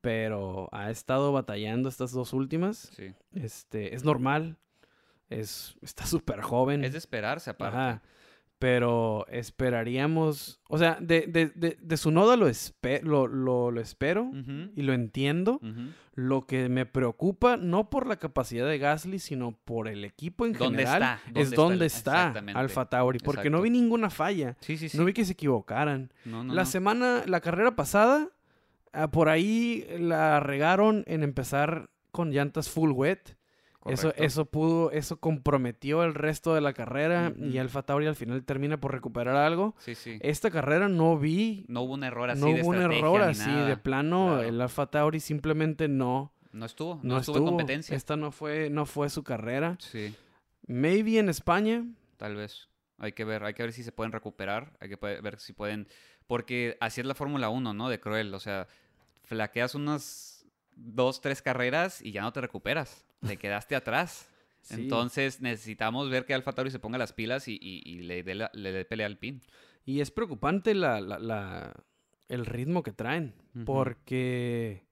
pero 0.00 0.70
ha 0.72 0.90
estado 0.90 1.32
batallando 1.32 1.90
estas 1.90 2.12
dos 2.12 2.32
últimas. 2.32 2.90
Sí. 2.96 3.12
Este, 3.34 3.94
es 3.94 4.02
normal. 4.02 4.56
Es, 5.28 5.76
está 5.82 6.06
súper 6.06 6.40
joven. 6.40 6.82
Es 6.82 6.92
de 6.92 6.98
esperarse 6.98 7.50
aparte. 7.50 7.76
Ajá. 7.76 8.02
Pero 8.60 9.24
esperaríamos. 9.30 10.60
O 10.68 10.76
sea, 10.78 10.98
de, 11.00 11.22
de, 11.26 11.46
de, 11.54 11.78
de 11.80 11.96
su 11.96 12.10
noda 12.10 12.36
lo, 12.36 12.46
espe- 12.48 13.00
lo, 13.02 13.26
lo, 13.26 13.70
lo 13.70 13.80
espero 13.80 14.30
y 14.76 14.82
lo 14.82 14.92
entiendo. 14.92 15.60
Lo 16.14 16.42
que 16.46 16.68
me 16.68 16.84
preocupa, 16.84 17.56
no 17.56 17.88
por 17.88 18.06
la 18.06 18.16
capacidad 18.18 18.68
de 18.68 18.76
Gasly, 18.78 19.18
sino 19.18 19.52
por 19.64 19.88
el 19.88 20.04
equipo 20.04 20.44
en 20.44 20.52
¿Dónde 20.52 20.84
general, 20.84 21.02
está? 21.02 21.40
es 21.40 21.50
¿Dónde 21.50 21.56
dónde 21.56 21.86
está? 21.86 22.34
está. 22.36 22.58
Alfa 22.58 22.90
Tauri. 22.90 23.18
Porque 23.20 23.48
no 23.48 23.62
vi 23.62 23.70
ninguna 23.70 24.10
falla. 24.10 24.56
Sí, 24.60 24.76
sí, 24.76 24.90
sí. 24.90 24.98
No 24.98 25.06
vi 25.06 25.14
que 25.14 25.24
se 25.24 25.32
equivocaran. 25.32 26.12
No, 26.26 26.44
no, 26.44 26.52
la 26.52 26.62
no. 26.62 26.66
semana, 26.66 27.22
la 27.26 27.40
carrera 27.40 27.74
pasada, 27.76 28.28
ah, 28.92 29.10
por 29.10 29.30
ahí 29.30 29.86
la 29.98 30.40
regaron 30.40 31.04
en 31.06 31.22
empezar 31.22 31.88
con 32.10 32.30
llantas 32.32 32.68
full 32.68 32.90
wet. 32.90 33.38
Eso, 33.86 34.08
Correcto. 34.08 34.22
eso 34.24 34.44
pudo, 34.44 34.90
eso 34.90 35.18
comprometió 35.20 36.02
el 36.04 36.12
resto 36.14 36.54
de 36.54 36.60
la 36.60 36.74
carrera 36.74 37.32
y. 37.38 37.56
Alfa 37.56 37.82
Tauri 37.82 38.06
al 38.06 38.14
final 38.14 38.44
termina 38.44 38.78
por 38.78 38.92
recuperar 38.92 39.36
algo. 39.36 39.74
Sí, 39.78 39.94
sí. 39.94 40.18
Esta 40.20 40.50
carrera 40.50 40.88
no 40.88 41.18
vi, 41.18 41.64
No 41.66 41.80
hubo 41.82 41.94
un 41.94 42.04
error 42.04 42.28
así 42.28 42.40
no 42.42 42.48
de 42.48 42.60
hubo 42.60 42.68
un 42.68 42.76
error 42.76 43.22
así, 43.22 43.50
de 43.50 43.76
plano, 43.78 44.34
Claro. 44.34 44.42
el 44.42 44.60
Alfa 44.60 44.86
Tauri 44.88 45.18
simplemente 45.18 45.88
no, 45.88 46.34
No 46.52 46.66
estuvo. 46.66 46.96
No, 47.02 47.14
no, 47.14 47.20
estuvo, 47.20 47.38
en 47.38 47.44
competencia. 47.46 47.96
Esta 47.96 48.16
no 48.16 48.32
fue, 48.32 48.68
no 48.68 48.84
fue 48.84 49.08
su 49.08 49.22
carrera. 49.22 49.76
Sí. 49.80 50.14
Maybe 50.66 51.18
en 51.18 51.28
España, 51.30 51.84
Tal 52.18 52.36
vez. 52.36 52.68
Hay 52.98 53.12
que 53.12 53.24
ver, 53.24 53.44
hay 53.44 53.54
que 53.54 53.62
ver 53.62 53.72
si 53.72 53.82
se 53.82 53.92
pueden 53.92 54.12
recuperar, 54.12 54.74
hay 54.78 54.90
que 54.90 54.96
ver 54.96 55.38
si 55.40 55.54
pueden, 55.54 55.88
porque 56.26 56.76
así 56.80 57.00
es 57.00 57.06
la 57.06 57.14
Fórmula 57.14 57.48
1, 57.48 57.72
¿no? 57.72 57.88
De 57.88 57.98
cruel, 57.98 58.34
o 58.34 58.40
sea, 58.40 58.68
flaqueas 59.22 59.74
unas 59.74 60.39
dos, 60.76 61.20
tres 61.20 61.42
carreras 61.42 62.00
y 62.02 62.12
ya 62.12 62.22
no 62.22 62.32
te 62.32 62.40
recuperas, 62.40 63.04
te 63.26 63.36
quedaste 63.38 63.76
atrás. 63.76 64.28
sí. 64.62 64.82
Entonces 64.82 65.40
necesitamos 65.40 66.10
ver 66.10 66.24
que 66.26 66.34
Alfa 66.34 66.52
Tauri 66.52 66.70
se 66.70 66.78
ponga 66.78 66.98
las 66.98 67.12
pilas 67.12 67.48
y, 67.48 67.58
y- 67.60 67.82
y 67.84 68.00
le 68.00 68.22
dé 68.22 68.34
le 68.52 68.72
dé 68.72 68.84
pelea 68.84 69.06
al 69.06 69.18
pin. 69.18 69.40
Y 69.86 70.00
es 70.00 70.10
preocupante 70.10 70.74
la, 70.74 71.00
la- 71.00 71.18
la- 71.18 71.74
el 72.28 72.46
ritmo 72.46 72.82
que 72.82 72.92
traen. 72.92 73.34
Porque, 73.64 74.84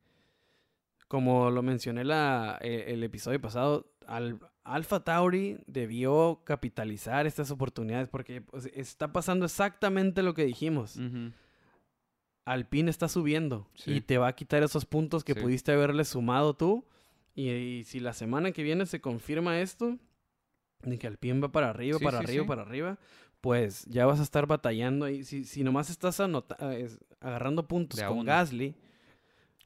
como 1.06 1.50
lo 1.50 1.62
mencioné 1.62 2.04
la, 2.04 2.58
e- 2.60 2.86
el, 2.88 3.02
episodio 3.04 3.40
pasado, 3.40 3.92
al, 4.06 4.38
Alfa 4.64 5.04
Tauri 5.04 5.58
debió 5.66 6.42
capitalizar 6.44 7.26
estas 7.26 7.50
oportunidades 7.50 8.08
porque 8.08 8.40
pues, 8.42 8.66
está 8.74 9.12
pasando 9.12 9.44
exactamente 9.46 10.22
lo 10.22 10.34
que 10.34 10.44
dijimos. 10.44 10.96
Ujú. 10.96 11.32
Alpine 12.52 12.90
está 12.90 13.08
subiendo 13.08 13.68
Sí. 13.74 13.94
y 13.94 14.00
te 14.00 14.18
va 14.18 14.28
a 14.28 14.34
quitar 14.34 14.62
esos 14.62 14.84
puntos 14.84 15.24
que 15.24 15.34
Sí. 15.34 15.40
pudiste 15.40 15.72
haberle 15.72 16.04
sumado 16.04 16.54
tú 16.54 16.84
Y, 17.34 17.50
y 17.50 17.84
si 17.84 18.00
la 18.00 18.12
semana 18.14 18.50
que 18.50 18.64
viene 18.64 18.84
se 18.86 19.00
confirma 19.00 19.60
esto, 19.60 19.96
de 20.82 20.98
que 20.98 21.06
Alpine 21.06 21.38
va 21.38 21.52
para 21.52 21.70
arriba, 21.70 21.98
Sí, 21.98 22.04
para 22.04 22.18
arriba, 22.18 22.46
para 22.46 22.62
arriba, 22.62 22.98
pues 23.40 23.84
ya 23.86 24.06
vas 24.06 24.18
a 24.18 24.24
estar 24.24 24.46
batallando 24.48 25.04
ahí. 25.04 25.22
Si, 25.22 25.44
si 25.44 25.62
nomás 25.62 25.88
estás 25.88 26.18
anota- 26.18 26.56
eh, 26.72 26.82
es- 26.86 26.98
agarrando 27.20 27.68
puntos 27.68 28.02
con 28.02 28.18
uno. 28.18 28.24
Gasly 28.24 28.74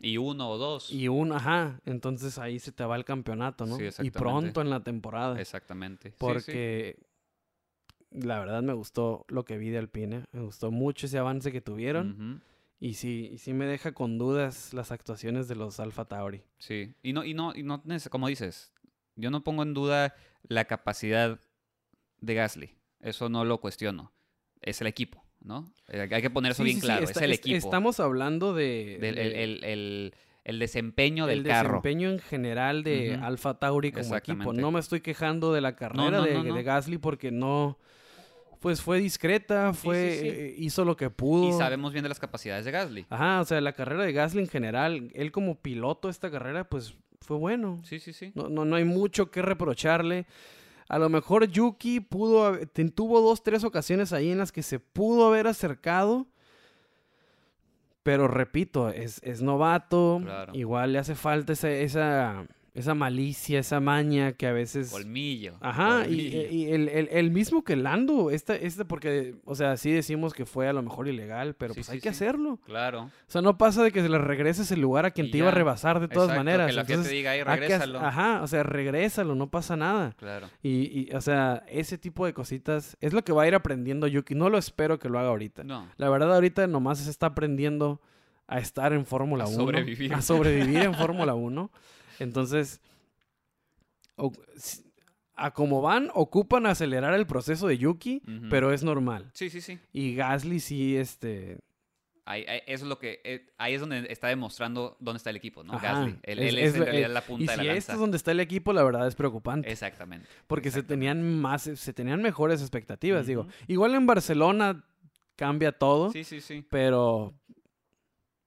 Y 0.01 0.19
uno 0.19 0.51
o 0.51 0.59
dos. 0.59 0.91
y 0.93 1.09
un, 1.09 1.33
ajá, 1.33 1.81
entonces 1.87 2.37
ahí 2.39 2.59
se 2.59 2.73
te 2.73 2.85
va 2.85 2.97
el 2.97 3.07
campeonato, 3.07 3.65
¿no? 3.65 3.77
Sí, 3.79 3.85
y 4.03 4.11
pronto 4.11 4.61
en 4.61 4.69
la 4.69 4.81
temporada. 4.85 5.41
Exactamente. 5.41 6.09
Sí, 6.11 6.15
sí. 6.15 6.17
Porque 6.19 6.99
la 8.11 8.39
verdad 8.39 8.63
me 8.63 8.75
gustó 8.75 9.25
lo 9.29 9.45
que 9.47 9.57
vi 9.57 9.71
de 9.71 9.79
Alpine. 9.79 10.25
Me 10.33 10.41
gustó 10.43 10.71
mucho 10.71 11.07
ese 11.07 11.17
avance 11.19 11.51
que 11.53 11.63
tuvieron. 11.63 12.11
Ujú. 12.13 12.52
Y 12.85 12.95
sí, 12.95 13.31
y 13.33 13.39
sí 13.39 13.53
me 13.53 13.67
deja 13.67 13.93
con 13.93 14.19
dudas 14.19 14.75
las 14.75 14.91
actuaciones 14.91 15.47
de 15.47 15.55
los 15.55 15.79
Alfa 15.79 16.05
Tauri. 16.07 16.43
Sí, 16.59 16.93
y 17.01 17.13
no, 17.13 17.23
y 17.25 17.33
no, 17.33 17.53
y 17.55 17.63
no, 17.63 17.81
como 18.11 18.27
dices, 18.27 18.73
yo 19.15 19.31
no 19.31 19.45
pongo 19.45 19.63
en 19.63 19.73
duda 19.73 20.17
la 20.43 20.65
capacidad 20.65 21.39
de 22.21 22.35
Gasly. 22.35 22.77
Eso 22.99 23.29
no 23.29 23.45
lo 23.45 23.61
cuestiono. 23.61 24.13
Es 24.61 24.81
el 24.81 24.89
equipo, 24.89 25.25
¿no? 25.41 25.73
Eh, 25.91 26.09
Hay 26.11 26.23
que 26.23 26.31
poner 26.31 26.51
eso 26.53 26.65
Sí, 26.65 26.71
bien 26.71 26.81
sí, 26.81 26.87
claro. 26.87 27.05
está- 27.05 27.21
es 27.21 27.25
el 27.25 27.33
equipo. 27.33 27.57
Estamos 27.57 28.01
hablando 28.01 28.53
de, 28.53 28.99
del- 29.01 29.19
el, 29.19 29.33
de- 29.33 29.45
el- 29.45 29.65
el- 29.65 30.15
el 30.43 30.59
desempeño 30.59 31.27
del 31.29 31.39
el 31.39 31.45
carro. 31.45 31.69
desempeño 31.75 32.11
en 32.11 32.19
general 32.19 32.83
de 32.83 33.15
Ujú. 33.15 33.25
Alfa 33.25 33.61
Tauri 33.61 33.93
como 33.93 34.17
equipo. 34.17 34.53
No 34.53 34.73
me 34.73 34.81
estoy 34.81 35.03
quejando 35.03 35.53
de 35.53 35.61
la 35.61 35.77
carrera 35.77 36.11
no, 36.11 36.23
de, 36.25 36.35
no, 36.35 36.43
no. 36.43 36.55
de 36.57 36.63
Gasly 36.65 36.99
porque 36.99 37.31
no, 37.31 37.79
pues 38.63 38.81
fue 38.81 39.01
discreta, 39.01 39.75
fue 39.75 40.13
sí, 40.13 40.21
sí. 40.21 40.29
eh, 40.29 40.55
hizo 40.57 40.85
lo 40.85 40.97
que 40.97 41.11
pudo. 41.11 41.49
Y 41.49 41.53
sabemos 41.53 41.93
bien 41.93 42.05
de 42.05 42.09
las 42.09 42.21
capacidades 42.21 42.65
de 42.65 42.71
Gasly. 42.71 43.07
Ajá, 43.11 43.41
o 43.41 43.45
sea, 43.45 43.61
la 43.61 43.73
carrera 43.73 44.05
de 44.05 44.13
Gasly 44.13 44.41
en 44.41 44.49
general, 44.49 45.11
él 45.15 45.33
como 45.33 45.57
piloto 45.57 46.09
esta 46.09 46.31
carrera, 46.31 46.69
pues 46.69 46.95
fue 47.21 47.37
bueno. 47.37 47.81
Sí, 47.83 47.99
sí, 47.99 48.13
sí. 48.13 48.31
No, 48.37 48.49
no, 48.49 48.65
no 48.65 48.77
hay 48.77 48.85
mucho 48.85 49.33
que 49.33 49.43
reprocharle. 49.43 50.27
A 50.89 50.99
lo 50.99 51.09
mejor 51.09 51.49
Yuki 51.49 51.99
pudo, 51.99 52.57
tuvo 52.95 53.21
dos, 53.21 53.43
tres 53.43 53.65
ocasiones 53.65 54.13
ahí 54.13 54.31
en 54.31 54.39
las 54.39 54.53
que 54.53 54.63
se 54.63 54.79
pudo 54.79 55.27
haber 55.27 55.49
acercado. 55.49 56.29
Pero 58.05 58.29
repito, 58.29 58.91
es, 58.91 59.21
es 59.25 59.43
novato. 59.43 60.21
Claro. 60.23 60.55
Igual 60.55 60.93
le 60.93 61.01
hace 61.01 61.17
falta 61.17 61.53
esa, 61.53 61.71
esa, 61.71 62.47
esa 62.75 62.95
malicia, 62.95 63.59
esa 63.61 63.81
maña 63.81 64.33
que 64.33 64.47
a 64.47 64.53
veces... 64.53 64.91
Colmillo. 64.91 65.57
Ajá, 65.61 66.07
y, 66.09 66.31
colmillo. 66.31 66.43
y 66.51 66.65
el, 66.73 66.89
el- 66.89 67.09
el 67.13 67.31
mismo 67.31 67.63
que 67.65 67.77
Lando, 67.77 68.31
este, 68.31 68.67
este 68.67 68.87
porque, 68.87 69.35
o 69.45 69.55
sea, 69.55 69.77
sí 69.77 69.93
decimos 69.93 70.33
que 70.33 70.47
fue 70.47 70.69
a 70.69 70.73
lo 70.73 70.81
mejor 70.83 71.07
ilegal, 71.07 71.55
pero 71.55 71.75
Sí, 71.75 71.81
pues 71.81 71.87
sí, 71.89 71.93
hay 71.93 72.01
que 72.01 72.09
hacerlo. 72.09 72.59
Claro. 72.65 73.03
O 73.03 73.11
sea, 73.27 73.43
no 73.43 73.59
pasa 73.59 73.83
de 73.83 73.93
que 73.93 74.01
se 74.01 74.09
le 74.09 74.17
regreses 74.17 74.71
el 74.73 74.81
lugar 74.81 75.05
a 75.05 75.11
quien 75.11 75.27
Y 75.27 75.31
te 75.33 75.39
iba 75.39 75.49
a 75.49 75.51
rebasar 75.51 76.01
de 76.01 76.09
todas 76.09 76.31
Exacto, 76.31 76.41
maneras. 76.45 76.67
Que 76.69 76.73
la 76.73 76.85
FIA 76.85 76.87
te 76.87 76.93
Entonces, 76.95 77.13
diga 77.13 77.31
ahí, 77.33 77.39
que 77.41 77.45
regrésalo. 77.45 78.01
Ajá, 78.01 78.41
o 78.43 78.47
sea, 78.47 78.63
regrésalo, 78.63 79.35
no 79.35 79.51
pasa 79.51 79.77
nada. 79.77 80.15
Claro. 80.17 80.49
Y, 80.63 81.11
y, 81.11 81.15
o 81.15 81.21
sea, 81.21 81.65
ese 81.69 81.99
tipo 81.99 82.25
de 82.25 82.33
cositas 82.33 82.97
es 83.03 83.13
lo 83.13 83.23
que 83.23 83.33
va 83.35 83.43
a 83.43 83.49
ir 83.49 83.55
aprendiendo 83.55 84.07
Yuki. 84.07 84.35
No 84.35 84.49
lo 84.49 84.57
espero 84.57 84.99
que 84.99 85.11
lo 85.11 85.19
haga 85.19 85.29
ahorita. 85.29 85.63
No. 85.63 85.89
La 85.99 86.09
verdad, 86.09 86.35
ahorita 86.35 86.67
nomás 86.69 87.01
se 87.01 87.11
está 87.11 87.27
aprendiendo 87.27 88.01
a 88.47 88.59
estar 88.61 88.95
en 88.95 89.05
Fórmula 89.05 89.45
A 89.45 89.49
1. 89.49 89.57
sobrevivir. 89.57 90.15
A 90.15 90.23
sobrevivir 90.23 90.79
en 90.85 90.95
Fórmula 90.95 91.35
1. 91.35 91.71
Entonces, 92.19 92.81
o- 94.17 94.33
si- 94.57 94.85
a 95.35 95.53
como 95.53 95.81
van, 95.81 96.11
ocupan 96.15 96.67
acelerar 96.67 97.15
el 97.15 97.27
proceso 97.27 97.67
de 97.67 97.79
Yuki, 97.79 98.23
pero 98.51 98.73
es 98.73 98.83
normal. 98.85 99.31
Sí, 99.35 99.51
sí, 99.51 99.61
sí. 99.61 99.79
Y 99.93 100.15
Gasly 100.15 100.61
sí, 100.61 100.97
este... 100.97 101.59
Ahí, 102.25 102.45
ahí- 102.47 102.61
eso 102.67 102.85
es 102.85 102.89
lo 102.89 102.99
que, 103.01 103.21
eh, 103.25 103.49
ahí 103.59 103.75
es 103.75 103.81
donde 103.81 104.07
está 104.09 104.29
demostrando 104.29 104.97
dónde 105.01 105.17
está 105.17 105.31
el 105.31 105.37
equipo, 105.37 105.65
¿no? 105.65 105.73
Ajá, 105.73 105.95
Gasly. 105.95 106.19
Él, 106.23 106.39
es- 106.39 106.49
él 106.53 106.59
es 106.59 106.69
es, 106.69 106.75
en 106.77 106.85
realidad 106.85 107.11
la 107.11 107.21
Y 107.21 107.23
punta 107.23 107.53
si 107.55 107.59
de 107.61 107.65
la 107.67 107.73
esto 107.75 107.93
lanza. 107.93 107.93
es 107.95 107.99
donde 107.99 108.17
está 108.19 108.31
el 108.31 108.41
equipo, 108.41 108.73
la 108.73 108.85
verdad 108.85 109.09
es 109.09 109.15
preocupante. 109.17 109.73
Exactamente. 109.73 110.29
Porque 110.47 110.71
se 110.71 110.83
tenían 110.85 111.41
más, 111.41 111.63
se 111.63 111.93
tenían 111.93 112.23
mejores 112.23 112.61
expectativas, 112.61 113.27
digo. 113.27 113.49
Igual 113.67 113.95
en 113.95 114.07
Barcelona 114.07 114.85
cambia 115.35 115.73
todo, 115.73 116.13
Sí, 116.13 116.23
sí, 116.23 116.41
sí. 116.41 116.65
pero 116.71 117.35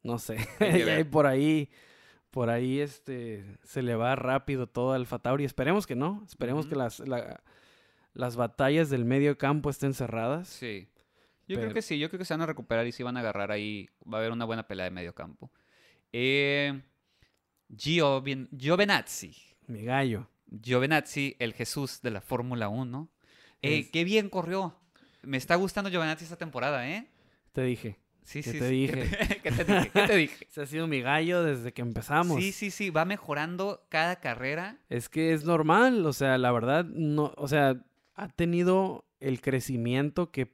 no 0.04 0.20
sé. 0.20 0.38
Y 0.62 1.04
por 1.12 1.26
ahí, 1.26 1.70
por 2.36 2.50
ahí 2.50 2.82
este 2.82 3.46
se 3.64 3.82
le 3.82 3.96
va 3.96 4.14
rápido 4.18 4.68
todo 4.68 4.92
al 4.92 5.06
Fatauri. 5.08 5.46
Esperemos 5.46 5.88
que 5.88 5.96
no. 5.96 6.22
Esperemos 6.28 6.66
que 6.68 6.76
las, 6.76 7.00
la- 7.00 7.42
las 8.14 8.36
batallas 8.36 8.90
del 8.90 9.06
medio 9.06 9.38
campo 9.38 9.70
estén 9.70 9.94
cerradas. 9.94 10.50
Sí. 10.50 10.90
Yo 11.48 11.56
Pero- 11.56 11.62
creo 11.62 11.74
que 11.76 11.82
sí, 11.82 11.98
yo 11.98 12.10
creo 12.10 12.18
que 12.20 12.26
se 12.26 12.34
van 12.34 12.42
a 12.42 12.46
recuperar 12.46 12.86
y 12.88 12.92
sí 12.92 13.04
van 13.04 13.16
a 13.16 13.22
agarrar 13.22 13.52
ahí. 13.52 13.88
Va 14.12 14.18
a 14.18 14.20
haber 14.20 14.34
una 14.34 14.44
buena 14.44 14.68
pelea 14.68 14.84
de 14.84 14.92
medio 14.92 15.16
campo. 15.16 15.50
Eh, 16.12 16.82
Giovin- 17.70 18.50
Giovinazzi. 18.52 19.34
Mi 19.68 19.84
gallo. 19.86 20.28
Giovinazzi, 20.62 21.38
el 21.40 21.54
Jesús 21.54 22.02
de 22.02 22.12
la 22.12 22.20
Fórmula 22.20 22.68
1. 22.68 23.10
Eh, 23.62 23.80
Es- 23.80 23.92
Qué 23.92 24.04
bien 24.04 24.30
corrió. 24.30 24.76
Me 25.24 25.38
está 25.38 25.56
gustando 25.56 25.90
Giovinazzi 25.90 26.26
esta 26.26 26.38
temporada, 26.38 26.86
¿eh? 26.90 27.08
Te 27.54 27.64
dije. 27.64 27.98
Sí, 28.26 28.42
¿Qué 28.44 28.52
sí. 28.52 28.60
te 28.60 28.68
sí. 28.70 28.88
dije? 28.88 29.40
¿Qué 29.44 29.52
te 29.52 29.64
dije? 29.64 29.90
¿Qué 29.92 30.08
te 30.08 30.16
dije? 30.18 30.48
Ese 30.52 30.62
ha 30.62 30.66
sido 30.66 30.88
mi 30.88 31.00
gallo 31.02 31.44
desde 31.44 31.72
que 31.72 31.82
empezamos. 31.84 32.42
Sí, 32.42 32.52
sí, 32.52 32.72
sí. 32.72 32.90
Va 32.90 33.06
mejorando 33.06 33.86
cada 33.90 34.18
carrera. 34.20 34.78
Es 34.90 35.08
que 35.10 35.32
es 35.34 35.46
normal, 35.46 36.06
o 36.06 36.12
sea, 36.12 36.38
la 36.38 36.52
verdad, 36.52 36.84
no, 36.86 37.32
o 37.38 37.48
sea, 37.48 37.82
ha 38.16 38.28
tenido 38.30 39.06
el 39.20 39.42
crecimiento 39.42 40.32
que 40.32 40.52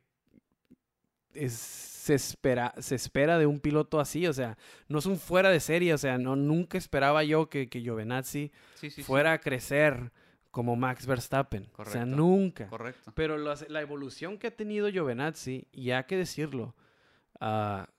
es- 1.33 1.53
se, 1.53 2.15
espera, 2.15 2.73
se 2.79 2.95
espera 2.95 3.37
de 3.37 3.45
un 3.45 3.59
piloto 3.59 3.99
así, 3.99 4.25
o 4.27 4.33
sea, 4.33 4.57
no 4.87 4.99
es 4.99 5.05
un 5.05 5.17
fuera 5.17 5.49
de 5.49 5.59
serie, 5.59 5.93
o 5.93 5.97
sea, 5.97 6.17
no, 6.17 6.35
nunca 6.35 6.77
esperaba 6.77 7.23
yo 7.23 7.47
que, 7.47 7.69
que 7.69 7.79
Giovinazzi 7.79 8.51
Sí, 8.75 8.89
sí, 8.89 8.91
sí. 8.97 9.03
fuera 9.03 9.33
a 9.33 9.37
crecer 9.39 10.11
como 10.49 10.75
Max 10.75 11.05
Verstappen, 11.05 11.69
o 11.77 11.85
sea, 11.85 12.05
nunca. 12.05 12.67
Correcto. 12.67 13.13
Pero 13.15 13.37
las- 13.37 13.69
la 13.69 13.81
evolución 13.81 14.37
que 14.37 14.47
ha 14.47 14.51
tenido 14.51 14.89
Giovinazzi, 14.89 15.67
y 15.71 15.91
hay 15.91 16.03
que 16.05 16.17
decirlo, 16.17 16.75
ah, 17.41 17.89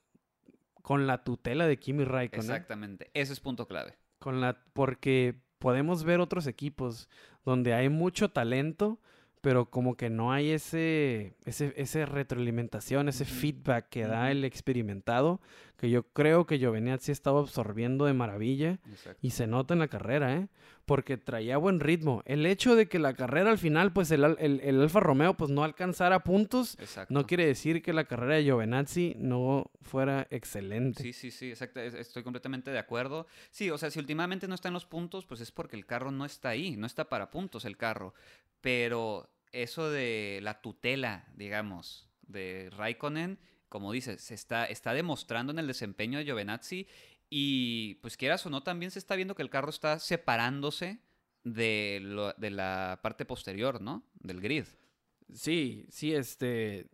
con 0.83 1.07
la 1.07 1.23
tutela 1.23 1.67
de 1.67 1.77
Kimi 1.79 2.05
Raikkonen, 2.05 2.51
Exactamente. 2.51 3.11
Ese 3.15 3.33
es 3.35 3.41
punto 3.41 3.69
clave. 3.69 3.95
con 4.19 4.41
la 4.41 4.65
porque 4.73 5.35
podemos 5.59 6.05
ver 6.05 6.21
otros 6.21 6.47
equipos 6.47 7.09
donde 7.45 7.75
hay 7.75 7.89
mucho 7.89 8.31
talento, 8.31 9.01
pero 9.41 9.71
como 9.71 9.97
que 9.97 10.11
no 10.11 10.33
hay 10.33 10.51
ese 10.51 11.37
ese 11.45 11.73
ese 11.77 12.07
retroalimentación, 12.07 13.09
ese 13.09 13.25
feedback 13.25 13.89
que 13.89 14.07
da 14.07 14.31
el 14.31 14.45
experimentado, 14.45 15.41
que 15.83 15.91
yo 15.91 16.05
creo 16.13 16.47
que 16.47 16.59
Giovinazzi 16.59 17.11
estaba 17.11 17.41
absorbiendo 17.41 18.05
de 18.05 18.13
maravilla 18.13 18.79
Exacto. 18.89 19.19
y 19.21 19.31
se 19.31 19.49
nota 19.49 19.75
en 19.75 19.81
la 19.81 19.89
carrera, 19.89 20.33
¿eh? 20.37 20.47
Porque 20.87 21.17
traía 21.17 21.57
buen 21.57 21.81
ritmo. 21.81 22.23
El 22.25 22.47
hecho 22.47 22.77
de 22.77 22.87
que 22.87 23.01
la 23.01 23.15
carrera 23.15 23.51
al 23.51 23.59
final, 23.59 23.93
pues 23.93 24.13
el, 24.13 24.23
el, 24.39 24.61
el 24.61 24.81
Alfa 24.81 25.01
Romeo, 25.01 25.37
pues 25.37 25.51
no 25.51 25.65
alcanzara 25.65 26.23
puntos, 26.23 26.79
Exacto. 26.79 27.13
no 27.13 27.27
quiere 27.27 27.47
decir 27.47 27.83
que 27.83 27.93
la 27.93 28.05
carrera 28.05 28.37
de 28.37 28.45
Giovinazzi 28.45 29.17
no 29.19 29.73
fuera 29.81 30.29
excelente. 30.31 31.03
Sí, 31.03 31.13
sí, 31.13 31.33
sí, 31.33 31.51
exacto. 31.51 31.81
es- 31.81 31.95
Estoy 31.95 32.23
completamente 32.23 32.71
de 32.71 32.79
acuerdo. 32.79 33.27
Sí, 33.51 33.69
o 33.69 33.77
sea, 33.77 33.91
si 33.91 33.99
últimamente 33.99 34.47
no 34.47 34.55
está 34.55 34.69
en 34.69 34.75
los 34.75 34.87
puntos, 34.87 35.27
pues 35.27 35.41
es 35.41 35.51
porque 35.51 35.75
el 35.75 35.85
carro 35.85 36.13
no 36.13 36.25
está 36.25 36.51
ahí, 36.51 36.77
no 36.77 36.87
está 36.87 37.09
para 37.09 37.33
puntos 37.33 37.65
el 37.65 37.77
carro. 37.77 38.15
Pero 38.61 39.29
eso 39.51 39.91
de 39.91 40.39
la 40.43 40.61
tutela, 40.61 41.27
digamos, 41.35 42.09
de 42.29 42.71
Raikkonen, 42.77 43.39
como 43.73 43.91
dices, 43.91 44.21
se 44.21 44.35
está, 44.35 44.67
está 44.67 44.93
demostrando 44.93 45.51
en 45.51 45.59
el 45.59 45.67
desempeño 45.67 46.19
de 46.19 46.27
Giovinazzi 46.27 46.87
y 47.31 47.95
pues 48.03 48.19
quieras 48.19 48.45
o 48.45 48.51
no, 48.51 48.63
también 48.63 48.91
se 48.91 48.99
está 48.99 49.17
viendo 49.17 49.35
que 49.35 49.41
el 49.41 49.49
carro 49.49 49.71
está 49.71 49.99
separándose 49.99 50.99
de, 51.43 51.99
lo- 52.03 52.35
de 52.35 52.51
la 52.51 53.01
parte 53.03 53.25
posterior, 53.25 53.81
¿no? 53.81 54.05
Del 54.21 54.43
grid. 54.43 54.67
Sí, 55.33 55.87
sí, 55.89 56.15
este. 56.15 56.87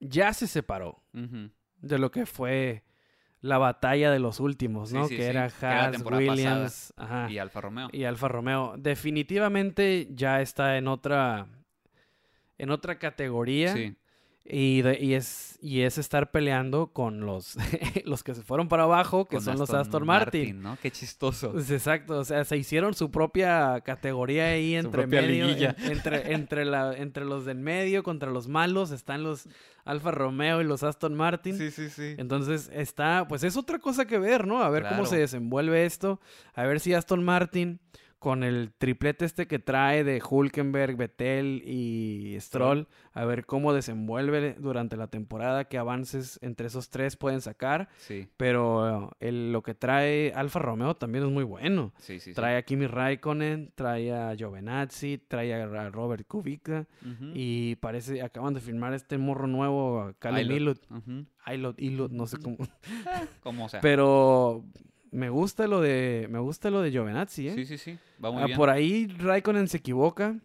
Ya 0.00 0.32
se 0.32 0.48
separó 0.48 1.02
de 1.12 1.98
lo 1.98 2.10
que 2.10 2.26
fue 2.26 2.82
la 3.40 3.58
batalla 3.58 4.10
de 4.10 4.18
los 4.18 4.40
últimos, 4.40 4.92
¿no? 4.92 5.06
sí, 5.06 5.16
que 5.16 5.22
sí, 5.22 5.28
era 5.28 5.44
Haas, 5.60 6.02
Williams 6.02 6.92
ajá, 6.96 7.30
Y 7.30 7.38
Alfa 7.38 7.60
Romeo. 7.60 7.88
y 7.92 8.02
Alfa 8.04 8.26
Romeo. 8.26 8.74
Definitivamente 8.76 10.08
ya 10.10 10.40
está 10.40 10.76
en 10.78 10.88
otra. 10.88 11.46
En 12.58 12.70
otra 12.70 12.98
categoría. 12.98 13.72
Sí, 13.74 13.94
Y, 14.50 14.80
de- 14.80 14.98
y 14.98 15.12
es, 15.12 15.58
y 15.60 15.82
es 15.82 15.98
estar 15.98 16.30
peleando 16.30 16.86
con 16.92 17.26
los, 17.26 17.56
los 18.06 18.22
que 18.22 18.34
se 18.34 18.42
fueron 18.42 18.68
para 18.68 18.84
abajo, 18.84 19.26
que 19.26 19.36
con 19.36 19.44
son 19.44 19.58
los 19.58 19.68
Aston 19.82 20.06
Martin. 20.06 20.62
¿no? 20.62 20.78
Qué 20.80 20.90
chistoso. 20.90 21.52
Exacto, 21.58 22.18
o 22.18 22.24
sea, 22.24 22.44
se 22.46 22.56
hicieron 22.56 22.94
su 22.94 23.10
propia 23.10 23.80
categoría 23.82 24.46
ahí 24.46 24.74
entre 24.74 25.06
medio, 25.06 25.48
en- 25.48 25.90
entre, 25.92 26.32
entre, 26.32 26.64
la, 26.64 26.96
entre 26.96 27.26
los 27.26 27.44
del 27.44 27.58
medio 27.58 28.02
contra 28.02 28.30
los 28.30 28.48
malos, 28.48 28.90
están 28.90 29.22
los 29.22 29.48
Alfa 29.84 30.10
Romeo 30.12 30.60
y 30.62 30.64
los 30.64 30.82
Aston 30.82 31.14
Martin. 31.14 31.56
Sí, 31.58 31.70
sí, 31.70 31.90
sí. 31.90 32.14
Entonces 32.16 32.70
está, 32.72 33.26
pues 33.28 33.44
es 33.44 33.56
otra 33.56 33.78
cosa 33.78 34.06
que 34.06 34.18
ver, 34.18 34.46
¿no? 34.46 34.62
A 34.62 34.70
ver 34.70 34.84
cómo 34.88 35.04
se 35.06 35.18
desenvuelve 35.18 35.84
esto, 35.84 36.20
a 36.54 36.62
ver 36.64 36.80
si 36.80 36.94
Aston 36.94 37.22
Martin 37.22 37.80
con 38.18 38.42
el 38.42 38.72
triplete 38.78 39.24
este 39.24 39.46
que 39.46 39.58
trae 39.60 40.02
de 40.02 40.20
Hulkenberg, 40.28 40.96
Vettel 40.96 41.62
y 41.64 42.36
Stroll, 42.40 42.88
a 43.12 43.24
ver 43.24 43.46
cómo 43.46 43.72
desenvuelve 43.72 44.54
durante 44.58 44.96
la 44.96 45.06
temporada, 45.06 45.66
qué 45.66 45.78
avances 45.78 46.38
entre 46.42 46.66
esos 46.66 46.90
tres 46.90 47.16
pueden 47.16 47.40
sacar. 47.40 47.88
Sí, 47.98 48.26
Pero 48.36 49.12
el- 49.20 49.52
lo 49.52 49.62
que 49.62 49.74
trae 49.74 50.32
Alfa 50.34 50.58
Romeo 50.58 50.96
también 50.96 51.24
es 51.24 51.30
muy 51.30 51.44
bueno. 51.44 51.92
sí, 51.98 52.18
sí. 52.18 52.32
Trae 52.32 52.56
a 52.56 52.62
Kimi 52.62 52.86
Raikkonen, 52.88 53.72
trae 53.74 54.12
a 54.12 54.34
Giovinazzi, 54.34 55.18
trae 55.28 55.54
a 55.54 55.90
Robert 55.90 56.26
Kubica 56.26 56.86
y 57.34 57.76
parece 57.76 58.20
acaban 58.22 58.52
de 58.54 58.60
firmar 58.60 58.94
este 58.94 59.16
morro 59.18 59.46
nuevo, 59.46 60.12
Caleb. 60.18 60.50
Aylot, 61.44 61.80
Ilott, 61.80 62.10
no 62.12 62.26
sé 62.26 62.38
cómo. 62.38 62.56
Como 63.42 63.68
sea. 63.68 63.80
Pero 63.80 64.64
me 65.10 65.28
gusta 65.30 65.66
lo 65.66 65.80
de 65.80 66.26
me 66.30 66.38
gusta 66.38 66.70
lo 66.70 66.80
de 66.82 66.90
Giovinazzi, 66.90 67.48
¿eh? 67.48 67.54
Sí, 67.54 67.64
sí, 67.66 67.78
sí. 67.78 67.98
Va 68.22 68.30
muy 68.30 68.42
Ah, 68.42 68.46
bien. 68.46 68.56
por 68.56 68.70
ahí 68.70 69.06
Raikkonen 69.06 69.68
se 69.68 69.78
equivoca. 69.78 70.36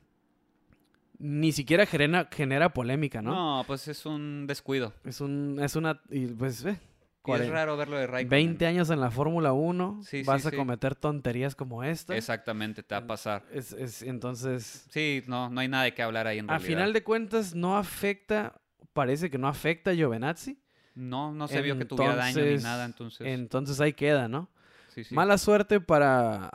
Ni 1.20 1.52
siquiera 1.54 1.86
genera, 1.86 2.28
genera 2.32 2.74
polémica, 2.74 3.22
¿no? 3.22 3.58
¿no? 3.60 3.64
pues 3.66 3.88
es 3.88 4.06
un 4.06 4.46
descuido. 4.48 4.94
Es 5.06 5.22
un 5.22 5.60
es 5.62 5.76
una 5.76 6.02
y 6.10 6.26
pues 6.28 6.66
eh, 6.66 6.78
Y 7.26 7.32
es 7.32 7.48
raro 7.48 7.78
verlo 7.78 7.96
de 7.98 8.08
Raikkonen. 8.08 8.30
20 8.30 8.66
años 8.66 8.90
en 8.90 9.00
la 9.00 9.10
Fórmula 9.10 9.54
1, 9.54 10.02
Sí, 10.04 10.18
sí, 10.20 10.24
vas 10.24 10.46
a 10.46 10.50
sí. 10.50 10.58
cometer 10.58 10.96
tonterías 10.96 11.56
como 11.56 11.84
esta. 11.84 12.18
Exactamente, 12.18 12.84
te 12.84 12.96
va 12.96 13.00
a 13.02 13.08
pasar. 13.08 13.44
Es, 13.54 13.72
es- 13.72 14.02
entonces, 14.02 14.86
Sí, 14.90 15.24
no, 15.28 15.50
no 15.50 15.62
hay 15.62 15.68
nada 15.70 15.86
de 15.86 15.94
qué 15.94 16.02
hablar 16.02 16.28
ahí 16.28 16.40
en 16.40 16.50
a 16.50 16.58
realidad. 16.58 16.68
final 16.68 16.94
de 16.94 17.04
cuentas 17.04 17.56
no 17.56 17.78
afecta, 17.78 18.60
parece 18.92 19.30
que 19.30 19.38
no 19.38 19.48
afecta 19.48 19.92
a 19.92 19.94
Giovinazzi. 19.94 20.60
No, 20.96 21.32
no 21.32 21.48
se 21.48 21.62
vio 21.62 21.78
que 21.78 21.86
tuviera 21.86 22.16
daño 22.16 22.44
ni 22.44 22.58
nada, 22.58 22.84
entonces... 22.86 23.26
Entonces 23.28 23.80
ahí 23.80 23.94
queda, 23.94 24.28
¿no? 24.28 24.50
Sí, 24.94 25.04
sí. 25.04 25.16
Mala 25.16 25.38
suerte 25.38 25.80
para 25.80 26.52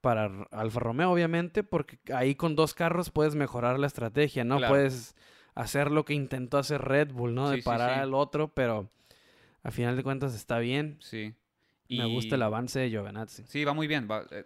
para 0.00 0.30
Alfa 0.52 0.78
Romeo 0.78 1.10
obviamente, 1.10 1.64
porque 1.64 1.98
ahí 2.14 2.36
con 2.36 2.54
dos 2.54 2.74
carros 2.74 3.10
puedes 3.10 3.34
mejorar 3.34 3.78
la 3.80 3.88
estrategia, 3.88 4.44
¿no? 4.44 4.58
Claro. 4.58 4.72
Puedes 4.72 5.16
hacer 5.56 5.90
lo 5.90 6.04
que 6.04 6.14
intentó 6.14 6.58
hacer 6.58 6.82
Red 6.82 7.12
Bull, 7.12 7.34
¿no? 7.34 7.50
De 7.50 7.56
sí, 7.56 7.62
parar 7.62 7.98
al 7.98 8.14
otro, 8.14 8.54
pero 8.54 8.88
a 9.64 9.70
final 9.72 9.96
de 9.96 10.04
cuentas 10.04 10.34
está 10.34 10.58
bien. 10.58 10.98
Sí. 11.00 11.34
Me 11.88 12.06
gusta 12.06 12.36
el 12.36 12.42
avance 12.42 12.78
de 12.78 12.90
Giovinazzi. 12.90 13.44
Sí, 13.48 13.64
va 13.64 13.72
muy 13.72 13.86
bien. 13.86 14.06
Va, 14.08 14.24
eh, 14.30 14.44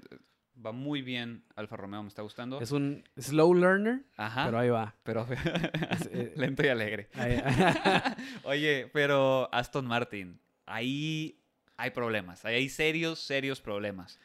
va 0.64 0.72
muy 0.72 1.02
bien 1.02 1.44
Alfa 1.56 1.76
Romeo, 1.76 2.02
me 2.02 2.08
está 2.08 2.22
gustando. 2.22 2.60
Es 2.60 2.70
un 2.70 3.04
slow 3.18 3.54
learner, 3.54 4.04
Ajá. 4.16 4.46
pero 4.46 4.58
ahí 4.58 4.68
va. 4.68 4.94
Pero 5.02 5.26
eh, 6.10 6.32
lento 6.36 6.64
y 6.64 6.68
alegre. 6.68 7.10
Oye, 8.44 8.88
pero 8.92 9.52
Aston 9.52 9.86
Martin, 9.86 10.40
ahí 10.66 11.39
hay 11.80 11.90
problemas. 11.90 12.44
Hay 12.44 12.68
serios, 12.68 13.18
serios 13.18 13.60
problemas. 13.60 14.18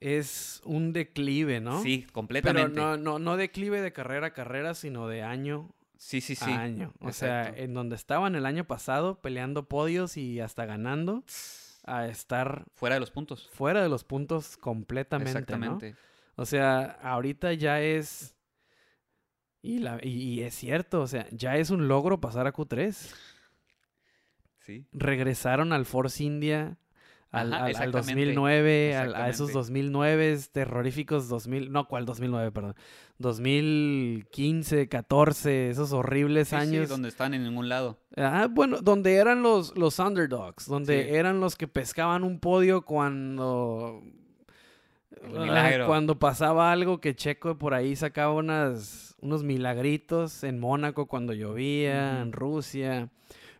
es 0.00 0.60
un 0.64 0.92
declive, 0.92 1.60
¿no? 1.60 1.82
Sí, 1.82 2.00
Pero 2.00 2.12
completamente. 2.12 2.78
no, 2.78 2.96
no, 2.96 3.18
no 3.18 3.36
declive 3.36 3.80
de 3.80 3.92
carrera 3.92 4.28
a 4.28 4.32
carrera, 4.32 4.74
sino 4.74 5.06
de 5.08 5.22
año 5.22 5.74
sí, 5.96 6.20
sí, 6.20 6.34
sí. 6.34 6.50
a 6.50 6.60
año. 6.60 6.92
O 7.00 7.12
sea, 7.12 7.48
en 7.56 7.72
donde 7.74 7.96
estaban 7.96 8.34
el 8.34 8.46
año 8.46 8.64
pasado 8.64 9.20
peleando 9.20 9.68
podios 9.68 10.16
y 10.16 10.40
hasta 10.40 10.66
ganando, 10.66 11.24
a 11.86 12.06
estar 12.08 12.64
Fuera 12.74 12.96
de 12.96 13.00
los 13.00 13.10
puntos. 13.10 13.48
fuera 13.52 13.82
de 13.82 13.88
los 13.88 14.04
puntos 14.04 14.56
completamente, 14.56 15.32
¿no? 15.32 15.38
Exactamente. 15.38 15.96
O 16.36 16.44
sea, 16.46 16.98
ahorita 17.02 17.52
ya 17.52 17.80
es... 17.80 18.34
Y, 19.62 19.78
la, 19.78 19.98
y, 20.02 20.10
y 20.10 20.42
es 20.42 20.54
cierto, 20.54 21.00
o 21.00 21.06
sea, 21.06 21.26
ya 21.30 21.56
es 21.56 21.70
un 21.70 21.88
logro 21.88 22.20
pasar 22.20 22.46
a 22.46 22.52
Q3. 22.52 23.14
Sí. 24.64 24.84
Regresaron 24.92 25.72
al 25.72 25.84
Force 25.84 26.22
India, 26.24 26.76
al, 27.30 27.52
Ajá, 27.52 27.56
al- 27.56 27.64
al 27.64 27.70
exactamente, 27.70 28.12
2009, 28.24 28.96
al- 28.96 29.14
a 29.14 29.28
esos 29.28 29.48
exactamente. 29.50 29.52
2009 29.58 30.38
terroríficos 30.52 31.28
2000, 31.28 31.72
no, 31.72 31.86
¿cuál 31.88 32.04
2009, 32.06 32.50
perdón? 32.52 32.74
2015, 33.18 34.88
14, 34.88 35.70
esos 35.70 35.92
horribles 35.92 36.48
Sí, 36.48 36.56
sí, 36.56 36.62
años. 36.62 36.88
donde 36.88 37.08
están 37.08 37.34
en 37.34 37.44
ningún 37.44 37.68
lado. 37.68 37.98
Ah, 38.16 38.48
bueno, 38.50 38.80
donde 38.80 39.14
eran 39.16 39.42
los, 39.42 39.76
los 39.76 39.98
underdogs, 39.98 40.66
donde 40.66 41.04
Sí. 41.04 41.10
eran 41.14 41.40
los 41.40 41.56
que 41.56 41.68
pescaban 41.68 42.22
un 42.24 42.38
podio 42.40 42.82
cuando... 42.82 44.02
Cuando 45.86 46.18
pasaba 46.18 46.70
algo 46.72 47.00
que 47.00 47.14
Checo 47.14 47.56
por 47.56 47.72
ahí 47.72 47.96
sacaba 47.96 48.34
unas, 48.34 49.14
unos 49.20 49.42
milagritos 49.42 50.44
en 50.44 50.58
Mónaco 50.60 51.06
cuando 51.06 51.32
llovía, 51.32 52.20
en. 52.20 52.32
Rusia. 52.32 53.08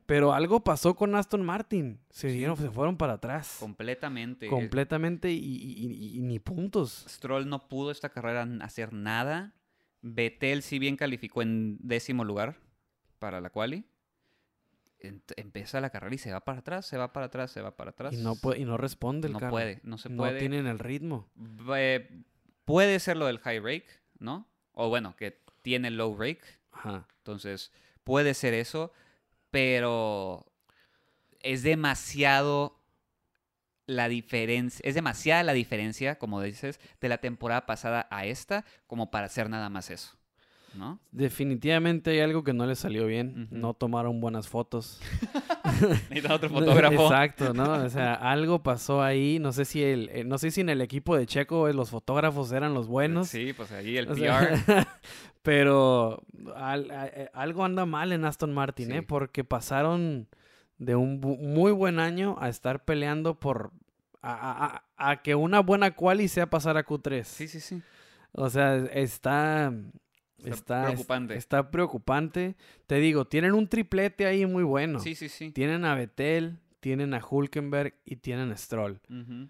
Pero 0.06 0.34
algo 0.34 0.60
pasó 0.60 0.94
con 0.94 1.14
Aston 1.14 1.42
Martin. 1.42 1.98
Se, 2.10 2.28
Sí. 2.30 2.36
dieron, 2.36 2.56
se 2.56 2.70
fueron 2.70 2.96
para 2.96 3.14
atrás. 3.14 3.56
Completamente. 3.58 4.48
Completamente 4.48 5.30
y, 5.32 5.38
y- 5.38 5.86
y- 5.86 6.18
y 6.18 6.22
ni 6.22 6.38
puntos. 6.38 7.06
Stroll 7.08 7.48
no 7.48 7.68
pudo 7.68 7.90
esta 7.90 8.10
carrera 8.10 8.46
hacer 8.60 8.92
nada. 8.92 9.54
Vettel 10.02 10.62
si 10.62 10.78
bien 10.78 10.96
calificó 10.96 11.40
en 11.40 11.78
décimo 11.80 12.24
lugar 12.24 12.56
para 13.18 13.40
la 13.40 13.48
quali. 13.50 13.84
Empieza 15.36 15.80
la 15.82 15.90
carrera 15.90 16.14
y 16.14 16.18
se 16.18 16.32
va 16.32 16.40
para 16.40 16.60
atrás, 16.60 16.86
se 16.86 16.96
va 16.96 17.12
para 17.12 17.26
atrás, 17.26 17.50
se 17.50 17.60
va 17.60 17.76
para 17.76 17.90
atrás. 17.90 18.14
Y 18.14 18.16
no, 18.18 18.36
puede, 18.36 18.60
y 18.60 18.64
no 18.64 18.78
responde 18.78 19.26
el 19.26 19.34
No 19.34 19.38
carro. 19.38 19.50
puede, 19.50 19.80
no 19.82 19.98
se 19.98 20.08
no 20.08 20.16
puede. 20.18 20.38
tienen 20.38 20.66
el 20.66 20.78
ritmo. 20.78 21.28
Eh, 21.76 22.22
puede 22.64 22.98
ser 23.00 23.18
lo 23.18 23.26
del 23.26 23.38
high 23.40 23.60
rake, 23.60 23.86
¿no? 24.18 24.48
O 24.72 24.88
bueno, 24.88 25.14
que 25.16 25.42
tiene 25.60 25.90
low 25.90 26.16
rake. 26.16 26.40
Ajá. 26.72 27.06
Entonces, 27.18 27.70
puede 28.02 28.32
ser 28.32 28.54
eso, 28.54 28.92
pero 29.54 30.44
es 31.38 31.62
demasiado 31.62 32.80
la 33.86 34.08
diferencia, 34.08 34.80
es 34.82 34.96
demasiada 34.96 35.44
la 35.44 35.52
diferencia, 35.52 36.18
como 36.18 36.42
dices, 36.42 36.80
de 37.00 37.08
la 37.08 37.18
temporada 37.18 37.64
pasada 37.64 38.08
a 38.10 38.26
esta, 38.26 38.64
como 38.88 39.12
para 39.12 39.26
hacer 39.26 39.48
nada 39.48 39.68
más 39.70 39.90
eso, 39.90 40.16
¿no? 40.74 40.98
Definitivamente 41.12 42.10
hay 42.10 42.18
algo 42.18 42.42
que 42.42 42.52
no 42.52 42.66
les 42.66 42.80
salió 42.80 43.06
bien. 43.06 43.46
No 43.52 43.74
tomaron 43.74 44.20
buenas 44.20 44.48
fotos. 44.48 45.00
Necesita 46.10 46.34
otro 46.34 46.48
fotógrafo. 46.50 47.04
Exacto, 47.04 47.54
¿no? 47.54 47.74
O 47.84 47.88
sea, 47.90 48.14
algo 48.32 48.60
pasó 48.64 49.04
ahí. 49.04 49.38
No 49.38 49.52
sé 49.52 49.64
si 49.66 49.84
el, 49.84 50.08
eh, 50.12 50.24
no 50.24 50.36
sé 50.38 50.50
si 50.50 50.62
en 50.62 50.68
el 50.70 50.80
equipo 50.80 51.16
de 51.16 51.26
Checo 51.26 51.68
eh, 51.68 51.74
los 51.74 51.90
fotógrafos 51.90 52.50
eran 52.50 52.74
los 52.74 52.88
buenos. 52.88 53.28
Sí, 53.28 53.52
pues 53.52 53.70
ahí 53.70 53.96
el 53.98 54.10
O 54.10 54.14
PR. 54.16 54.18
sea, 54.18 55.00
pero 55.44 56.24
al- 56.56 56.90
a- 56.90 57.06
eh, 57.06 57.30
algo 57.34 57.64
anda 57.64 57.84
mal 57.86 58.10
en 58.12 58.24
Aston 58.24 58.52
Martin, 58.52 58.90
¿eh? 58.92 59.02
Porque 59.02 59.44
pasaron 59.44 60.26
de 60.78 60.96
un 60.96 61.20
bu- 61.20 61.38
muy 61.38 61.70
buen 61.70 62.00
año 62.00 62.36
a 62.40 62.48
estar 62.48 62.84
peleando 62.84 63.38
por 63.38 63.70
a, 64.22 64.32
a- 64.32 64.66
a- 64.96 65.10
a 65.10 65.22
que 65.22 65.34
una 65.34 65.60
buena 65.60 65.90
quali 65.94 66.28
sea 66.28 66.48
pasar 66.48 66.76
a 66.78 66.84
Q3. 66.86 67.24
sí, 67.24 67.46
sí, 67.46 67.60
sí. 67.60 67.82
O 68.32 68.48
sea, 68.50 68.76
está 68.76 69.72
Está 70.38 70.50
está 70.50 70.82
preocupante. 70.86 71.34
Está 71.36 71.70
preocupante. 71.70 72.56
Te 72.86 72.96
digo, 72.96 73.26
tienen 73.26 73.52
un 73.52 73.68
triplete 73.68 74.26
ahí 74.26 74.44
muy 74.46 74.62
bueno. 74.64 74.98
Sí, 74.98 75.14
sí, 75.14 75.28
sí. 75.28 75.50
Tienen 75.52 75.84
a 75.84 75.94
Vettel, 75.94 76.58
tienen 76.80 77.12
a 77.14 77.22
Hulkenberg 77.24 77.94
y 78.04 78.16
tienen 78.16 78.50
a 78.50 78.56
Stroll. 78.56 79.00
Ujú. 79.10 79.48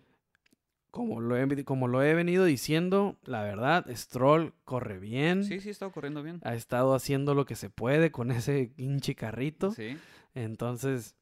Como 0.95 1.20
lo, 1.20 1.36
he, 1.36 1.64
como 1.64 1.88
lo 1.88 2.05
he 2.05 2.14
venido 2.14 2.45
diciendo, 2.45 3.16
la 3.24 3.42
verdad, 3.42 3.84
Stroll 3.90 4.55
corre 4.64 5.01
bien. 5.01 5.42
Sí, 5.42 5.59
sí, 5.59 5.70
está 5.70 5.88
ocurriendo 5.88 6.22
bien. 6.22 6.40
Ha 6.45 6.55
estado 6.55 6.95
haciendo 6.95 7.34
lo 7.34 7.47
que 7.47 7.57
se 7.57 7.68
puede 7.68 8.12
con 8.12 8.30
ese 8.30 8.72
hinche 8.76 9.16
carrito. 9.16 9.72
Sí. 9.72 9.99
Entonces, 10.36 11.16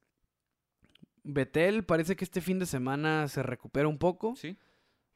Vettel 1.25 1.85
parece 1.85 2.17
que 2.17 2.25
este 2.25 2.43
fin 2.43 2.59
de 2.59 2.67
semana 2.67 3.29
se 3.29 3.43
recupera 3.43 3.89
un 3.89 3.97
poco. 3.99 4.37
Sí. 4.37 4.59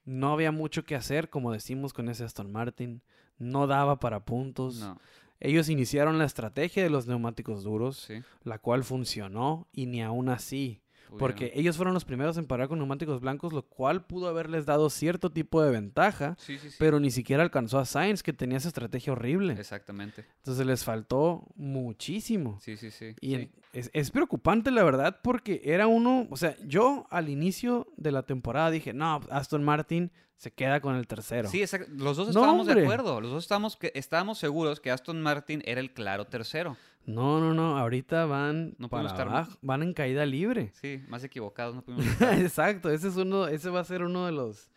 No 0.06 0.32
había 0.32 0.52
mucho 0.52 0.84
que 0.84 0.94
hacer, 0.94 1.28
como 1.28 1.52
decimos 1.52 1.92
con 1.92 2.08
ese 2.08 2.24
Aston 2.24 2.50
Martin. 2.50 3.02
No 3.38 3.66
daba 3.66 3.98
para 3.98 4.24
puntos. 4.24 4.80
No. 4.80 4.98
Ellos 5.38 5.68
iniciaron 5.68 6.16
la 6.18 6.24
estrategia 6.24 6.82
de 6.82 6.88
los 6.88 7.06
neumáticos 7.06 7.62
duros, 7.62 7.98
Sí. 8.06 8.22
la 8.42 8.58
cual 8.58 8.84
funcionó 8.84 9.68
y 9.72 9.84
ni 9.84 10.02
aún 10.02 10.30
así. 10.30 10.80
Porque 11.18 11.52
ellos 11.54 11.76
fueron 11.76 11.94
los 11.94 12.04
primeros 12.04 12.36
en 12.36 12.46
parar 12.46 12.68
con 12.68 12.78
neumáticos 12.78 13.20
blancos, 13.20 13.52
lo 13.52 13.62
cual 13.62 14.04
pudo 14.06 14.28
haberles 14.28 14.66
dado 14.66 14.90
cierto 14.90 15.30
tipo 15.30 15.62
de 15.62 15.70
ventaja, 15.70 16.36
Sí, 16.38 16.58
sí, 16.58 16.70
sí. 16.70 16.76
pero 16.78 17.00
ni 17.00 17.10
siquiera 17.10 17.42
alcanzó 17.42 17.78
a 17.78 17.84
Sainz, 17.84 18.22
que 18.22 18.32
tenía 18.32 18.58
esa 18.58 18.68
estrategia 18.68 19.12
horrible. 19.12 19.54
Exactamente. 19.54 20.24
Entonces 20.38 20.66
les 20.66 20.84
faltó 20.84 21.44
muchísimo. 21.54 22.58
Sí, 22.60 22.76
sí, 22.76 22.90
sí. 22.90 23.14
Y 23.20 23.50
es, 23.72 23.90
es 23.92 24.10
preocupante, 24.10 24.70
la 24.70 24.82
verdad, 24.84 25.20
porque 25.22 25.60
era 25.64 25.86
uno, 25.86 26.26
o 26.30 26.36
sea, 26.36 26.56
yo 26.66 27.06
al 27.10 27.28
inicio 27.28 27.86
de 27.96 28.12
la 28.12 28.22
temporada 28.24 28.70
dije, 28.70 28.92
no, 28.92 29.20
Aston 29.30 29.62
Martin 29.64 30.10
se 30.36 30.52
queda 30.52 30.80
con 30.80 30.96
el 30.96 31.06
tercero. 31.06 31.48
Sí, 31.48 31.60
exact- 31.62 31.88
los 31.88 32.16
dos 32.16 32.26
No, 32.28 32.40
estábamos 32.40 32.66
de 32.66 32.82
acuerdo. 32.82 33.20
Los 33.22 33.30
dos 33.30 33.44
estábamos, 33.44 33.76
que, 33.76 33.90
estábamos 33.94 34.38
seguros 34.38 34.80
que 34.80 34.90
Aston 34.90 35.22
Martin 35.22 35.62
era 35.64 35.80
el 35.80 35.92
claro 35.94 36.26
tercero. 36.26 36.76
No, 37.06 37.40
no, 37.40 37.54
no, 37.54 37.78
ahorita 37.78 38.26
van 38.26 38.74
No 38.78 38.88
para 38.88 39.08
estar- 39.08 39.28
abajo, 39.28 39.56
van 39.62 39.82
en 39.82 39.94
caída 39.94 40.26
libre. 40.26 40.72
Sí, 40.80 41.00
más 41.08 41.22
equivocados 41.24 41.74
no 41.74 41.82
pudimos 41.82 42.04
estar. 42.20 42.38
Exacto, 42.40 42.90
ese 42.90 43.08
es 43.08 43.16
uno, 43.16 43.46
ese 43.46 43.70
va 43.70 43.80
a 43.80 43.84
ser 43.84 44.02
uno 44.02 44.26
de 44.26 44.32
los 44.32 44.68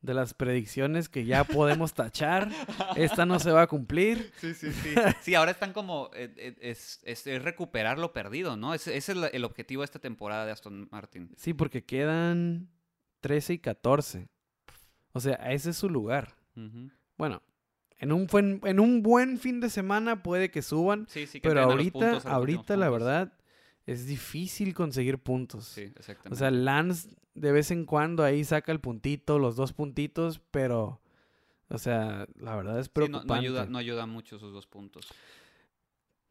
de 0.00 0.14
las 0.14 0.32
predicciones 0.32 1.08
que 1.08 1.24
ya 1.24 1.42
podemos 1.42 1.92
tachar. 1.92 2.48
Esta 2.94 3.26
no 3.26 3.40
se 3.40 3.50
va 3.50 3.62
a 3.62 3.66
cumplir. 3.66 4.30
Sí, 4.40 4.54
sí, 4.54 4.70
sí. 4.72 4.94
Sí, 5.20 5.34
ahora 5.34 5.50
están 5.50 5.72
como. 5.72 6.10
eh, 6.14 6.32
eh, 6.36 6.56
es, 6.60 7.00
es- 7.02 7.26
es 7.26 7.42
recuperar 7.42 7.98
lo 7.98 8.12
perdido, 8.12 8.56
¿no? 8.56 8.74
Ese, 8.74 8.96
ese 8.96 9.12
es 9.12 9.18
el 9.32 9.44
objetivo 9.44 9.82
de 9.82 9.86
esta 9.86 9.98
temporada 9.98 10.46
de 10.46 10.52
Aston 10.52 10.88
Martin. 10.92 11.30
Sí, 11.36 11.52
porque 11.52 11.84
quedan 11.84 12.68
13 13.20 13.54
y 13.54 13.58
14. 13.58 14.28
O 15.12 15.18
sea, 15.18 15.34
ese 15.50 15.70
es 15.70 15.76
su 15.76 15.88
lugar. 15.90 16.36
Bueno, 17.16 17.42
en 17.98 18.12
un, 18.12 18.26
buen, 18.26 18.60
en 18.64 18.80
un 18.80 19.02
buen 19.02 19.38
fin 19.38 19.60
de 19.60 19.70
semana 19.70 20.22
puede 20.22 20.50
que 20.50 20.62
suban, 20.62 21.06
Sí, 21.08 21.26
sí, 21.26 21.40
que 21.40 21.48
pero 21.48 21.62
ahorita, 21.62 21.92
puntos, 21.92 22.26
ahorita 22.26 22.76
la 22.76 22.90
verdad, 22.90 23.32
es 23.86 24.06
difícil 24.06 24.74
conseguir 24.74 25.18
puntos. 25.18 25.64
Sí, 25.66 25.82
exactamente. 25.96 26.34
O 26.34 26.36
sea, 26.36 26.50
Lance 26.50 27.08
de 27.34 27.52
vez 27.52 27.70
en 27.70 27.84
cuando 27.86 28.22
ahí 28.24 28.44
saca 28.44 28.72
el 28.72 28.80
puntito, 28.80 29.38
los 29.38 29.56
dos 29.56 29.72
puntitos, 29.72 30.40
pero, 30.50 31.00
o 31.68 31.78
sea, 31.78 32.26
la 32.36 32.54
verdad 32.56 32.78
es 32.78 32.86
Sí, 32.86 32.90
no, 32.90 32.94
preocupante. 32.94 33.26
no 33.28 33.34
ayuda, 33.34 33.66
no 33.66 33.78
ayuda 33.78 34.06
mucho 34.06 34.36
esos 34.36 34.52
dos 34.52 34.66
puntos. 34.66 35.06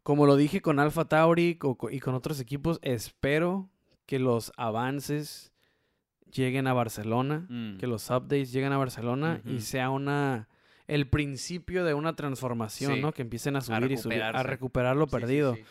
Como 0.03 0.25
lo 0.25 0.35
dije 0.37 0.61
con 0.61 0.79
Alpha 0.79 1.05
Tauri 1.05 1.57
y 1.91 1.99
con 1.99 2.15
otros 2.15 2.39
equipos, 2.39 2.79
espero 2.81 3.69
que 4.05 4.19
los 4.19 4.53
avances 4.55 5.51
lleguen 6.31 6.67
a 6.67 6.73
Barcelona, 6.73 7.45
Mm. 7.49 7.77
que 7.77 7.87
los 7.87 8.09
updates 8.09 8.51
lleguen 8.53 8.71
a 8.71 8.77
Barcelona 8.77 9.41
y 9.45 9.59
sea 9.61 9.89
una 9.89 10.47
el 10.87 11.07
principio 11.09 11.83
de 11.83 11.93
una 11.93 12.15
transformación, 12.15 12.95
Sí. 12.95 13.01
¿no? 13.01 13.11
Que 13.11 13.21
empiecen 13.21 13.55
a 13.55 13.61
subir 13.61 13.91
y 13.91 13.97
subir, 13.97 14.21
a 14.23 14.43
recuperar 14.43 14.95
lo 14.95 15.05
sí, 15.05 15.11
perdido. 15.11 15.55
sí. 15.55 15.63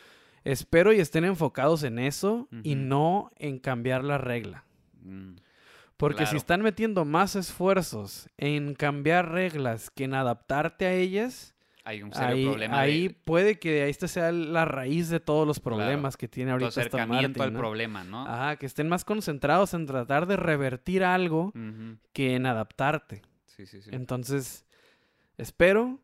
Espero 0.45 0.93
y 0.93 1.01
estén 1.01 1.25
enfocados 1.25 1.83
en 1.83 1.99
eso 1.99 2.49
y 2.63 2.77
no 2.77 3.33
en 3.37 3.59
cambiar 3.59 4.05
la 4.05 4.19
regla. 4.19 4.65
Mm. 5.03 5.37
Porque 5.97 6.27
si 6.27 6.37
están 6.37 6.61
metiendo 6.63 7.05
más 7.05 7.35
esfuerzos 7.37 8.29
en 8.37 8.75
cambiar 8.75 9.31
reglas 9.33 9.91
que 9.91 10.05
en 10.05 10.15
adaptarte 10.15 10.85
a 10.87 10.93
ellas, 10.93 11.55
Hay 11.85 12.03
un 12.03 12.13
serio 12.13 12.29
ahí, 12.29 12.45
problema 12.45 12.79
ahí 12.81 13.09
de 13.09 13.15
puede 13.15 13.59
que 13.59 13.89
esta 13.89 14.07
sea 14.09 14.31
la 14.33 14.65
raíz 14.67 15.09
de 15.09 15.21
todos 15.21 15.47
los 15.47 15.59
problemas 15.59 16.17
que 16.19 16.29
tiene 16.29 16.51
tu 16.51 16.53
ahorita 16.55 16.69
Aston 16.69 16.81
acercamiento 16.83 17.39
Martin, 17.39 17.43
al 17.43 17.53
¿no? 17.55 17.59
problema, 17.59 18.05
¿no? 18.05 18.27
Ajá, 18.29 18.57
que 18.57 18.67
estén 18.67 18.89
más 18.89 19.05
concentrados 19.05 19.73
en 19.73 19.87
tratar 19.87 20.27
de 20.27 20.37
revertir 20.37 21.03
algo 21.03 21.53
que 22.13 22.35
en 22.35 22.45
adaptarte. 22.47 23.23
Sí, 23.47 23.65
sí, 23.67 23.81
sí. 23.81 23.89
Entonces, 23.93 24.66
espero 25.37 26.01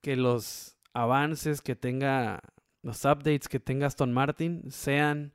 que 0.00 0.16
los 0.16 0.76
avances 0.92 1.60
que 1.60 1.76
tenga, 1.76 2.40
los 2.82 3.04
updates 3.04 3.48
que 3.48 3.60
tenga 3.60 3.86
Aston 3.86 4.12
Martin 4.12 4.70
sean 4.70 5.32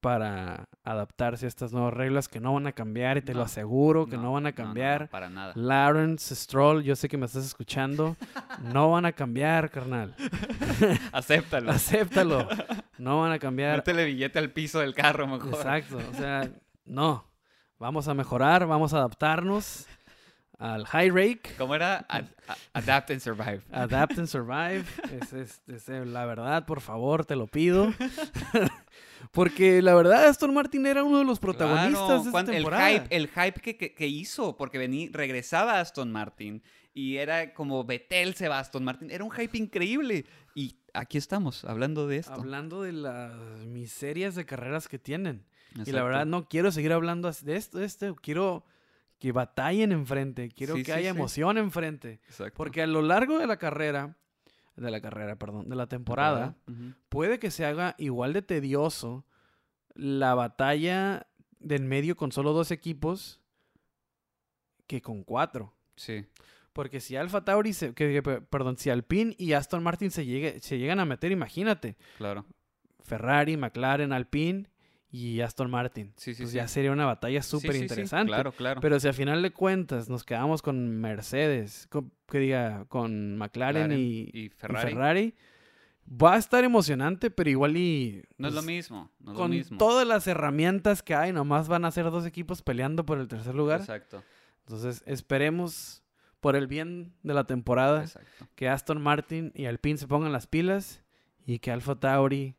para 0.00 0.68
adaptarse 0.84 1.46
a 1.46 1.48
estas 1.48 1.72
nuevas 1.72 1.92
reglas 1.92 2.28
que 2.28 2.38
no 2.38 2.54
van 2.54 2.66
a 2.66 2.72
cambiar 2.72 3.16
y 3.16 3.22
te 3.22 3.34
lo 3.34 3.42
aseguro 3.42 4.06
que 4.06 4.16
no, 4.16 4.32
van 4.32 4.46
a 4.46 4.50
no, 4.50 4.54
cambiar. 4.54 5.08
para 5.08 5.28
nada. 5.28 5.52
Lawrence 5.56 6.34
Stroll, 6.34 6.84
yo 6.84 6.94
sé 6.94 7.08
que 7.08 7.16
me 7.16 7.26
estás 7.26 7.44
escuchando, 7.44 8.16
no 8.62 8.90
van 8.90 9.06
a 9.06 9.12
cambiar, 9.12 9.70
carnal. 9.70 10.14
Acéptalo. 11.12 11.72
Acéptalo. 11.72 12.48
No 12.98 13.20
van 13.20 13.30
a 13.30 13.38
cambiar. 13.38 13.76
Métele 13.76 14.06
billete 14.06 14.38
al 14.38 14.50
piso 14.52 14.80
del 14.80 14.94
carro 14.94 15.26
mejor. 15.26 15.52
Exacto, 15.52 15.98
o 15.98 16.14
sea, 16.14 16.48
no. 16.86 17.26
Vamos 17.78 18.08
a 18.08 18.14
mejorar, 18.14 18.66
vamos 18.66 18.94
a 18.94 18.96
adaptarnos 18.96 19.86
al 20.58 20.86
high 20.86 21.10
rake. 21.10 21.54
¿Cómo 21.58 21.74
era? 21.74 21.98
Ad- 22.08 22.26
adapt 22.72 23.10
and 23.10 23.20
survive. 23.20 23.62
Adapt 23.72 24.18
and 24.18 24.26
survive. 24.28 24.84
Es, 25.20 25.32
es- 25.32 25.62
es, 25.66 25.88
eh, 25.88 26.04
la 26.06 26.24
verdad, 26.26 26.64
por 26.66 26.80
favor, 26.80 27.24
te 27.24 27.36
lo 27.36 27.46
pido. 27.46 27.92
Porque 29.32 29.82
la 29.82 29.94
verdad, 29.94 30.26
Aston 30.26 30.52
Martin 30.54 30.86
era 30.86 31.02
uno 31.02 31.18
de 31.18 31.24
los 31.24 31.38
protagonistas 31.40 32.22
Claro, 32.22 32.22
de 32.44 32.56
esta 32.56 32.56
el 32.56 32.64
hype, 33.00 33.16
el 33.16 33.28
hype 33.28 33.60
que, 33.60 33.76
que- 33.76 33.94
que 33.94 34.06
hizo, 34.06 34.56
porque 34.56 34.78
vení, 34.78 35.08
regresaba 35.08 35.80
Aston 35.80 36.12
Martin 36.12 36.62
y 36.94 37.16
era 37.16 37.52
como 37.52 37.84
Betel 37.84 38.34
se 38.34 38.48
va 38.48 38.58
a 38.58 38.60
Aston 38.60 38.84
Martin. 38.84 39.10
Era 39.10 39.24
un 39.24 39.30
hype 39.30 39.56
increíble. 39.58 40.24
Y 40.54 40.76
aquí 40.94 41.18
estamos, 41.18 41.64
hablando 41.64 42.06
de 42.06 42.18
esto. 42.18 42.32
Hablando 42.32 42.82
de 42.82 42.92
las 42.92 43.34
miserias 43.66 44.34
de 44.34 44.46
carreras 44.46 44.88
que 44.88 44.98
tienen. 44.98 45.44
Y 45.84 45.92
la 45.92 46.02
verdad, 46.02 46.24
no 46.24 46.48
quiero 46.48 46.72
seguir 46.72 46.92
hablando 46.92 47.30
de 47.30 47.56
esto, 47.56 47.78
de 47.78 47.84
esto. 47.84 48.14
Quiero 48.16 48.64
que 49.18 49.32
batallen 49.32 49.92
enfrente. 49.92 50.48
Quiero 50.50 50.74
Sí, 50.74 50.80
que 50.82 50.92
sí, 50.92 50.98
haya 50.98 51.12
sí. 51.12 51.16
emoción 51.16 51.58
enfrente. 51.58 52.20
Exacto. 52.28 52.54
Porque 52.56 52.82
a 52.82 52.86
lo 52.86 53.02
largo 53.02 53.38
de 53.38 53.46
la 53.46 53.56
carrera, 53.58 54.16
de 54.76 54.90
la 54.90 55.00
carrera, 55.00 55.36
perdón, 55.36 55.68
de 55.68 55.76
la 55.76 55.86
temporada, 55.86 56.56
puede 57.08 57.38
que 57.38 57.50
se 57.50 57.64
haga 57.64 57.94
igual 57.98 58.32
de 58.34 58.42
tedioso 58.42 59.24
la 59.94 60.34
batalla 60.34 61.26
del 61.58 61.84
medio 61.84 62.16
con 62.16 62.30
solo 62.32 62.52
dos 62.52 62.70
equipos 62.70 63.40
que 64.86 65.00
con 65.02 65.24
cuatro. 65.24 65.72
Sí. 65.96 66.26
Porque 66.72 67.00
si 67.00 67.16
Alfa 67.16 67.42
Tauri, 67.44 67.72
se, 67.72 67.94
que, 67.94 68.22
perdón, 68.22 68.76
si 68.76 68.90
Alpine 68.90 69.34
y 69.38 69.54
Aston 69.54 69.82
Martin 69.82 70.10
se, 70.10 70.26
llegue- 70.26 70.60
se 70.60 70.78
llegan 70.78 71.00
a 71.00 71.06
meter, 71.06 71.32
imagínate, 71.32 71.96
Claro. 72.18 72.44
Ferrari, 73.02 73.56
McLaren, 73.56 74.12
Alpine 74.12 74.68
y 75.10 75.40
Aston 75.40 75.70
Martin. 75.70 76.12
Sí, 76.16 76.34
sí, 76.34 76.42
pues 76.42 76.50
sí. 76.50 76.56
ya 76.56 76.68
sería 76.68 76.92
una 76.92 77.06
batalla 77.06 77.42
súper 77.42 77.76
interesante. 77.76 78.32
Claro, 78.32 78.52
claro. 78.52 78.80
Pero 78.80 78.98
si 79.00 79.08
a 79.08 79.12
final 79.12 79.42
de 79.42 79.52
cuentas 79.52 80.08
nos 80.08 80.24
quedamos 80.24 80.62
con 80.62 80.88
Mercedes, 81.00 81.86
con- 81.90 82.12
que 82.28 82.38
diga, 82.38 82.84
con 82.88 83.36
McLaren, 83.36 83.82
McLaren 83.84 83.98
y, 83.98 84.30
y 84.32 84.44
y 84.46 84.48
Ferrari. 84.50 85.34
Va 86.08 86.34
a 86.34 86.38
estar 86.38 86.62
emocionante, 86.62 87.32
pero 87.32 87.50
igual 87.50 87.76
y... 87.76 88.22
no 88.38 88.46
es 88.46 88.54
lo 88.54 88.60
pues, 88.60 88.66
mismo. 88.66 89.10
No 89.18 89.32
es 89.32 89.36
lo 89.36 89.42
con 89.42 89.50
mismo. 89.50 89.78
todas 89.78 90.06
las 90.06 90.26
herramientas 90.28 91.02
que 91.02 91.16
hay, 91.16 91.32
nomás 91.32 91.66
van 91.66 91.84
a 91.84 91.90
ser 91.90 92.04
dos 92.12 92.24
equipos 92.26 92.62
peleando 92.62 93.04
por 93.04 93.18
el 93.18 93.26
tercer 93.26 93.56
lugar. 93.56 93.80
Exacto. 93.80 94.22
Entonces, 94.60 95.02
esperemos 95.06 96.04
por 96.40 96.54
el 96.54 96.68
bien 96.68 97.12
de 97.24 97.34
la 97.34 97.44
temporada 97.44 98.02
Exacto. 98.02 98.46
que 98.54 98.68
Aston 98.68 99.02
Martin 99.02 99.50
y 99.56 99.64
Alpine 99.66 99.98
se 99.98 100.06
pongan 100.06 100.30
las 100.32 100.46
pilas 100.46 101.02
y 101.44 101.58
que 101.58 101.72
Alfa 101.72 101.96
Tauri 101.96 102.54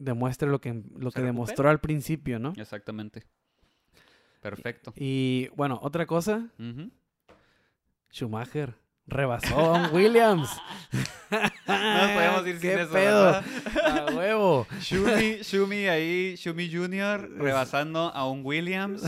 demuestre 0.00 0.48
lo 0.48 0.60
que, 0.60 0.82
lo 0.96 1.12
que 1.12 1.22
demostró 1.22 1.68
al 1.68 1.80
principio, 1.80 2.38
¿no? 2.38 2.52
Exactamente. 2.56 3.24
Perfecto. 4.40 4.92
Y 4.96 5.48
bueno, 5.54 5.78
otra 5.82 6.06
cosa. 6.06 6.48
Schumacher 8.10 8.74
rebasó 9.06 9.58
a 9.58 9.88
un 9.88 9.94
Williams. 9.94 10.50
No 11.30 11.38
nos 11.76 12.10
podemos 12.10 12.46
ir 12.46 12.52
sin 12.60 12.70
¿Qué 12.70 12.82
eso, 12.82 12.92
pedo? 12.92 13.42
A 13.84 14.06
huevo. 14.14 14.66
Shumi, 14.80 15.42
Shumi 15.42 15.86
ahí, 15.88 16.36
Shumi 16.36 16.72
Jr. 16.72 17.30
rebasando 17.36 18.10
a 18.14 18.28
un 18.28 18.44
Williams. 18.44 19.02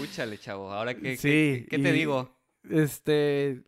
Úchale, 0.00 0.38
chavo. 0.38 0.72
Ahora, 0.72 0.94
¿qué, 0.94 1.16
Sí, 1.16 1.66
qué, 1.68 1.76
qué 1.76 1.78
te 1.78 1.92
digo? 1.92 2.36
Este, 2.68 3.62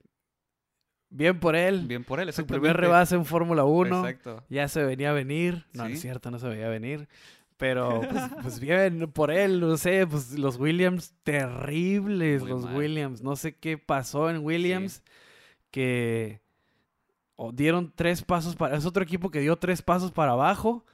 bien 1.13 1.39
por 1.39 1.55
él. 1.55 1.87
Bien 1.87 2.05
por 2.05 2.21
él, 2.21 2.33
Su 2.33 2.47
primer 2.47 2.77
rebase 2.77 3.15
en 3.15 3.25
Fórmula 3.25 3.65
1. 3.65 4.09
Exacto. 4.09 4.45
Ya 4.49 4.69
se 4.69 4.83
venía 4.85 5.11
a 5.11 5.13
venir. 5.13 5.67
No, 5.73 5.85
no 5.85 5.91
es 5.91 6.01
cierto, 6.01 6.31
no 6.31 6.39
se 6.39 6.49
veía 6.49 6.69
venir. 6.69 7.09
Pero, 7.57 8.01
pues, 8.11 8.23
pues 8.43 8.61
bien, 8.61 9.13
por 9.13 9.31
él, 9.31 9.61
no 9.61 9.77
sé, 9.77 10.07
pues 10.07 10.37
los 10.39 10.59
Williams, 10.59 11.15
terribles 11.23 12.43
Muy 12.43 12.51
los 12.51 12.65
mal. 12.65 12.77
Williams. 12.77 13.23
No 13.23 13.37
sé 13.37 13.55
qué 13.55 13.79
pasó 13.79 14.31
en 14.31 14.45
Williams, 14.45 15.03
que 15.71 16.41
dieron 17.53 17.93
tres 17.95 18.23
pasos 18.23 18.57
para... 18.57 18.77
Es 18.77 18.85
otro 18.85 19.03
equipo 19.03 19.31
que 19.31 19.41
dio 19.41 19.57
tres 19.57 19.83
pasos 19.83 20.11
para 20.11 20.33
abajo. 20.33 20.85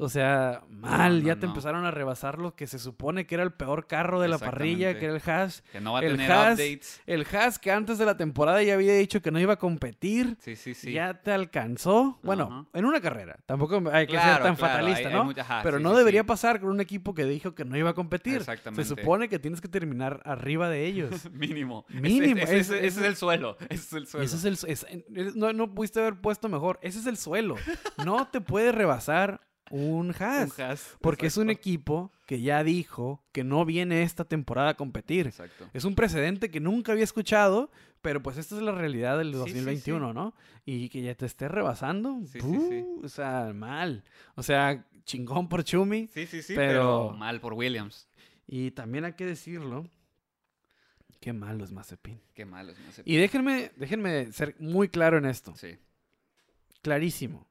O 0.00 0.08
sea, 0.08 0.62
mal, 0.70 1.20
no, 1.22 1.26
ya 1.26 1.34
te 1.36 1.42
no. 1.46 1.48
empezaron 1.48 1.84
a 1.84 1.90
rebasar 1.90 2.38
lo 2.38 2.54
que 2.54 2.66
se 2.66 2.78
supone 2.78 3.26
que 3.26 3.34
era 3.34 3.42
el 3.44 3.52
peor 3.52 3.86
carro 3.88 4.20
de 4.20 4.28
la 4.28 4.38
parrilla, 4.38 4.96
que 4.98 5.06
era 5.06 5.14
el 5.16 5.22
Haas. 5.28 5.62
Que 5.72 5.80
no 5.80 5.92
va 5.94 5.98
a 5.98 6.02
El 6.02 6.12
tener 6.12 6.30
Haas, 6.30 6.54
updates. 6.54 7.00
El 7.06 7.26
Haas 7.32 7.58
que 7.58 7.72
antes 7.72 7.98
de 7.98 8.06
la 8.06 8.16
temporada 8.16 8.62
ya 8.62 8.74
había 8.74 8.94
dicho 8.94 9.20
que 9.20 9.30
no 9.30 9.40
iba 9.40 9.54
a 9.54 9.56
competir. 9.58 10.36
Sí, 10.40 10.54
sí, 10.56 10.74
sí. 10.74 10.92
Ya 10.92 11.14
te 11.20 11.32
alcanzó. 11.32 12.18
Bueno, 12.22 12.68
en 12.72 12.84
una 12.84 13.00
carrera. 13.00 13.38
Tampoco 13.46 13.82
hay 13.92 14.06
que 14.06 14.12
ser 14.12 14.22
tan 14.42 14.54
claro, 14.54 14.56
fatalista, 14.56 15.08
hay- 15.08 15.14
¿no? 15.14 15.20
hay 15.20 15.26
mucha- 15.26 15.40
ajá, 15.42 15.60
Pero 15.64 15.78
sí, 15.78 15.82
no 15.82 15.90
sí, 15.92 15.96
debería 15.98 16.20
sí. 16.22 16.26
pasar 16.28 16.60
con 16.60 16.70
un 16.70 16.80
equipo 16.80 17.12
que 17.14 17.24
dijo 17.24 17.54
que 17.54 17.64
no 17.64 17.76
iba 17.76 17.90
a 17.90 17.94
competir. 17.94 18.36
Exactamente. 18.36 18.84
Se 18.84 18.88
supone 18.94 19.28
que 19.28 19.38
tienes 19.38 19.60
que 19.60 19.68
terminar 19.68 20.20
arriba 20.24 20.68
de 20.68 20.86
ellos. 20.86 21.28
Mínimo. 21.32 21.84
Mínimo, 21.88 22.40
Ese, 22.42 22.58
ese- 22.58 22.76
ese- 22.76 22.86
ese 22.86 23.00
es 23.00 23.06
el 23.06 23.16
suelo. 23.16 23.56
Ese 23.68 23.74
es 23.74 23.92
el 23.94 24.06
suelo. 24.06 24.24
ese 24.24 24.48
es 24.70 24.86
el, 24.88 25.32
no, 25.34 25.52
no 25.52 25.74
pudiste 25.74 25.98
haber 26.00 26.20
puesto 26.20 26.48
mejor. 26.48 26.78
Ese 26.82 27.00
es 27.00 27.06
el 27.06 27.16
suelo. 27.16 27.56
No 28.04 28.28
te 28.28 28.40
puede 28.40 28.70
rebasar 28.72 29.40
un 29.70 30.14
Haas. 30.18 30.56
Un 30.58 30.64
Haas, 30.64 30.96
Porque 31.00 31.26
es 31.26 31.36
un 31.36 31.50
equipo 31.50 32.12
que 32.26 32.40
ya 32.40 32.62
dijo 32.64 33.22
que 33.32 33.44
no 33.44 33.64
viene 33.64 34.02
esta 34.02 34.24
temporada 34.24 34.70
a 34.70 34.74
competir. 34.76 35.26
Exacto. 35.28 35.68
Es 35.72 35.84
un 35.84 35.94
precedente 35.94 36.50
que 36.50 36.60
nunca 36.60 36.92
había 36.92 37.04
escuchado, 37.04 37.70
pero 38.02 38.22
pues 38.22 38.36
esta 38.38 38.56
es 38.56 38.62
la 38.62 38.72
realidad 38.72 39.18
del 39.18 39.28
Sí, 39.28 39.32
sí, 39.32 39.38
2021, 39.38 40.12
¿no? 40.12 40.34
Y 40.64 40.88
que 40.88 41.02
ya 41.02 41.14
te 41.14 41.26
esté 41.26 41.48
rebasando, 41.48 42.20
o 43.02 43.08
sea, 43.08 43.52
mal. 43.54 44.04
O 44.34 44.42
sea, 44.42 44.86
chingón 45.04 45.48
por 45.48 45.64
Chumi. 45.64 46.06
Sí, 46.08 46.26
sí, 46.26 46.42
sí, 46.42 46.54
Pero- 46.54 47.08
pero... 47.08 47.16
mal 47.18 47.40
por 47.40 47.54
Williams. 47.54 48.08
Y 48.46 48.70
también 48.72 49.04
hay 49.04 49.14
que 49.14 49.26
decirlo, 49.26 49.88
qué 51.20 51.32
malo 51.32 51.64
es 51.64 51.72
Mazepin. 51.72 52.20
Qué 52.34 52.44
malo 52.44 52.72
es 52.72 52.78
Mazepin. 52.78 53.12
Y 53.12 53.16
déjenme, 53.16 53.72
déjenme 53.76 54.32
ser 54.32 54.54
muy 54.58 54.88
claro 54.88 55.18
en 55.18 55.24
esto, 55.26 55.54
Sí. 55.56 55.78
clarísimo. 56.82 57.47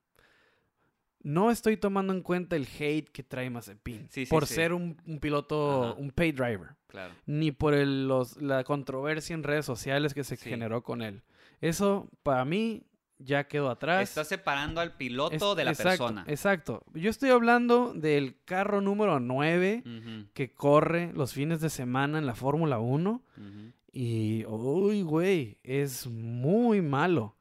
No 1.28 1.52
estoy 1.52 1.76
tomando 1.78 2.14
en 2.14 2.22
cuenta 2.22 2.56
el 2.56 2.66
hate 2.80 3.10
que 3.10 3.22
trae 3.24 3.50
Mazepin 3.50 4.08
Sí, 4.10 4.26
sí, 4.26 4.30
por 4.30 4.46
sí. 4.46 4.54
ser 4.56 4.72
un, 4.72 4.96
un 5.06 5.20
piloto, 5.20 5.84
Ajá. 5.92 5.94
un 6.00 6.12
pay 6.12 6.32
driver. 6.32 6.70
Claro. 6.88 7.14
ni 7.26 7.52
por 7.52 7.74
el- 7.74 8.08
los, 8.08 8.42
la 8.42 8.64
controversia 8.64 9.34
en 9.34 9.44
redes 9.44 9.66
sociales 9.66 10.14
que 10.14 10.24
se 10.24 10.38
generó 10.38 10.84
con 10.84 11.02
él. 11.02 11.22
Eso, 11.60 12.08
para 12.24 12.46
mí, 12.46 12.84
ya 13.20 13.46
quedó 13.48 13.70
atrás. 13.70 14.08
Está 14.08 14.24
separando 14.24 14.80
al 14.80 14.96
piloto 14.96 15.52
Es- 15.52 15.58
de 15.58 15.66
la 15.66 15.72
exacto, 15.72 15.90
persona. 16.06 16.24
Exacto. 16.28 16.84
Yo 16.94 17.10
estoy 17.10 17.30
hablando 17.32 17.94
del 17.94 18.38
carro 18.46 18.80
número 18.80 19.20
9 19.20 19.84
Ujú, 19.86 20.28
que 20.34 20.54
corre 20.54 21.12
los 21.14 21.34
fines 21.34 21.60
de 21.60 21.70
semana 21.70 22.20
en 22.20 22.26
la 22.26 22.36
Fórmula 22.36 22.80
1 22.80 23.22
ujú. 23.36 23.74
y, 23.92 24.46
uy, 24.46 25.02
güey, 25.02 25.58
es 25.64 26.08
muy 26.08 26.82
malo. 26.82 27.36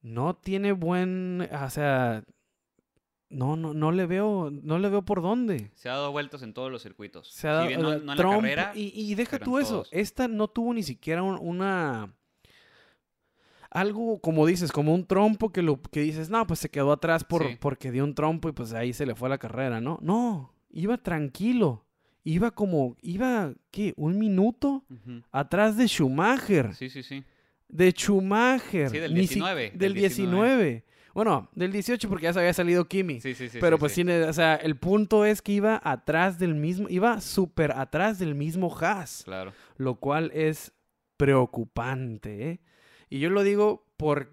No 0.00 0.34
tiene 0.36 0.72
buen, 0.72 1.48
o 1.52 1.70
sea, 1.70 2.24
no, 3.34 3.56
no, 3.56 3.74
no 3.74 3.92
le 3.92 4.06
veo, 4.06 4.50
no 4.50 4.78
le 4.78 4.88
veo 4.88 5.02
por 5.02 5.20
dónde. 5.22 5.70
Se 5.74 5.88
ha 5.88 5.92
dado 5.92 6.12
vueltas 6.12 6.42
en 6.42 6.54
todos 6.54 6.70
los 6.72 6.82
circuitos. 6.82 7.28
Se 7.30 7.48
ha 7.48 7.52
dado, 7.52 7.62
si 7.64 7.68
bien 7.68 7.82
no, 7.82 7.92
eh, 7.92 8.00
no 8.02 8.12
en 8.12 8.18
trompo- 8.18 8.34
la 8.36 8.40
carrera, 8.40 8.72
y, 8.74 8.92
y 8.94 9.14
deja 9.14 9.38
tú 9.38 9.58
eso. 9.58 9.70
todos. 9.74 9.88
Esta 9.92 10.28
no 10.28 10.48
tuvo 10.48 10.72
ni 10.74 10.82
siquiera 10.82 11.22
un- 11.22 11.38
una. 11.40 12.14
Algo, 13.70 14.20
como 14.20 14.46
dices, 14.46 14.70
como 14.70 14.94
un 14.94 15.04
trompo 15.04 15.50
que 15.50 15.60
lo 15.62 15.82
que 15.82 16.00
dices, 16.00 16.30
no, 16.30 16.46
pues 16.46 16.60
se 16.60 16.68
quedó 16.70 16.92
atrás 16.92 17.24
por, 17.24 17.42
Sí. 17.46 17.56
porque 17.60 17.90
dio 17.90 18.04
un 18.04 18.14
trompo 18.14 18.48
y 18.48 18.52
pues 18.52 18.72
ahí 18.72 18.92
se 18.92 19.04
le 19.04 19.16
fue 19.16 19.28
la 19.28 19.38
carrera, 19.38 19.80
¿no? 19.80 19.98
No, 20.00 20.52
iba 20.70 20.96
tranquilo. 20.98 21.84
Iba 22.26 22.52
como, 22.52 22.96
iba, 23.02 23.52
¿qué? 23.70 23.92
¿Un 23.96 24.18
minuto? 24.18 24.84
Atrás 25.30 25.76
de 25.76 25.86
Schumacher. 25.88 26.72
Sí, 26.74 26.88
sí, 26.88 27.02
sí. 27.02 27.22
De 27.68 27.90
Schumacher. 27.90 28.88
Sí, 28.90 28.98
del 28.98 29.12
Ni 29.12 29.26
si- 29.26 29.34
19, 29.34 29.70
Del 29.70 29.78
del 29.78 29.94
19. 29.94 30.84
Bueno, 31.14 31.48
del 31.54 31.70
18 31.72 32.08
porque 32.08 32.24
ya 32.24 32.32
se 32.32 32.40
había 32.40 32.52
salido 32.52 32.86
Kimi. 32.88 33.20
Sí, 33.20 33.34
sí, 33.34 33.48
sí. 33.48 33.58
Pero 33.60 33.76
sí, 33.76 33.80
pues 33.80 33.92
sí. 33.92 33.96
tiene, 33.96 34.24
o 34.24 34.32
sea, 34.32 34.56
el 34.56 34.76
punto 34.76 35.24
es 35.24 35.40
que 35.42 35.52
iba 35.52 35.80
atrás 35.84 36.38
del 36.40 36.54
mismo, 36.56 36.88
iba 36.90 37.20
súper 37.20 37.72
atrás 37.72 38.18
del 38.18 38.34
mismo 38.34 38.76
Haas, 38.80 39.22
Claro. 39.24 39.52
lo 39.76 39.94
cual 39.96 40.30
es 40.34 40.72
preocupante, 41.16 42.50
¿eh? 42.50 42.60
Y 43.10 43.20
yo 43.20 43.30
lo 43.30 43.42
digo 43.44 43.86
por, 43.96 44.32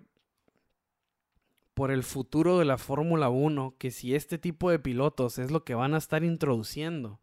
por 1.74 1.92
el 1.92 2.04
futuro 2.04 2.58
de 2.60 2.66
la 2.66 2.78
Fórmula 2.78 3.30
1, 3.30 3.76
que 3.78 3.92
si 3.92 4.16
este 4.16 4.38
tipo 4.38 4.72
de 4.72 4.80
pilotos 4.80 5.38
es 5.38 5.52
lo 5.52 5.64
que 5.64 5.76
van 5.76 5.94
a 5.94 5.98
estar 6.00 6.24
introduciendo, 6.24 7.20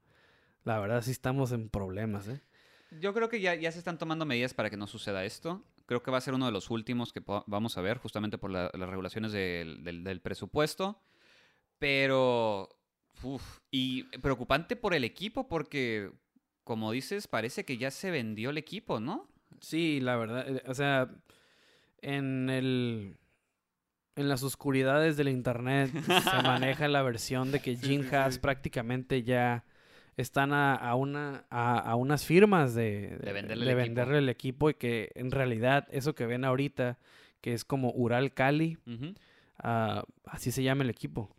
la 0.65 0.79
verdad 0.79 1.03
sí 1.03 1.11
estamos 1.11 1.53
en 1.53 1.69
problemas, 1.69 2.29
¿eh? 2.29 2.41
Yo 3.01 3.13
creo 3.13 3.29
que 3.29 3.41
ya, 3.41 3.55
ya 3.55 3.71
se 3.73 3.79
están 3.79 3.99
tomando 3.99 4.25
medidas 4.25 4.55
para 4.55 4.71
que 4.71 4.77
no 4.77 4.87
suceda 4.87 5.25
esto. 5.25 5.63
Creo 5.89 6.03
que 6.03 6.11
va 6.13 6.19
a 6.19 6.21
ser 6.21 6.35
uno 6.35 6.47
de 6.47 6.53
los 6.53 6.71
últimos 6.71 7.13
que 7.13 7.23
vamos 7.47 7.77
a 7.77 7.81
ver, 7.81 7.97
justamente 7.99 8.39
por 8.39 8.51
la- 8.51 8.71
las 8.75 8.89
regulaciones 8.89 9.33
del, 9.33 9.83
del- 9.83 10.05
del 10.05 10.21
presupuesto. 10.21 11.03
Pero, 11.79 12.69
uf, 13.23 13.61
y 13.71 14.05
preocupante 14.19 14.77
por 14.77 14.95
el 14.95 15.05
equipo 15.05 15.49
porque, 15.49 16.11
como 16.65 16.93
dices, 16.93 17.27
parece 17.29 17.65
que 17.65 17.79
ya 17.79 17.91
se 17.91 18.11
vendió 18.11 18.51
el 18.51 18.59
equipo, 18.59 19.01
¿no? 19.01 19.29
Sí, 19.61 20.01
la 20.01 20.17
verdad, 20.17 20.49
eh, 20.49 20.63
o 20.67 20.75
sea, 20.75 21.09
en 22.03 22.51
el 22.51 23.17
en 24.17 24.29
las 24.29 24.43
oscuridades 24.43 25.17
del 25.17 25.29
internet 25.29 25.91
se 26.25 26.43
maneja 26.43 26.89
la 26.89 27.03
versión 27.03 27.53
de 27.53 27.61
que 27.61 27.77
Jim 27.77 28.03
Haas 28.13 28.39
prácticamente 28.41 29.23
ya 29.23 29.65
están 30.19 30.53
a, 30.53 30.75
a 30.75 30.95
una 30.95 31.45
a, 31.49 31.79
a 31.79 31.95
unas 31.97 32.27
firmas 32.27 32.75
de, 32.75 33.17
De 33.23 33.33
venderle 33.33 33.65
de 33.65 33.73
el 33.73 33.79
equipo. 33.79 33.89
venderle 33.95 34.19
el 34.19 34.29
equipo 34.29 34.69
y 34.71 34.75
que 34.75 35.11
en 35.15 35.31
realidad 35.31 35.89
eso 35.91 36.15
que 36.15 36.27
ven 36.27 36.45
ahorita 36.45 36.99
que 37.41 37.55
es 37.55 37.65
como 37.65 37.91
Ural 37.95 38.35
Cali 38.35 38.77
ah, 39.63 40.05
así 40.27 40.51
se 40.51 40.63
llama 40.63 40.85
el 40.85 40.91
equipo. 40.91 41.35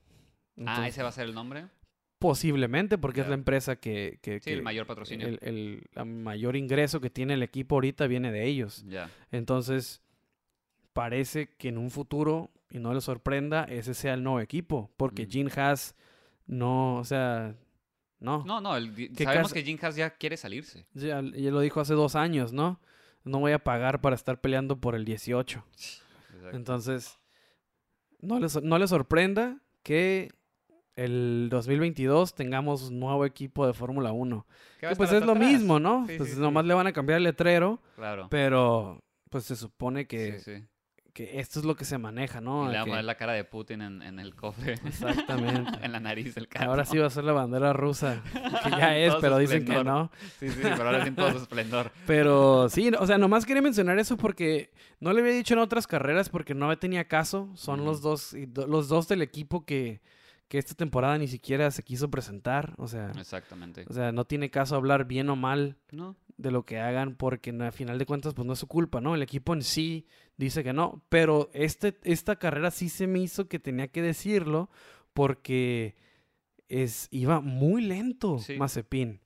ah, 0.65 0.87
ese 0.87 1.03
va 1.03 1.09
a 1.09 1.11
ser 1.11 1.25
el 1.27 1.33
nombre. 1.35 1.65
posiblemente 2.19 2.97
porque 2.97 3.21
es 3.21 3.27
la 3.27 3.33
empresa 3.35 3.75
que, 3.77 4.19
que, 4.21 4.39
Sí, 4.41 4.51
el 4.51 4.61
mayor 4.61 4.85
patrocinio. 4.87 5.27
el, 5.27 5.39
el- 5.41 6.05
mayor 6.05 6.55
ingreso 6.55 6.99
que 7.01 7.09
tiene 7.09 7.33
el 7.35 7.43
equipo 7.43 7.75
ahorita 7.75 8.07
viene 8.07 8.31
de 8.31 8.45
ellos. 8.45 8.83
Ya. 8.87 9.09
Entonces, 9.31 10.01
parece 10.93 11.47
que 11.57 11.69
en 11.69 11.77
un 11.77 11.91
futuro, 11.91 12.49
y 12.71 12.79
no 12.79 12.93
les 12.93 13.03
sorprenda, 13.05 13.63
ese 13.65 13.93
sea 13.93 14.13
el 14.13 14.23
nuevo 14.23 14.39
equipo. 14.41 14.89
Porque 14.97 15.23
Ujú. 15.23 15.31
Gene 15.31 15.51
Haas 15.55 15.95
no, 16.45 16.97
o 16.97 17.03
sea, 17.05 17.55
no. 18.19 18.43
No, 18.45 18.59
no, 18.61 18.75
el- 18.77 18.93
¿Qué 19.15 19.23
sabemos 19.23 19.53
que 19.53 19.63
Jim 19.63 19.77
Haas 19.81 19.95
ya 19.95 20.09
quiere 20.11 20.37
salirse. 20.37 20.85
Ya, 20.93 21.21
ya 21.21 21.51
lo 21.51 21.59
dijo 21.61 21.79
hace 21.79 21.93
dos 21.93 22.15
años, 22.15 22.53
¿no? 22.53 22.79
No 23.23 23.39
voy 23.39 23.51
a 23.51 23.59
pagar 23.63 24.01
para 24.01 24.15
estar 24.15 24.39
peleando 24.41 24.79
por 24.79 24.95
el 24.95 25.05
18. 25.05 25.63
Exacto. 25.73 26.55
Entonces, 26.55 27.19
no 28.21 28.39
les, 28.39 28.61
no 28.61 28.77
les 28.77 28.89
sorprenda 28.89 29.61
que 29.83 30.31
el 30.95 31.47
2022 31.49 32.35
tengamos 32.35 32.89
un 32.89 32.99
nuevo 32.99 33.25
equipo 33.25 33.65
de 33.65 33.73
Fórmula 33.73 34.11
1. 34.11 34.45
¿Qué 34.79 34.85
va 34.85 34.91
a 34.91 34.93
Que 34.93 34.97
pues 34.97 35.11
es 35.13 35.25
lo 35.25 35.31
atrás? 35.33 35.47
mismo, 35.51 35.79
¿no? 35.79 36.05
Sí, 36.07 36.15
pues 36.17 36.29
sí, 36.29 36.35
sí. 36.35 36.41
nomás 36.41 36.65
le 36.65 36.73
van 36.73 36.87
a 36.87 36.91
cambiar 36.93 37.17
el 37.17 37.23
letrero, 37.23 37.81
Claro. 37.95 38.27
pero 38.29 38.99
pues 39.29 39.45
se 39.45 39.55
supone 39.55 40.07
que, 40.07 40.39
Sí, 40.39 40.55
sí. 40.57 40.65
Que 41.19 41.37
esto 41.37 41.59
es 41.59 41.65
lo 41.65 41.75
que 41.75 41.83
se 41.83 41.97
maneja, 41.97 42.39
¿no? 42.39 42.69
Y 42.69 42.71
le 42.71 42.77
va 42.77 42.83
a 42.83 42.85
poner 42.85 43.03
la 43.03 43.15
cara 43.15 43.33
de 43.33 43.43
Putin 43.43 43.81
en, 43.81 44.01
en 44.01 44.19
el 44.19 44.35
cofre. 44.35 44.75
Exactamente. 44.85 45.69
en 45.83 45.91
la 45.91 45.99
nariz 45.99 46.33
del 46.33 46.47
carro. 46.47 46.69
Ahora 46.69 46.85
sí 46.85 46.97
va 46.97 47.07
a 47.07 47.09
ser 47.09 47.25
la 47.25 47.33
bandera 47.33 47.73
rusa, 47.73 48.23
que 48.63 48.69
ya 48.69 48.97
es, 48.97 49.13
pero 49.15 49.37
dicen 49.37 49.65
que 49.65 49.83
no. 49.83 50.09
Sí, 50.39 50.47
sí, 50.47 50.59
pero 50.61 50.85
ahora 50.85 51.01
sí 51.01 51.09
en 51.09 51.15
todo 51.15 51.31
su 51.33 51.37
esplendor. 51.39 51.91
Pero 52.07 52.69
sí, 52.69 52.89
o 52.97 53.05
sea, 53.05 53.17
nomás 53.17 53.45
quería 53.45 53.61
mencionar 53.61 53.99
eso 53.99 54.15
porque 54.15 54.71
no 55.01 55.11
le 55.11 55.19
había 55.19 55.33
dicho 55.33 55.55
en 55.55 55.59
otras 55.59 55.87
carreras 55.87 56.29
porque 56.29 56.53
no 56.53 56.77
tenía 56.77 57.05
caso. 57.09 57.49
Son 57.53 57.83
los 57.83 58.01
dos 58.01 58.33
los 58.55 58.87
dos 58.87 59.09
del 59.09 59.21
equipo 59.21 59.65
que, 59.65 59.99
que 60.47 60.57
esta 60.57 60.73
temporada 60.73 61.17
ni 61.17 61.27
siquiera 61.27 61.69
se 61.71 61.83
quiso 61.83 62.09
presentar. 62.09 62.75
O 62.77 62.87
sea, 62.87 63.11
Exactamente. 63.19 63.85
o 63.89 63.93
sea, 63.93 64.13
no 64.13 64.23
tiene 64.23 64.49
caso 64.49 64.77
hablar 64.77 65.03
bien 65.03 65.29
o 65.29 65.35
mal 65.35 65.75
No. 65.91 66.15
De 66.39 66.51
lo 66.51 66.63
que 66.65 66.79
hagan 66.79 67.15
porque 67.15 67.51
no- 67.51 67.65
a 67.65 67.71
final 67.71 67.99
de 67.99 68.05
cuentas 68.05 68.33
pues 68.33 68.45
no 68.45 68.53
es 68.53 68.59
su 68.59 68.67
culpa, 68.67 69.01
¿no? 69.01 69.13
El 69.13 69.21
equipo 69.21 69.53
en 69.53 69.61
sí 69.61 70.07
dice 70.37 70.63
que 70.63 70.73
no, 70.73 71.03
pero 71.09 71.49
este, 71.53 71.97
esta 72.03 72.37
carrera 72.37 72.71
sí 72.71 72.89
se 72.89 73.07
me 73.07 73.19
hizo 73.19 73.47
que 73.47 73.59
tenía 73.59 73.87
que 73.89 74.01
decirlo 74.01 74.69
porque 75.13 75.95
es, 76.69 77.07
iba 77.11 77.41
muy 77.41 77.81
lento 77.81 78.39
Sí. 78.39 78.55
Mazepin, 78.57 79.19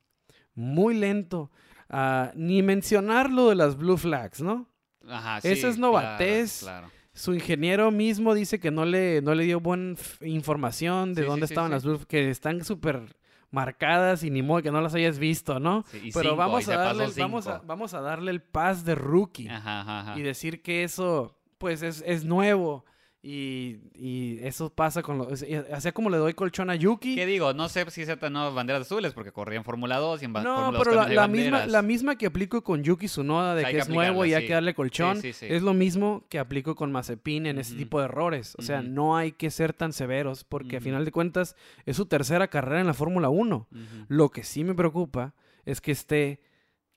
muy 0.55 0.95
lento. 0.95 1.51
Ah, 1.89 2.31
ni 2.35 2.63
mencionar 2.63 3.29
lo 3.29 3.49
de 3.49 3.55
las 3.55 3.77
blue 3.77 3.97
flags, 3.97 4.41
¿no? 4.41 4.67
Ajá, 5.07 5.41
sí. 5.41 5.49
Esa 5.49 5.67
es 5.69 5.77
novatez. 5.77 6.61
Claro. 6.61 6.89
Su 7.13 7.33
ingeniero 7.35 7.91
mismo 7.91 8.33
dice 8.33 8.59
que 8.59 8.71
no 8.71 8.85
le, 8.85 9.21
no 9.21 9.35
le 9.35 9.43
dio 9.43 9.59
buena 9.59 9.95
información 10.21 11.13
de 11.13 11.21
Sí, 11.21 11.27
dónde 11.27 11.45
estaban 11.45 11.69
las 11.69 11.83
blue 11.85 11.99
que 12.07 12.29
están 12.31 12.63
súper 12.63 13.15
marcadas 13.53 14.23
y 14.23 14.29
ni 14.31 14.41
modo 14.41 14.61
que 14.61 14.71
no 14.71 14.81
las 14.81 14.93
hayas 14.95 15.19
visto, 15.19 15.59
¿no? 15.59 15.83
Sí, 15.91 16.09
Pero 16.13 16.31
cinco, 16.31 16.35
vamos 16.35 16.67
a, 16.67 16.75
darle, 16.77 17.05
el- 17.05 17.13
vamos, 17.17 17.47
a, 17.47 17.59
vamos 17.59 17.93
a 17.93 18.01
darle 18.01 18.31
el 18.31 18.41
pas 18.41 18.83
de 18.83 18.95
rookie 18.95 19.47
Ajá, 19.47 19.81
ajá, 19.81 19.99
ajá. 20.01 20.19
y 20.19 20.23
decir 20.23 20.61
que 20.61 20.83
eso, 20.83 21.37
pues, 21.59 21.81
es, 21.83 22.03
es 22.05 22.25
nuevo. 22.25 22.83
Y, 23.25 23.77
y 23.95 24.39
eso 24.41 24.69
pasa 24.69 25.01
con 25.01 25.17
los... 25.17 25.45
Así 25.71 25.91
como 25.93 26.09
le 26.09 26.17
doy 26.17 26.33
colchón 26.33 26.69
a 26.69 26.75
Yuki. 26.75 27.15
¿Qué 27.15 27.25
digo? 27.25 27.53
No 27.53 27.69
sé 27.69 27.89
si 27.89 28.05
se 28.05 28.17
nuevas 28.29 28.53
banderas 28.53 28.81
azules 28.81 29.13
porque 29.13 29.31
corría 29.31 29.57
en 29.57 29.63
Fórmula 29.63 29.97
2 29.97 30.21
y 30.21 30.25
en 30.25 30.33
No, 30.33 30.43
Fórmula 30.43 30.71
2 30.71 30.77
pero 30.83 30.95
la, 30.95 31.07
la 31.07 31.27
misma, 31.29 31.65
la 31.65 31.81
misma 31.81 32.17
que 32.17 32.25
aplico 32.25 32.61
con 32.65 32.83
Yuki 32.83 33.05
Tsunoda 33.05 33.55
de 33.55 33.65
Hay 33.65 33.71
que, 33.71 33.77
que 33.77 33.83
es 33.83 33.89
nuevo 33.89 34.25
y 34.25 34.33
hay 34.33 34.45
que 34.45 34.51
darle 34.51 34.73
colchón. 34.73 35.21
Sí, 35.21 35.31
sí, 35.31 35.47
sí. 35.47 35.53
Es 35.53 35.61
lo 35.61 35.73
mismo 35.73 36.25
que 36.27 36.37
aplico 36.37 36.75
con 36.75 36.91
Mazepin 36.91 37.45
en 37.45 37.59
ese 37.59 37.75
tipo 37.75 37.99
de 37.99 38.05
errores. 38.05 38.55
O 38.57 38.61
sea, 38.61 38.81
no 38.81 39.15
hay 39.15 39.31
que 39.31 39.49
ser 39.51 39.71
tan 39.71 39.93
severos 39.93 40.43
porque 40.43 40.77
a 40.77 40.81
final 40.81 41.05
de 41.05 41.13
cuentas 41.13 41.55
es 41.85 41.95
su 41.95 42.07
tercera 42.07 42.49
carrera 42.49 42.81
en 42.81 42.87
la 42.87 42.93
Fórmula 42.93 43.29
1. 43.29 43.55
Ujú. 43.71 43.81
Lo 44.09 44.29
que 44.31 44.43
sí 44.43 44.65
me 44.65 44.75
preocupa 44.75 45.33
es 45.63 45.79
que 45.79 45.93
esté 45.93 46.41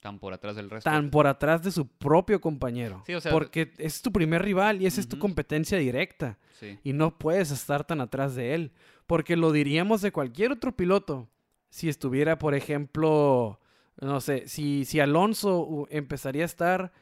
Tan 0.07 0.21
por 0.21 0.33
atrás 0.33 0.55
del 0.55 0.71
resto. 0.71 0.89
tan 0.89 1.11
por 1.11 1.27
atrás 1.27 1.65
de 1.65 1.73
su 1.73 1.89
propio 1.89 2.41
compañero. 2.41 3.03
Sí, 3.07 3.15
o 3.15 3.21
sea, 3.21 3.33
porque 3.33 3.73
es 3.77 4.03
tu 4.03 4.13
primer 4.13 4.41
rival 4.41 4.81
y 4.81 4.87
esa 4.87 5.01
es 5.01 5.09
tu 5.09 5.19
competencia 5.19 5.79
directa. 5.79 6.39
Sí. 6.61 6.79
Y 6.85 6.93
no 6.93 7.19
puedes 7.19 7.51
estar 7.51 7.85
tan 7.85 8.01
atrás 8.01 8.37
de 8.37 8.55
él. 8.55 8.73
Porque 9.09 9.35
lo 9.35 9.51
diríamos 9.51 10.03
de 10.03 10.13
cualquier 10.13 10.53
otro 10.53 10.77
piloto. 10.77 11.29
Si 11.71 11.89
estuviera, 11.89 12.39
por 12.39 12.55
ejemplo, 12.55 13.59
no 14.01 14.21
sé, 14.21 14.47
si, 14.47 14.85
si 14.85 15.01
Alonso 15.01 15.89
empezaría 15.91 16.45
a 16.45 16.47
estar 16.47 16.93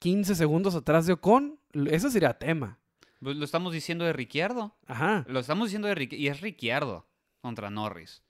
15 0.00 0.34
segundos 0.34 0.74
atrás 0.74 1.06
de 1.06 1.12
Ocon, 1.12 1.60
eso 1.86 2.10
sería 2.10 2.36
tema. 2.36 2.80
Pues 3.20 3.36
lo 3.36 3.44
estamos 3.44 3.72
diciendo 3.72 4.04
de 4.04 4.12
Ricciardo. 4.12 4.74
Ajá. 4.88 5.24
Lo 5.28 5.38
estamos 5.38 5.68
diciendo 5.68 5.86
de 5.86 5.94
Ricciardo. 5.94 6.22
Y 6.24 6.26
es 6.26 6.40
Ricciardo 6.40 7.06
contra 7.40 7.70
Norris. 7.70 8.24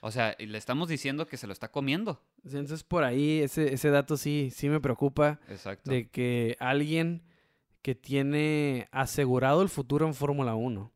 O 0.00 0.10
sea, 0.10 0.36
le 0.38 0.56
estamos 0.56 0.88
diciendo 0.88 1.26
que 1.26 1.36
se 1.36 1.46
lo 1.46 1.52
está 1.52 1.70
comiendo. 1.70 2.22
Entonces 2.44 2.84
por 2.84 3.04
ahí 3.04 3.40
ese, 3.40 3.74
ese 3.74 3.90
dato 3.90 4.16
sí, 4.16 4.50
sí 4.54 4.68
me 4.68 4.80
preocupa. 4.80 5.40
Exacto. 5.48 5.90
De 5.90 6.08
que 6.08 6.56
alguien 6.60 7.22
que 7.82 7.94
tiene 7.94 8.88
asegurado 8.90 9.62
el 9.62 9.68
futuro 9.68 10.06
en 10.06 10.14
Fórmula 10.14 10.54
1. 10.54 10.92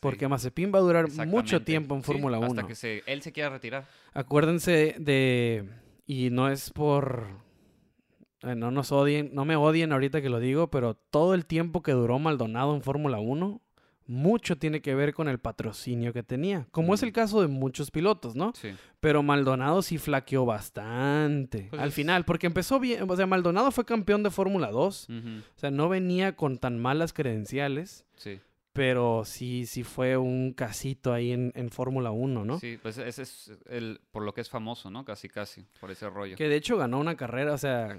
Porque 0.00 0.28
Mazepin 0.28 0.72
va 0.74 0.78
a 0.78 0.82
durar 0.82 1.10
mucho 1.26 1.62
tiempo 1.62 1.94
en 1.94 2.02
Sí, 2.02 2.06
Fórmula 2.12 2.38
1. 2.38 2.46
Hasta 2.48 2.66
que 2.66 2.74
se, 2.74 3.02
él 3.06 3.20
se 3.20 3.32
quiera 3.32 3.50
retirar. 3.50 3.86
Acuérdense 4.14 4.94
de. 4.98 5.68
Y 6.06 6.30
no 6.30 6.48
es 6.48 6.70
por. 6.70 7.26
eh, 8.42 8.54
no 8.54 8.70
nos 8.70 8.92
odien, 8.92 9.30
no 9.34 9.44
me 9.44 9.56
odien 9.56 9.92
ahorita 9.92 10.22
que 10.22 10.30
lo 10.30 10.40
digo, 10.40 10.70
pero 10.70 10.94
todo 10.94 11.34
el 11.34 11.44
tiempo 11.44 11.82
que 11.82 11.92
duró 11.92 12.18
Maldonado 12.18 12.74
en 12.74 12.82
Fórmula 12.82 13.18
1, 13.20 13.60
mucho 14.10 14.58
tiene 14.58 14.82
que 14.82 14.94
ver 14.94 15.14
con 15.14 15.28
el 15.28 15.38
patrocinio 15.38 16.12
que 16.12 16.22
tenía, 16.22 16.66
como 16.72 16.94
es 16.94 17.02
el 17.02 17.10
Ujú. 17.10 17.14
caso 17.14 17.40
de 17.42 17.48
muchos 17.48 17.90
pilotos, 17.90 18.34
¿no? 18.34 18.52
Sí. 18.54 18.70
Pero 19.00 19.22
Maldonado 19.22 19.82
sí 19.82 19.98
flaqueó 19.98 20.44
bastante 20.44 21.68
Pues 21.70 21.80
al 21.80 21.88
es- 21.88 21.94
final, 21.94 22.24
porque 22.24 22.46
empezó 22.46 22.80
bien, 22.80 23.08
o 23.08 23.16
sea, 23.16 23.26
Maldonado 23.26 23.70
fue 23.70 23.84
campeón 23.84 24.22
de 24.22 24.30
Fórmula 24.30 24.70
2, 24.70 25.08
Ujú, 25.08 25.28
o 25.56 25.58
sea, 25.58 25.70
no 25.70 25.88
venía 25.88 26.36
con 26.36 26.58
tan 26.58 26.78
malas 26.78 27.12
credenciales, 27.12 28.04
Sí. 28.16 28.40
pero 28.72 29.24
sí, 29.24 29.66
sí 29.66 29.82
fue 29.84 30.16
un 30.16 30.52
casito 30.52 31.12
ahí 31.12 31.32
en, 31.32 31.52
en 31.54 31.70
Fórmula 31.70 32.10
1, 32.10 32.44
¿no? 32.44 32.58
Sí, 32.58 32.78
pues 32.82 32.98
ese 32.98 33.22
es 33.22 33.52
el, 33.66 34.00
por 34.10 34.22
lo 34.24 34.34
que 34.34 34.40
es 34.40 34.48
famoso, 34.50 34.90
¿no? 34.90 35.04
Casi, 35.04 35.28
casi, 35.28 35.66
por 35.80 35.90
ese 35.90 36.08
rollo. 36.10 36.36
Que 36.36 36.48
de 36.48 36.56
hecho 36.56 36.76
ganó 36.76 36.98
una 36.98 37.16
carrera, 37.16 37.52
o 37.54 37.58
sea, 37.58 37.98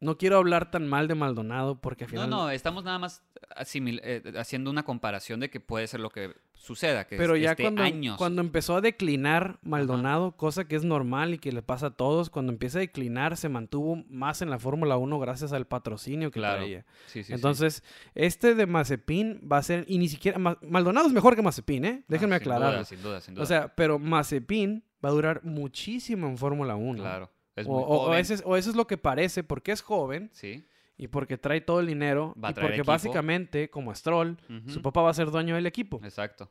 no 0.00 0.16
quiero 0.16 0.38
hablar 0.38 0.70
tan 0.70 0.88
mal 0.88 1.08
de 1.08 1.14
Maldonado 1.14 1.80
porque 1.80 2.04
al 2.04 2.08
No, 2.10 2.12
final... 2.12 2.30
no, 2.30 2.50
estamos 2.50 2.84
nada 2.84 2.98
más 2.98 3.22
asimil- 3.56 4.00
eh, 4.02 4.22
haciendo 4.38 4.70
una 4.70 4.82
comparación 4.82 5.40
de 5.40 5.50
que 5.50 5.60
puede 5.60 5.86
ser 5.86 6.00
lo 6.00 6.08
que 6.10 6.34
suceda, 6.54 7.06
que 7.06 7.16
Pero 7.16 7.34
es- 7.36 7.42
ya 7.42 7.50
esté 7.52 7.62
cuando, 7.64 7.82
años. 7.82 8.16
cuando 8.16 8.40
empezó 8.40 8.76
a 8.76 8.80
declinar 8.80 9.58
Maldonado, 9.62 10.32
cosa 10.36 10.64
que 10.66 10.76
es 10.76 10.84
normal 10.84 11.34
y 11.34 11.38
que 11.38 11.52
le 11.52 11.62
pasa 11.62 11.86
a 11.88 11.90
todos, 11.90 12.30
cuando 12.30 12.52
empieza 12.52 12.78
a 12.78 12.80
declinar 12.80 13.36
se 13.36 13.48
mantuvo 13.48 13.96
más 14.08 14.40
en 14.42 14.50
la 14.50 14.58
Fórmula 14.58 14.96
1 14.96 15.18
gracias 15.18 15.52
al 15.52 15.66
patrocinio 15.66 16.30
que 16.30 16.40
Claro. 16.40 16.58
traía. 16.60 16.86
Sí, 17.06 17.22
sí, 17.22 17.24
sí. 17.24 17.32
Entonces, 17.34 17.82
este 18.14 18.54
de 18.54 18.66
Mazepin 18.66 19.46
va 19.50 19.58
a 19.58 19.62
ser, 19.62 19.84
y 19.86 19.98
ni 19.98 20.08
siquiera, 20.08 20.38
Ma- 20.38 20.58
Maldonado 20.62 21.06
es 21.08 21.12
mejor 21.12 21.36
que 21.36 21.42
Mazepin, 21.42 21.84
¿eh? 21.84 21.98
Ah, 22.00 22.04
Déjenme 22.08 22.36
sin 22.36 22.42
aclararlo. 22.42 22.76
duda, 22.76 22.84
sin 22.84 23.02
duda, 23.02 23.20
sin 23.20 23.34
duda. 23.34 23.42
O 23.42 23.46
sea, 23.46 23.74
pero 23.74 23.98
Mazepin 23.98 24.82
va 25.04 25.08
a 25.08 25.12
durar 25.12 25.44
muchísimo 25.44 26.26
en 26.28 26.36
Fórmula 26.38 26.74
1. 26.76 27.02
claro. 27.02 27.30
Es 27.56 27.66
O, 27.66 27.70
muy 27.70 27.82
o- 27.82 27.86
o 27.86 27.98
joven. 28.06 28.18
ese 28.20 28.34
es, 28.34 28.42
o 28.46 28.56
eso 28.56 28.70
es 28.70 28.76
lo 28.76 28.86
que 28.86 28.96
parece, 28.98 29.42
porque 29.44 29.72
es 29.72 29.82
joven 29.82 30.30
Sí. 30.32 30.64
y 30.96 31.08
porque 31.08 31.36
trae 31.38 31.60
todo 31.60 31.80
el 31.80 31.86
dinero 31.86 32.34
Va 32.42 32.48
a 32.48 32.50
y 32.52 32.54
porque 32.54 32.68
equipo. 32.76 32.86
básicamente, 32.92 33.70
como 33.70 33.94
Stroll, 33.94 34.36
su 34.66 34.80
papá 34.82 35.02
va 35.02 35.10
a 35.10 35.14
ser 35.14 35.30
dueño 35.30 35.54
del 35.54 35.66
equipo. 35.66 36.00
Exacto. 36.04 36.50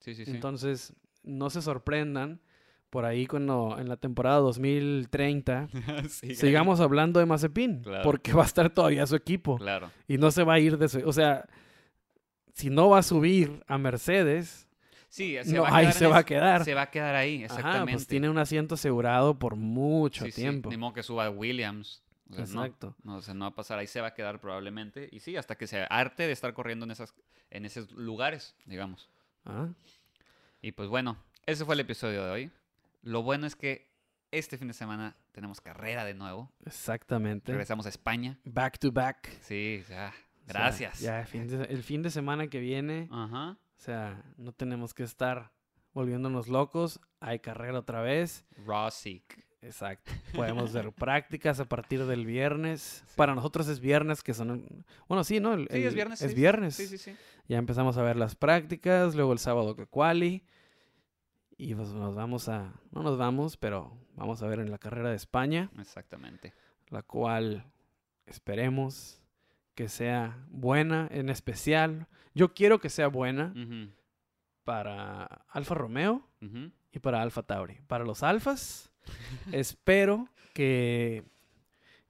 Sí, 0.00 0.14
sí, 0.14 0.24
sí. 0.24 0.30
Entonces, 0.30 0.94
no 1.24 1.50
se 1.50 1.60
sorprendan 1.62 2.40
por 2.90 3.04
ahí 3.04 3.26
cuando 3.26 3.76
en 3.78 3.88
la 3.88 3.96
temporada 3.96 4.38
2030 4.38 5.68
Sí, 6.08 6.34
sigamos 6.34 6.80
hablando 6.80 7.20
de 7.20 7.26
Mazepin, 7.26 7.82
Claro. 7.82 8.02
porque 8.04 8.32
va 8.32 8.42
a 8.44 8.46
estar 8.46 8.70
todavía 8.70 9.06
su 9.06 9.16
equipo 9.16 9.56
Claro. 9.58 9.90
y 10.06 10.16
no 10.18 10.30
se 10.30 10.44
va 10.44 10.54
a 10.54 10.58
ir 10.60 10.78
de 10.78 10.88
su, 10.88 11.06
o 11.06 11.12
sea, 11.12 11.46
si 12.54 12.70
no 12.70 12.88
va 12.90 12.98
a 12.98 13.02
subir 13.02 13.62
a 13.66 13.76
Mercedes, 13.78 14.67
Sí, 15.08 15.36
no, 15.46 15.62
va 15.62 15.68
a 15.68 15.76
ahí 15.76 15.86
quedar 15.86 15.94
se 15.94 16.06
va 16.06 16.18
a 16.18 16.24
quedar. 16.24 16.64
Se 16.64 16.74
va 16.74 16.82
a 16.82 16.90
quedar 16.90 17.14
ahí, 17.14 17.36
Ajá, 17.44 17.54
exactamente. 17.54 17.92
pues 17.92 18.06
tiene 18.06 18.28
un 18.28 18.38
asiento 18.38 18.74
asegurado 18.74 19.38
por 19.38 19.56
mucho 19.56 20.24
Sí, 20.26 20.32
sí, 20.32 20.40
tiempo. 20.42 20.68
Ni 20.70 20.76
modo 20.76 20.92
que 20.92 21.02
suba 21.02 21.26
a 21.26 21.30
Williams. 21.30 22.02
O 22.30 22.34
sea, 22.34 22.44
no, 22.44 22.64
Exacto. 22.66 22.94
no, 23.04 23.16
o 23.16 23.22
sea, 23.22 23.32
no 23.32 23.46
va 23.46 23.48
a 23.50 23.54
pasar, 23.54 23.78
ahí 23.78 23.86
se 23.86 24.02
va 24.02 24.08
a 24.08 24.14
quedar 24.14 24.38
probablemente. 24.38 25.08
Y 25.10 25.20
sí, 25.20 25.36
hasta 25.36 25.56
que 25.56 25.66
se 25.66 25.86
arte 25.88 26.24
de 26.26 26.32
estar 26.32 26.52
corriendo 26.52 26.84
en, 26.84 26.90
esas, 26.90 27.14
en 27.50 27.64
esos 27.64 27.90
lugares, 27.92 28.54
digamos. 28.66 29.08
Ah, 29.46 29.68
Y 30.60 30.72
pues 30.72 30.90
bueno, 30.90 31.16
ese 31.46 31.64
fue 31.64 31.74
el 31.74 31.80
episodio 31.80 32.22
de 32.24 32.30
hoy. 32.30 32.50
Lo 33.02 33.22
bueno 33.22 33.46
es 33.46 33.56
que 33.56 33.88
este 34.30 34.58
fin 34.58 34.68
de 34.68 34.74
semana 34.74 35.16
tenemos 35.32 35.62
carrera 35.62 36.04
de 36.04 36.12
nuevo. 36.12 36.52
exactamente. 36.66 37.50
Regresamos 37.52 37.86
a 37.86 37.88
España. 37.88 38.36
Back 38.44 38.78
to 38.78 38.92
back. 38.92 39.30
Sí, 39.40 39.82
ya. 39.88 40.12
O 40.46 40.50
sea, 40.50 40.60
Gracias. 40.60 41.00
ya, 41.00 41.24
fin 41.24 41.46
de- 41.46 41.64
el 41.64 41.82
fin 41.82 42.02
de 42.02 42.10
semana 42.10 42.48
que 42.48 42.58
viene, 42.60 43.08
Ajá. 43.10 43.56
O 43.78 43.80
sea, 43.80 44.22
no 44.36 44.52
tenemos 44.52 44.92
que 44.92 45.04
estar 45.04 45.52
volviéndonos 45.94 46.48
locos. 46.48 47.00
Hay 47.20 47.38
carrera 47.38 47.78
otra 47.78 48.02
vez. 48.02 48.44
Rosic. 48.66 49.46
Exacto. 49.62 50.10
Podemos 50.34 50.70
hacer 50.70 50.92
prácticas 50.92 51.60
a 51.60 51.64
partir 51.64 52.04
del 52.06 52.26
viernes. 52.26 53.04
Sí. 53.06 53.12
Para 53.16 53.34
nosotros 53.34 53.68
es 53.68 53.80
viernes, 53.80 54.22
que 54.22 54.34
son... 54.34 54.84
Bueno, 55.08 55.24
sí, 55.24 55.40
¿no? 55.40 55.54
El- 55.54 55.68
Sí, 55.70 55.82
es 55.84 55.94
viernes. 55.94 56.22
Es 56.22 56.30
sí, 56.32 56.36
viernes. 56.36 56.74
Sí, 56.76 56.86
sí, 56.86 56.98
sí. 56.98 57.16
Ya 57.48 57.58
empezamos 57.58 57.96
a 57.98 58.02
ver 58.02 58.16
las 58.16 58.34
prácticas, 58.34 59.14
luego 59.14 59.32
el 59.32 59.38
sábado 59.38 59.74
que 59.74 59.86
quali. 59.86 60.44
Y 61.56 61.74
pues 61.74 61.88
nos 61.88 62.14
vamos 62.14 62.48
a... 62.48 62.72
No 62.92 63.02
nos 63.02 63.16
vamos, 63.18 63.56
pero 63.56 63.96
vamos 64.14 64.42
a 64.42 64.46
ver 64.46 64.60
en 64.60 64.70
la 64.70 64.78
carrera 64.78 65.10
de 65.10 65.16
España, 65.16 65.70
Exactamente. 65.78 66.52
la 66.88 67.02
cual 67.02 67.64
esperemos 68.26 69.20
que 69.78 69.88
sea 69.88 70.36
buena 70.50 71.06
en 71.12 71.28
especial. 71.28 72.08
Yo 72.34 72.52
quiero 72.52 72.80
que 72.80 72.90
sea 72.90 73.06
buena 73.06 73.54
para 74.64 75.44
Alfa 75.50 75.74
Romeo 75.76 76.26
y 76.90 76.98
para 76.98 77.22
Alfa 77.22 77.44
Tauri. 77.44 77.78
Para 77.86 78.02
los 78.04 78.24
Alfas, 78.24 78.90
espero 79.52 80.28
que, 80.52 81.22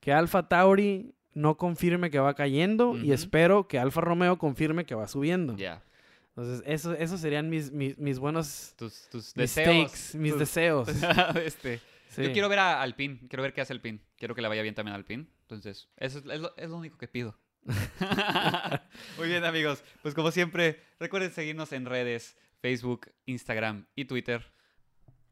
que 0.00 0.14
Alfa 0.14 0.48
Tauri 0.48 1.14
no 1.34 1.58
confirme 1.58 2.08
que 2.10 2.18
va 2.20 2.32
cayendo 2.32 2.96
y 2.96 3.12
espero 3.12 3.68
que 3.68 3.78
Alfa 3.78 4.00
Romeo 4.00 4.38
confirme 4.38 4.86
que 4.86 4.94
va 4.94 5.06
subiendo. 5.06 5.54
Ya. 5.56 5.82
Entonces, 6.30 6.62
eso, 6.66 6.94
esos 6.94 7.20
serían 7.20 7.50
mis, 7.50 7.70
mis, 7.70 7.98
mis 7.98 8.18
buenos 8.18 8.72
Tus, 8.78 9.10
tus 9.10 9.36
mis 9.36 9.54
deseos. 9.54 10.14
mis 10.14 10.30
tus- 10.32 10.38
deseos. 10.40 10.88
este. 11.44 11.80
Sí. 12.08 12.22
Yo 12.24 12.32
quiero 12.32 12.48
ver 12.48 12.60
a 12.60 12.80
Alpine, 12.80 13.18
quiero 13.28 13.42
ver 13.42 13.52
qué 13.52 13.60
hace 13.60 13.74
Alpine. 13.74 13.98
Quiero 14.16 14.34
que 14.34 14.40
le 14.40 14.48
vaya 14.48 14.62
bien 14.62 14.74
también 14.74 14.94
a 14.94 14.96
Alpine. 14.96 15.26
Entonces, 15.42 15.90
eso 15.98 16.18
es, 16.20 16.24
es 16.24 16.40
lo, 16.40 16.56
es 16.56 16.70
lo 16.70 16.76
único 16.78 16.96
que 16.96 17.06
pido. 17.06 17.36
Muy 19.18 19.28
bien, 19.28 19.44
amigos. 19.44 19.82
Pues 20.02 20.14
como 20.14 20.30
siempre, 20.30 20.80
recuerden 20.98 21.32
seguirnos 21.32 21.72
en 21.72 21.86
redes, 21.86 22.36
Facebook, 22.60 23.12
Instagram 23.26 23.86
y 23.94 24.06
Twitter. 24.06 24.52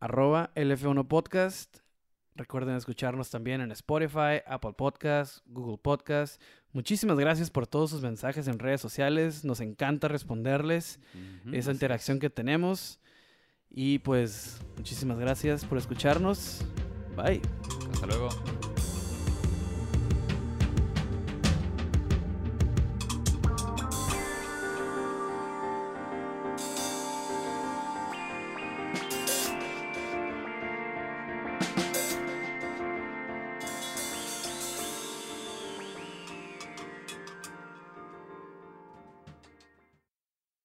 Arroba 0.00 0.52
LF1 0.54 1.08
Podcast. 1.08 1.78
Recuerden 2.34 2.76
escucharnos 2.76 3.30
también 3.30 3.62
en 3.62 3.72
Spotify, 3.72 4.42
Apple 4.46 4.74
Podcast, 4.76 5.38
Google 5.46 5.78
Podcast. 5.78 6.40
Muchísimas 6.72 7.18
gracias 7.18 7.50
por 7.50 7.66
todos 7.66 7.90
sus 7.90 8.02
mensajes 8.02 8.46
en 8.48 8.58
redes 8.58 8.82
sociales. 8.82 9.44
Nos 9.44 9.60
encanta 9.60 10.08
responderles. 10.08 11.00
esa 11.52 11.72
interacción 11.72 12.18
que 12.18 12.28
tenemos. 12.28 13.00
Y 13.70 13.98
pues 14.00 14.60
muchísimas 14.76 15.18
gracias 15.18 15.64
por 15.64 15.78
escucharnos. 15.78 16.64
Bye. 17.16 17.40
Hasta 17.92 18.06
luego. 18.06 18.28